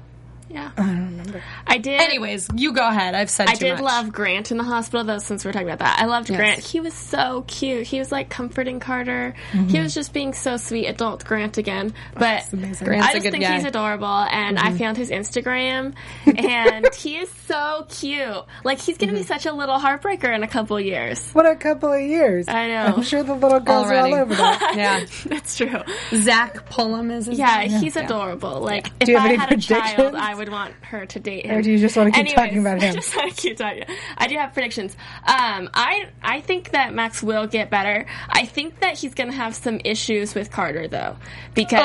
Yeah. 0.51 0.73
I 0.77 0.83
don't 0.83 1.05
remember. 1.07 1.43
I 1.67 1.79
did. 1.79 2.01
Anyways, 2.01 2.49
you 2.57 2.73
go 2.73 2.87
ahead. 2.87 3.15
I've 3.15 3.31
said 3.31 3.49
I 3.49 3.55
did 3.55 3.75
much. 3.75 3.83
love 3.83 4.13
Grant 4.13 4.51
in 4.51 4.59
the 4.59 4.65
hospital, 4.65 5.05
though, 5.05 5.19
since 5.19 5.45
we're 5.45 5.53
talking 5.53 5.69
about 5.69 5.79
that. 5.79 6.01
I 6.01 6.07
loved 6.07 6.27
Grant. 6.29 6.59
He 6.59 6.81
was 6.81 6.93
so 6.93 7.45
cute. 7.47 7.87
He 7.87 8.01
was 8.01 8.11
like 8.11 8.31
comforting 8.31 8.81
Carter. 8.81 9.35
He 9.53 9.59
mm-hmm. 9.59 9.83
was 9.83 9.95
just 9.95 10.13
being 10.13 10.35
so 10.35 10.57
sweet, 10.57 10.87
adult 10.87 11.25
Grant 11.25 11.57
again. 11.57 11.95
But 12.15 12.49
I 12.53 13.13
just 13.13 13.23
think 13.23 13.41
guy. 13.41 13.57
he's 13.57 13.65
adorable, 13.65 14.07
and 14.07 14.59
I 14.59 14.69
mm-hmm. 14.69 14.77
found 14.77 14.97
his 14.97 15.11
Instagram, 15.11 15.95
and 16.27 16.93
he 16.95 17.19
is 17.19 17.31
so 17.47 17.87
cute. 17.89 18.45
Like, 18.65 18.81
he's 18.81 18.99
going 18.99 19.11
to 19.11 19.15
be 19.15 19.21
mm-hmm. 19.21 19.29
such 19.29 19.47
a 19.47 19.53
little 19.53 19.79
heartbreaker 19.79 20.35
in 20.35 20.43
a 20.43 20.49
couple 20.49 20.81
years. 20.81 21.31
What 21.31 21.47
a 21.47 21.55
couple 21.55 21.93
of 21.93 22.01
years! 22.01 22.49
I 22.49 22.67
know. 22.67 22.95
I'm 22.97 23.03
sure 23.03 23.23
the 23.23 23.35
little 23.35 23.61
girls 23.61 23.87
Already. 23.87 24.15
are 24.15 24.17
all 24.17 24.23
over 24.23 24.35
that. 24.35 24.73
yeah. 24.77 25.05
That's 25.27 25.57
true. 25.57 25.81
Zach 26.15 26.69
Pullum 26.69 27.13
is 27.13 27.27
his 27.27 27.39
Yeah, 27.39 27.59
name. 27.59 27.81
he's 27.81 27.97
adorable. 27.97 28.61
Like, 28.61 28.85
Do 28.85 28.91
if 29.03 29.09
you 29.09 29.17
have 29.17 29.27
I 29.27 29.29
any 29.29 29.39
had 29.39 29.53
a 29.53 29.57
child? 29.59 30.15
I 30.17 30.35
would 30.35 30.40
want 30.49 30.75
her 30.83 31.07
to 31.07 31.21
date 31.21 31.47
him. 31.47 31.57
Or 31.59 31.63
do 31.63 31.71
you 31.71 31.79
just 31.79 31.97
want 31.97 32.15
to 32.15 32.25
keep 32.25 32.35
talking 32.35 32.59
about 32.61 32.79
I 32.81 32.87
him? 32.87 32.95
just 32.95 33.15
want 33.15 33.35
to 33.35 33.37
keep 33.41 33.57
talking. 33.59 33.85
I 34.17 34.27
do 34.27 34.37
have 34.37 34.53
predictions. 34.55 34.97
Um, 35.27 35.69
I 35.75 36.07
I 36.23 36.41
think 36.41 36.71
that 36.71 36.95
Max 36.95 37.23
will 37.23 37.47
get 37.47 37.71
better. 37.71 38.07
I 38.29 38.47
think 38.47 38.81
that 38.81 38.97
he's 38.99 39.15
going 39.15 39.31
to 39.31 39.37
have 39.37 39.55
some 39.55 39.81
issues 39.85 40.35
with 40.35 40.51
Carter 40.51 40.89
though, 40.89 41.17
because 41.55 41.83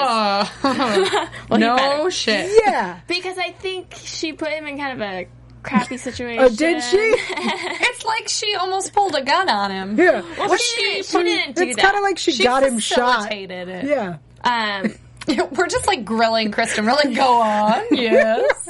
Oh. 0.63 1.29
well, 1.49 1.59
no 1.59 2.09
shit. 2.09 2.51
Yeah. 2.65 2.99
because 3.07 3.37
I 3.37 3.51
think 3.51 3.93
she 3.95 4.33
put 4.33 4.49
him 4.49 4.67
in 4.67 4.77
kind 4.77 5.01
of 5.01 5.07
a 5.07 5.27
crappy 5.63 5.97
situation. 5.97 6.43
Oh, 6.45 6.49
did 6.49 6.83
she? 6.83 6.97
It's 6.97 8.05
like 8.05 8.27
she 8.29 8.55
almost 8.55 8.93
pulled 8.93 9.15
a 9.15 9.23
gun 9.23 9.49
on 9.49 9.71
him. 9.71 9.97
Yeah. 9.97 10.21
Well, 10.37 10.55
she, 10.57 11.01
she 11.03 11.23
didn't 11.23 11.55
do 11.55 11.63
It's 11.63 11.75
that. 11.77 11.81
kind 11.83 11.97
of 11.97 12.03
like 12.03 12.17
she, 12.19 12.31
She 12.33 12.43
got 12.43 12.63
him 12.63 12.77
shot. 12.79 13.23
facilitated 13.23 13.69
it. 13.69 13.85
Yeah. 13.85 14.17
um, 14.43 14.93
We're 15.51 15.67
just 15.67 15.87
like 15.87 16.05
grilling 16.05 16.51
Kristen. 16.51 16.85
We're 16.85 16.93
like, 16.93 17.15
go 17.15 17.41
on. 17.41 17.83
Yes. 17.91 18.69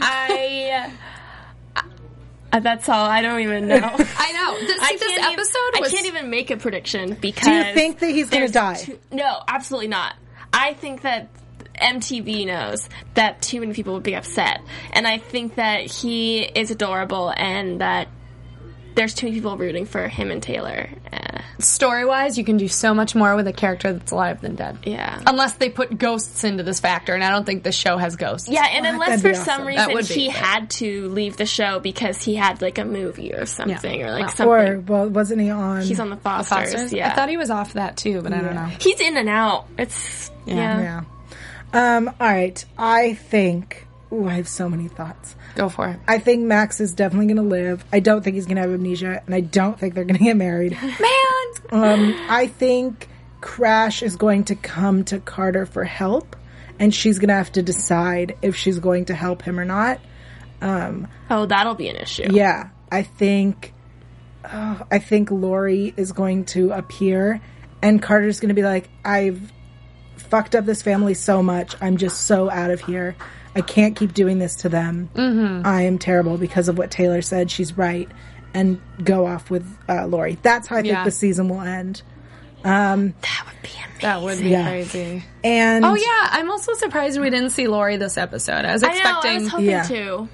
I. 0.00 0.92
Uh, 2.52 2.60
that's 2.60 2.88
all. 2.88 3.04
I 3.06 3.22
don't 3.22 3.40
even 3.40 3.66
know. 3.68 3.76
I 3.78 3.80
know. 4.32 4.58
This, 4.60 4.78
I 4.80 4.92
this 4.92 5.00
can't 5.02 5.12
even- 5.18 5.32
episode 5.32 5.80
was. 5.80 5.92
I 5.92 5.94
can't 5.94 6.06
even 6.06 6.30
make 6.30 6.50
a 6.50 6.56
prediction 6.56 7.14
because. 7.20 7.44
Do 7.44 7.52
you 7.52 7.74
think 7.74 7.98
that 8.00 8.10
he's 8.10 8.30
going 8.30 8.46
to 8.46 8.52
die? 8.52 8.74
too- 8.76 8.98
no, 9.10 9.42
absolutely 9.48 9.88
not. 9.88 10.14
I 10.52 10.74
think 10.74 11.02
that 11.02 11.28
MTV 11.80 12.46
knows 12.46 12.88
that 13.14 13.42
too 13.42 13.60
many 13.60 13.74
people 13.74 13.94
would 13.94 14.02
be 14.02 14.14
upset, 14.14 14.62
and 14.92 15.06
I 15.06 15.18
think 15.18 15.56
that 15.56 15.80
he 15.90 16.40
is 16.42 16.70
adorable, 16.70 17.32
and 17.36 17.80
that 17.80 18.08
there's 18.94 19.12
too 19.12 19.26
many 19.26 19.36
people 19.38 19.56
rooting 19.58 19.84
for 19.84 20.08
him 20.08 20.30
and 20.30 20.42
Taylor. 20.42 20.88
Story 21.58 22.04
wise, 22.04 22.36
you 22.36 22.44
can 22.44 22.58
do 22.58 22.68
so 22.68 22.92
much 22.92 23.14
more 23.14 23.34
with 23.34 23.46
a 23.46 23.52
character 23.52 23.92
that's 23.92 24.12
alive 24.12 24.42
than 24.42 24.56
dead. 24.56 24.78
yeah. 24.84 25.22
Unless 25.26 25.54
they 25.54 25.70
put 25.70 25.96
ghosts 25.96 26.44
into 26.44 26.62
this 26.62 26.80
factor, 26.80 27.14
and 27.14 27.24
I 27.24 27.30
don't 27.30 27.46
think 27.46 27.62
this 27.62 27.74
show 27.74 27.96
has 27.96 28.16
ghosts. 28.16 28.48
yeah, 28.48 28.66
and 28.66 28.86
unless 28.86 29.22
for 29.22 29.30
be 29.30 29.34
some 29.34 29.42
awesome. 29.62 29.66
reason 29.66 29.86
That 29.88 29.94
would 29.94 30.06
be, 30.08 30.14
he 30.14 30.28
had 30.28 30.68
to 30.70 31.08
leave 31.08 31.36
the 31.38 31.46
show 31.46 31.80
because 31.80 32.20
he 32.22 32.34
had 32.34 32.60
like 32.60 32.76
a 32.78 32.84
movie 32.84 33.32
or 33.32 33.46
something, 33.46 34.02
or 34.02 34.10
like 34.10 34.26
Well, 34.26 34.28
something. 34.28 34.46
Or 34.68 34.80
well, 34.80 35.08
wasn't 35.08 35.40
he 35.40 35.50
on? 35.50 35.80
He's 35.82 35.98
on 36.00 36.10
the 36.10 36.16
Fosters. 36.16 36.72
Fosters? 36.72 36.92
Yeah, 36.92 37.10
I 37.10 37.14
thought 37.14 37.28
he 37.30 37.36
was 37.38 37.50
off 37.50 37.72
that 37.72 37.96
too, 37.96 38.20
but 38.20 38.32
I 38.34 38.40
don't 38.42 38.54
know. 38.54 38.66
he's 38.78 39.00
in 39.00 39.16
and 39.16 39.28
out. 39.28 39.66
It's 39.78 40.30
yeah. 40.44 41.02
Yeah. 41.72 41.96
Um. 41.96 42.08
All 42.08 42.14
right. 42.28 42.62
I 42.76 43.14
think. 43.14 43.85
Ooh, 44.12 44.28
I 44.28 44.34
have 44.34 44.46
so 44.46 44.68
many 44.68 44.88
thoughts. 44.88 45.34
Go 45.56 45.68
for 45.68 45.88
it. 45.88 46.00
I 46.06 46.18
think 46.18 46.44
Max 46.44 46.80
is 46.80 46.94
definitely 46.94 47.26
going 47.26 47.36
to 47.36 47.42
live. 47.42 47.84
I 47.92 48.00
don't 48.00 48.22
think 48.22 48.34
he's 48.34 48.46
going 48.46 48.56
to 48.56 48.62
have 48.62 48.70
amnesia, 48.70 49.22
and 49.26 49.34
I 49.34 49.40
don't 49.40 49.78
think 49.78 49.94
they're 49.94 50.04
going 50.04 50.18
to 50.18 50.24
get 50.24 50.36
married. 50.36 50.72
Man! 50.82 51.46
Um, 51.70 52.14
I 52.28 52.46
think 52.46 53.08
Crash 53.40 54.02
is 54.02 54.16
going 54.16 54.44
to 54.44 54.54
come 54.54 55.04
to 55.04 55.18
Carter 55.18 55.66
for 55.66 55.82
help, 55.82 56.36
and 56.78 56.94
she's 56.94 57.18
going 57.18 57.28
to 57.28 57.34
have 57.34 57.50
to 57.52 57.62
decide 57.62 58.36
if 58.42 58.54
she's 58.54 58.78
going 58.78 59.06
to 59.06 59.14
help 59.14 59.42
him 59.42 59.58
or 59.58 59.64
not. 59.64 60.00
Oh, 61.28 61.46
that'll 61.46 61.74
be 61.74 61.88
an 61.88 61.96
issue. 61.96 62.28
Yeah, 62.30 62.70
I 62.90 63.02
think. 63.02 63.72
Oh, 64.44 64.86
I 64.90 65.00
think 65.00 65.32
Lori 65.32 65.92
is 65.96 66.12
going 66.12 66.44
to 66.46 66.70
appear, 66.70 67.40
and 67.82 68.00
Carter's 68.00 68.38
going 68.38 68.50
to 68.50 68.54
be 68.54 68.62
like, 68.62 68.88
"I've 69.04 69.52
fucked 70.16 70.54
up 70.54 70.64
this 70.64 70.82
family 70.82 71.14
so 71.14 71.42
much. 71.42 71.74
I'm 71.80 71.96
just 71.96 72.22
so 72.22 72.48
out 72.50 72.70
of 72.70 72.80
here. 72.80 73.16
I 73.56 73.60
can't 73.62 73.96
keep 73.96 74.14
doing 74.14 74.38
this 74.38 74.56
to 74.56 74.68
them. 74.68 75.10
Mm-hmm. 75.14 75.66
I 75.66 75.82
am 75.82 75.98
terrible 75.98 76.36
because 76.38 76.68
of 76.68 76.78
what 76.78 76.90
Taylor 76.90 77.22
said. 77.22 77.50
She's 77.50 77.76
right." 77.76 78.08
And 78.54 78.80
go 79.04 79.26
off 79.26 79.50
with 79.50 79.66
uh, 79.88 80.06
Lori. 80.06 80.38
That's 80.40 80.66
how 80.68 80.76
I 80.76 80.82
think 80.82 81.04
the 81.04 81.10
season 81.10 81.48
will 81.48 81.60
end. 81.60 82.02
That 82.62 82.96
would 82.96 83.62
be 83.62 83.68
amazing. 83.68 84.00
That 84.00 84.22
would 84.22 84.38
be 84.40 84.48
Yeah. 84.48 84.68
crazy. 84.68 85.24
And 85.44 85.84
Oh 85.84 85.94
yeah, 85.94 86.28
I'm 86.30 86.50
also 86.50 86.72
surprised 86.74 87.20
we 87.20 87.30
didn't 87.30 87.50
see 87.50 87.68
Lori 87.68 87.96
this 87.96 88.16
episode. 88.18 88.64
I 88.64 88.72
was 88.72 88.82
I 88.82 88.88
know. 88.88 88.92
I 88.92 88.96
expecting 88.96 89.42
was 89.42 89.48
hoping 89.50 89.66
Yeah. 89.66 89.82
to. 89.84 90.28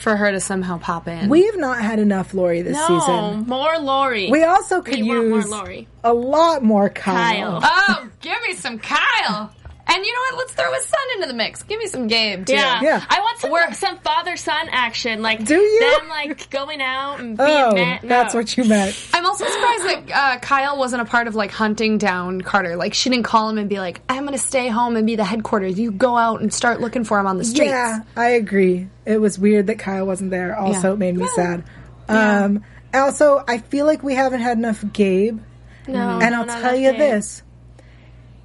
for 0.00 0.16
her 0.16 0.30
to 0.32 0.38
somehow 0.40 0.78
pop 0.78 1.08
in. 1.08 1.28
we 1.28 1.46
have 1.46 1.56
not 1.58 1.80
had 1.80 1.98
enough 1.98 2.34
Lori 2.34 2.62
this 2.62 2.76
No, 2.76 2.86
season. 3.00 3.46
more 3.48 3.78
Lori. 3.78 4.30
We 4.30 4.44
also 4.44 4.82
could 4.82 5.00
We 5.00 5.08
want 5.08 5.28
more 5.28 5.42
Lori. 5.42 5.88
a 6.04 6.12
lot 6.12 6.62
more 6.62 6.88
Kyle. 6.88 7.60
Kyle. 7.60 7.72
oh, 7.88 8.08
give 8.20 8.36
me 8.46 8.54
some 8.54 8.78
Kyle. 8.78 9.50
And 9.94 10.04
you 10.06 10.12
know 10.14 10.20
what? 10.30 10.38
Let's 10.38 10.52
throw 10.54 10.72
his 10.72 10.84
son 10.86 11.00
into 11.16 11.28
the 11.28 11.34
mix. 11.34 11.62
Give 11.64 11.78
me 11.78 11.86
some 11.86 12.06
Gabe 12.06 12.46
too. 12.46 12.54
Yeah. 12.54 12.80
Yeah. 12.80 13.04
I 13.10 13.20
want 13.20 13.38
some 13.40 13.50
We're- 13.50 13.74
some 13.74 13.98
father 13.98 14.36
son 14.36 14.68
action. 14.70 15.20
Like 15.20 15.44
Do 15.44 15.54
you? 15.54 15.96
them 16.00 16.08
like 16.08 16.48
going 16.50 16.80
out 16.80 17.20
and 17.20 17.36
being 17.36 17.48
Oh, 17.50 17.72
met. 17.74 18.02
No. 18.02 18.08
that's 18.08 18.32
what 18.34 18.56
you 18.56 18.64
meant. 18.64 18.96
I'm 19.12 19.26
also 19.26 19.44
surprised 19.44 19.84
that 19.84 20.10
uh, 20.14 20.38
Kyle 20.40 20.78
wasn't 20.78 21.02
a 21.02 21.04
part 21.04 21.26
of 21.28 21.34
like 21.34 21.50
hunting 21.50 21.98
down 21.98 22.40
Carter. 22.40 22.76
Like 22.76 22.94
she 22.94 23.10
didn't 23.10 23.24
call 23.24 23.50
him 23.50 23.58
and 23.58 23.68
be 23.68 23.78
like, 23.80 24.00
"I'm 24.08 24.22
going 24.22 24.32
to 24.32 24.38
stay 24.38 24.68
home 24.68 24.96
and 24.96 25.06
be 25.06 25.16
the 25.16 25.24
headquarters. 25.24 25.78
You 25.78 25.90
go 25.92 26.16
out 26.16 26.40
and 26.40 26.52
start 26.54 26.80
looking 26.80 27.04
for 27.04 27.18
him 27.18 27.26
on 27.26 27.36
the 27.36 27.44
streets." 27.44 27.70
Yeah, 27.70 28.00
I 28.16 28.30
agree. 28.30 28.88
It 29.04 29.18
was 29.20 29.38
weird 29.38 29.66
that 29.66 29.78
Kyle 29.78 30.06
wasn't 30.06 30.30
there. 30.30 30.56
Also, 30.56 30.88
Yeah. 30.88 30.94
it 30.94 30.98
made 30.98 31.16
me 31.16 31.26
sad. 31.34 31.64
Um, 32.08 32.64
also, 32.94 33.42
I 33.46 33.58
feel 33.58 33.86
like 33.86 34.02
we 34.02 34.14
haven't 34.14 34.40
had 34.40 34.56
enough 34.58 34.82
Gabe. 34.92 35.40
No, 35.86 36.18
and 36.22 36.34
I'll 36.34 36.46
not 36.46 36.60
tell 36.62 36.76
you 36.76 36.90
Gabe. 36.92 36.98
this: 36.98 37.42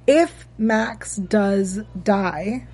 if 0.08 0.48
Max 0.58 1.14
does 1.16 1.80
die, 2.02 2.66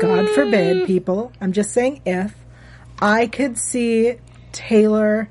God 0.00 0.28
forbid, 0.30 0.86
people. 0.86 1.30
I'm 1.40 1.52
just 1.52 1.70
saying 1.72 2.00
if. 2.04 2.34
I 3.00 3.26
could 3.28 3.58
see 3.58 4.16
Taylor 4.52 5.28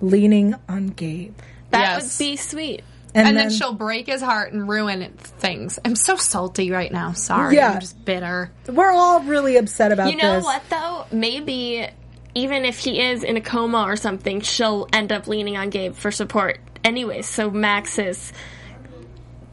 leaning 0.00 0.54
on 0.68 0.88
Gabe, 0.88 1.34
That 1.70 1.80
Yes. 1.80 2.02
would 2.18 2.24
be 2.24 2.36
sweet. 2.36 2.82
and, 3.14 3.28
And 3.28 3.36
then, 3.36 3.48
she'll 3.50 3.72
break 3.72 4.06
his 4.06 4.20
heart 4.20 4.52
and 4.52 4.68
ruin 4.68 5.10
things. 5.18 5.78
I'm 5.84 5.96
so 5.96 6.16
salty 6.16 6.70
right 6.70 6.92
now. 6.92 7.12
Sorry. 7.14 7.56
Yeah. 7.56 7.72
I'm 7.72 7.80
just 7.80 8.04
bitter. 8.04 8.52
We're 8.68 8.92
all 8.92 9.20
really 9.20 9.56
upset 9.56 9.90
about 9.90 10.10
You 10.10 10.16
know 10.18 10.34
this. 10.36 10.44
what 10.44 10.62
though? 10.68 11.06
Maybe 11.10 11.88
even 12.34 12.66
if 12.66 12.78
he 12.78 13.00
is 13.00 13.24
in 13.24 13.38
a 13.38 13.40
coma 13.40 13.84
or 13.84 13.96
something, 13.96 14.42
she'll 14.42 14.86
end 14.92 15.10
up 15.12 15.26
leaning 15.26 15.56
on 15.56 15.70
Gabe 15.70 15.94
for 15.94 16.10
support 16.10 16.60
anyway. 16.84 17.22
So 17.22 17.50
Max 17.50 17.98
is 17.98 18.32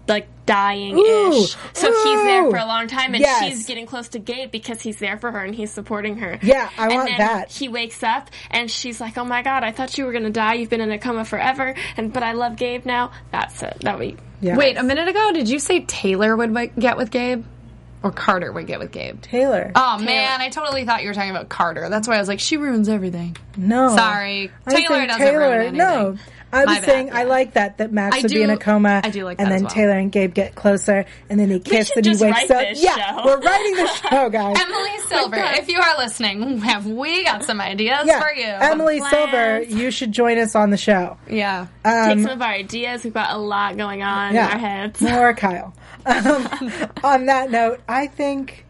like 0.07 0.27
dying 0.45 0.97
ish. 0.97 1.55
So 1.73 1.87
he's 1.87 2.23
there 2.23 2.49
for 2.49 2.57
a 2.57 2.65
long 2.65 2.87
time 2.87 3.13
and 3.13 3.21
Yes. 3.21 3.43
she's 3.45 3.65
getting 3.65 3.85
close 3.85 4.09
to 4.09 4.19
Gabe 4.19 4.51
because 4.51 4.81
he's 4.81 4.97
there 4.97 5.17
for 5.17 5.31
her 5.31 5.39
and 5.39 5.55
he's 5.55 5.71
supporting 5.71 6.17
her. 6.17 6.37
Yeah, 6.41 6.69
I 6.77 6.85
and 6.87 6.93
want 6.95 7.09
then 7.09 7.17
that. 7.19 7.51
He 7.51 7.69
wakes 7.69 8.03
up 8.03 8.29
and 8.51 8.69
she's 8.69 8.99
like, 8.99 9.17
Oh 9.17 9.23
my 9.23 9.41
god, 9.41 9.63
I 9.63 9.71
thought 9.71 9.97
you 9.97 10.05
were 10.05 10.11
gonna 10.11 10.29
die. 10.29 10.55
You've 10.55 10.69
been 10.69 10.81
in 10.81 10.91
a 10.91 10.99
coma 10.99 11.23
forever 11.23 11.73
and 11.95 12.11
but 12.11 12.23
I 12.23 12.33
love 12.33 12.57
Gabe 12.57 12.85
now. 12.85 13.11
That's 13.31 13.63
it. 13.63 13.77
That 13.81 13.97
we 13.99 14.17
Yeah. 14.41 14.57
Wait, 14.57 14.75
a 14.77 14.83
minute 14.83 15.07
ago, 15.07 15.31
did 15.31 15.47
you 15.47 15.59
say 15.59 15.79
Taylor 15.81 16.35
would 16.35 16.49
wi- 16.49 16.71
get 16.77 16.97
with 16.97 17.09
Gabe? 17.09 17.45
Or 18.03 18.11
Carter 18.11 18.51
would 18.51 18.67
get 18.67 18.79
with 18.79 18.91
Gabe? 18.91 19.21
Taylor. 19.21 19.71
Oh 19.73 19.97
man, 19.99 20.41
I 20.41 20.49
totally 20.49 20.83
thought 20.83 21.03
you 21.03 21.07
were 21.07 21.13
talking 21.13 21.29
about 21.31 21.47
Carter. 21.47 21.87
That's 21.87 22.05
why 22.05 22.15
I 22.17 22.19
was 22.19 22.27
like, 22.27 22.41
she 22.41 22.57
ruins 22.57 22.89
everything. 22.89 23.37
no. 23.55 23.95
Sorry. 23.95 24.51
Taylor 24.67 25.07
doesn't 25.07 25.21
Taylor, 25.25 25.39
ruin 25.39 25.59
anything. 25.61 25.77
No. 25.77 26.17
I 26.53 26.65
was 26.65 26.77
bad, 26.77 26.85
saying 26.85 27.09
I 27.13 27.23
like 27.23 27.53
that 27.53 27.77
that 27.79 27.91
Max 27.91 28.17
I 28.17 28.21
would 28.21 28.31
be 28.31 28.41
in 28.41 28.49
a 28.49 28.57
coma. 28.57 29.01
I 29.03 29.09
do 29.09 29.23
like 29.25 29.39
and 29.39 29.47
that 29.47 29.53
then 29.53 29.63
well. 29.63 29.71
Taylor 29.73 29.97
and 29.97 30.11
Gabe 30.11 30.33
get 30.33 30.55
closer, 30.55 31.05
and 31.29 31.39
then 31.39 31.49
they 31.49 31.59
kiss, 31.59 31.91
and 31.95 32.05
he 32.05 32.11
wakes 32.11 32.21
write 32.21 32.51
up. 32.51 32.65
yeah, 32.75 33.15
show. 33.15 33.25
we're 33.25 33.39
writing 33.39 33.75
the 33.75 33.87
show, 34.09 34.29
guys. 34.29 34.57
Emily 34.59 34.99
Silver, 35.07 35.43
if 35.55 35.67
you 35.67 35.79
are 35.79 35.97
listening, 35.97 36.59
have 36.59 36.85
we 36.85 37.23
got 37.23 37.43
some 37.43 37.59
ideas 37.59 38.05
yeah, 38.05 38.19
for 38.21 38.33
you? 38.33 38.45
Emily. 38.45 39.01
Silver, 39.09 39.61
you 39.63 39.91
should 39.91 40.11
join 40.11 40.37
us 40.37 40.55
on 40.55 40.69
the 40.69 40.77
show. 40.77 41.17
Yeah. 41.29 41.67
take 41.83 42.19
some 42.19 42.27
of 42.27 42.41
our 42.41 42.51
ideas. 42.53 43.03
We've 43.03 43.13
got 43.13 43.35
a 43.35 43.37
lot 43.37 43.75
going 43.77 44.01
on 44.03 44.33
Yeah, 44.33 44.47
in 44.47 44.51
our 44.53 44.59
heads. 44.59 45.01
more 45.01 45.33
Kyle. 45.33 45.73
Um, 46.05 46.47
on 47.03 47.25
that 47.25 47.49
note, 47.51 47.81
I 47.87 48.07
think 48.07 48.65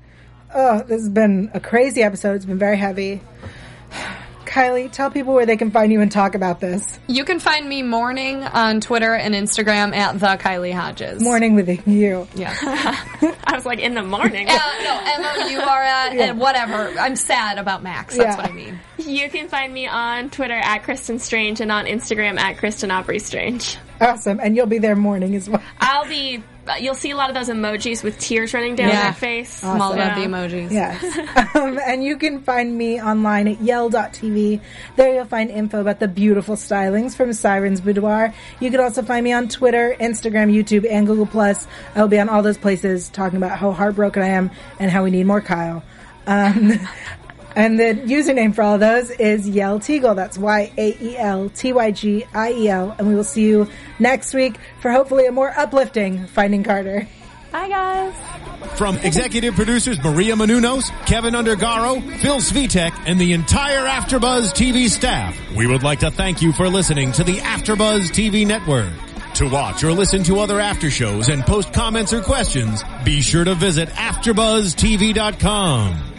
oh, 0.53 0.79
this 0.84 1.01
has 1.01 1.09
been 1.09 1.51
a 1.53 1.59
crazy 1.59 2.03
episode. 2.03 2.36
It's 2.36 2.45
been 2.45 2.57
very 2.57 2.77
heavy. 2.77 3.21
Kylie, 4.54 4.91
tell 4.91 5.10
people 5.10 5.34
where 5.34 5.47
they 5.47 5.58
can 5.58 5.72
find 5.72 5.91
you 5.91 5.99
and 6.01 6.12
talk 6.12 6.36
about 6.36 6.60
this. 6.60 6.99
You 7.08 7.26
can 7.26 7.39
find 7.39 7.68
me 7.68 7.82
morning 7.82 8.43
on 8.43 8.82
Twitter 8.82 9.16
and 9.16 9.34
Instagram 9.34 9.95
at 9.95 10.20
the 10.20 10.28
Kylie 10.28 10.72
Hodges. 10.72 11.24
Morning 11.24 11.56
with 11.56 11.88
you. 11.88 12.28
Yeah. 12.36 12.54
I 13.45 13.54
was 13.56 13.66
like 13.66 13.80
in 13.80 13.95
the 13.95 14.04
morning. 14.04 14.47
Uh, 14.47 14.54
no, 14.84 15.01
M 15.04 15.22
O 15.26 15.47
U 15.49 15.60
R 15.60 15.82
A 15.82 15.86
Yeah. 16.16 16.24
and 16.26 16.39
whatever. 16.39 16.93
I'm 16.99 17.16
sad 17.16 17.58
about 17.58 17.82
Max. 17.82 18.16
That's 18.16 18.38
Yeah. 18.38 18.43
what 18.43 18.51
I 18.51 18.54
mean. 18.54 18.80
You 18.99 19.28
can 19.32 19.47
find 19.49 19.74
me 19.74 19.88
on 19.88 20.30
Twitter 20.30 20.54
at 20.54 20.84
Kristen 20.84 21.18
Strange 21.18 21.60
and 21.60 21.72
on 21.72 21.86
Instagram 21.86 22.38
at 22.39 22.60
Kristen 22.60 22.91
Aubrey 22.91 23.18
Strange. 23.18 23.78
Awesome. 24.04 24.39
And 24.41 24.56
you'll 24.56 24.66
be 24.68 24.80
there 24.80 24.95
morning 24.95 25.36
as 25.36 25.49
well. 25.49 25.62
I'll 25.80 26.06
be. 26.08 26.43
You'll 26.80 26.95
see 26.95 27.12
a 27.12 27.18
lot 27.18 27.30
of 27.30 27.36
those 27.36 27.49
emojis 27.49 28.04
with 28.04 28.18
tears 28.20 28.54
running 28.54 28.76
down 28.76 28.88
Yeah. 28.89 29.04
their 29.04 29.14
face. 29.14 29.62
I'm 29.66 29.82
all 29.82 29.91
about 29.93 30.18
Yeah. 30.18 30.24
the 30.28 30.34
emojis. 30.34 30.72
Yes. 30.72 31.56
um, 31.56 31.78
and 31.86 32.04
you 32.04 32.16
can 32.16 32.41
find 32.41 32.78
me 32.78 33.01
online 33.01 33.49
at 33.49 33.58
yael.tv. 33.58 34.62
There 34.95 35.14
you'll 35.14 35.26
find 35.26 35.49
info 35.51 35.82
about 35.82 35.99
the 35.99 36.08
beautiful 36.08 36.56
stylings 36.56 37.16
from 37.18 37.34
Siren's 37.34 37.82
Boudoir. 37.82 38.34
You 38.62 38.72
can 38.72 38.80
also 38.80 39.01
find 39.04 39.26
me 39.26 39.34
on 39.34 39.49
Twitter, 39.49 39.93
Instagram, 39.99 40.54
YouTube, 40.54 40.89
and 40.89 41.06
Google 41.06 41.26
Plus. 41.26 41.68
I'll 41.95 42.08
be 42.08 42.20
on 42.20 42.30
all 42.30 42.41
those 42.43 42.58
places 42.58 43.10
talking 43.10 43.36
about 43.38 43.58
how 43.58 43.72
heartbroken 43.74 44.24
I 44.24 44.30
am 44.30 44.49
and 44.80 44.89
how 44.89 45.04
we 45.04 45.12
need 45.12 45.26
more 45.26 45.41
Kyle. 45.41 45.84
Um, 46.28 46.80
and 47.56 47.80
the 47.80 47.93
username 48.06 48.54
for 48.56 48.64
all 48.64 48.78
those 48.78 49.10
is 49.12 49.49
Yael 49.49 49.80
Tygiel. 49.80 50.16
That's 50.16 50.38
Y 50.38 50.72
A 50.78 50.97
E 51.01 51.18
L 51.18 51.49
T 51.49 51.74
Y 51.74 51.91
G 51.91 52.26
I 52.34 52.51
E 52.51 52.70
L. 52.70 52.95
And 52.97 53.08
we 53.08 53.16
will 53.16 53.24
see 53.24 53.47
you 53.47 53.70
next 53.99 54.34
week 54.34 54.58
for 54.80 54.91
hopefully 54.91 55.28
a 55.28 55.32
more 55.32 55.54
uplifting 55.58 56.26
Finding 56.28 56.64
Carter. 56.64 57.08
Bye, 57.51 57.70
guys. 57.70 58.14
From 58.78 58.97
executive 58.97 59.54
producers 59.54 60.04
Maria 60.04 60.34
Menounos, 60.36 60.89
Kevin 61.06 61.36
Undergaro, 61.36 62.01
Phil 62.20 62.38
Svitek, 62.38 62.91
and 63.06 63.22
the 63.22 63.34
entire 63.34 63.86
AfterBuzz 63.86 64.54
TV 64.54 64.89
staff, 64.89 65.38
we 65.56 65.68
would 65.68 65.84
like 65.84 65.99
to 65.99 66.10
thank 66.10 66.41
you 66.41 66.51
for 66.54 66.68
listening 66.68 67.12
to 67.12 67.24
the 67.24 67.38
AfterBuzz 67.38 68.10
TV 68.10 68.47
network. 68.47 68.91
To 69.36 69.47
watch 69.49 69.84
or 69.84 69.91
listen 69.91 70.24
to 70.24 70.39
other 70.39 70.60
after 70.60 70.89
shows 70.89 71.30
and 71.30 71.43
post 71.43 71.72
comments 71.74 72.14
or 72.14 72.22
questions, 72.22 72.84
be 73.04 73.22
sure 73.22 73.43
to 73.43 73.54
visit 73.56 73.89
AfterBuzzTV.com. 73.89 76.12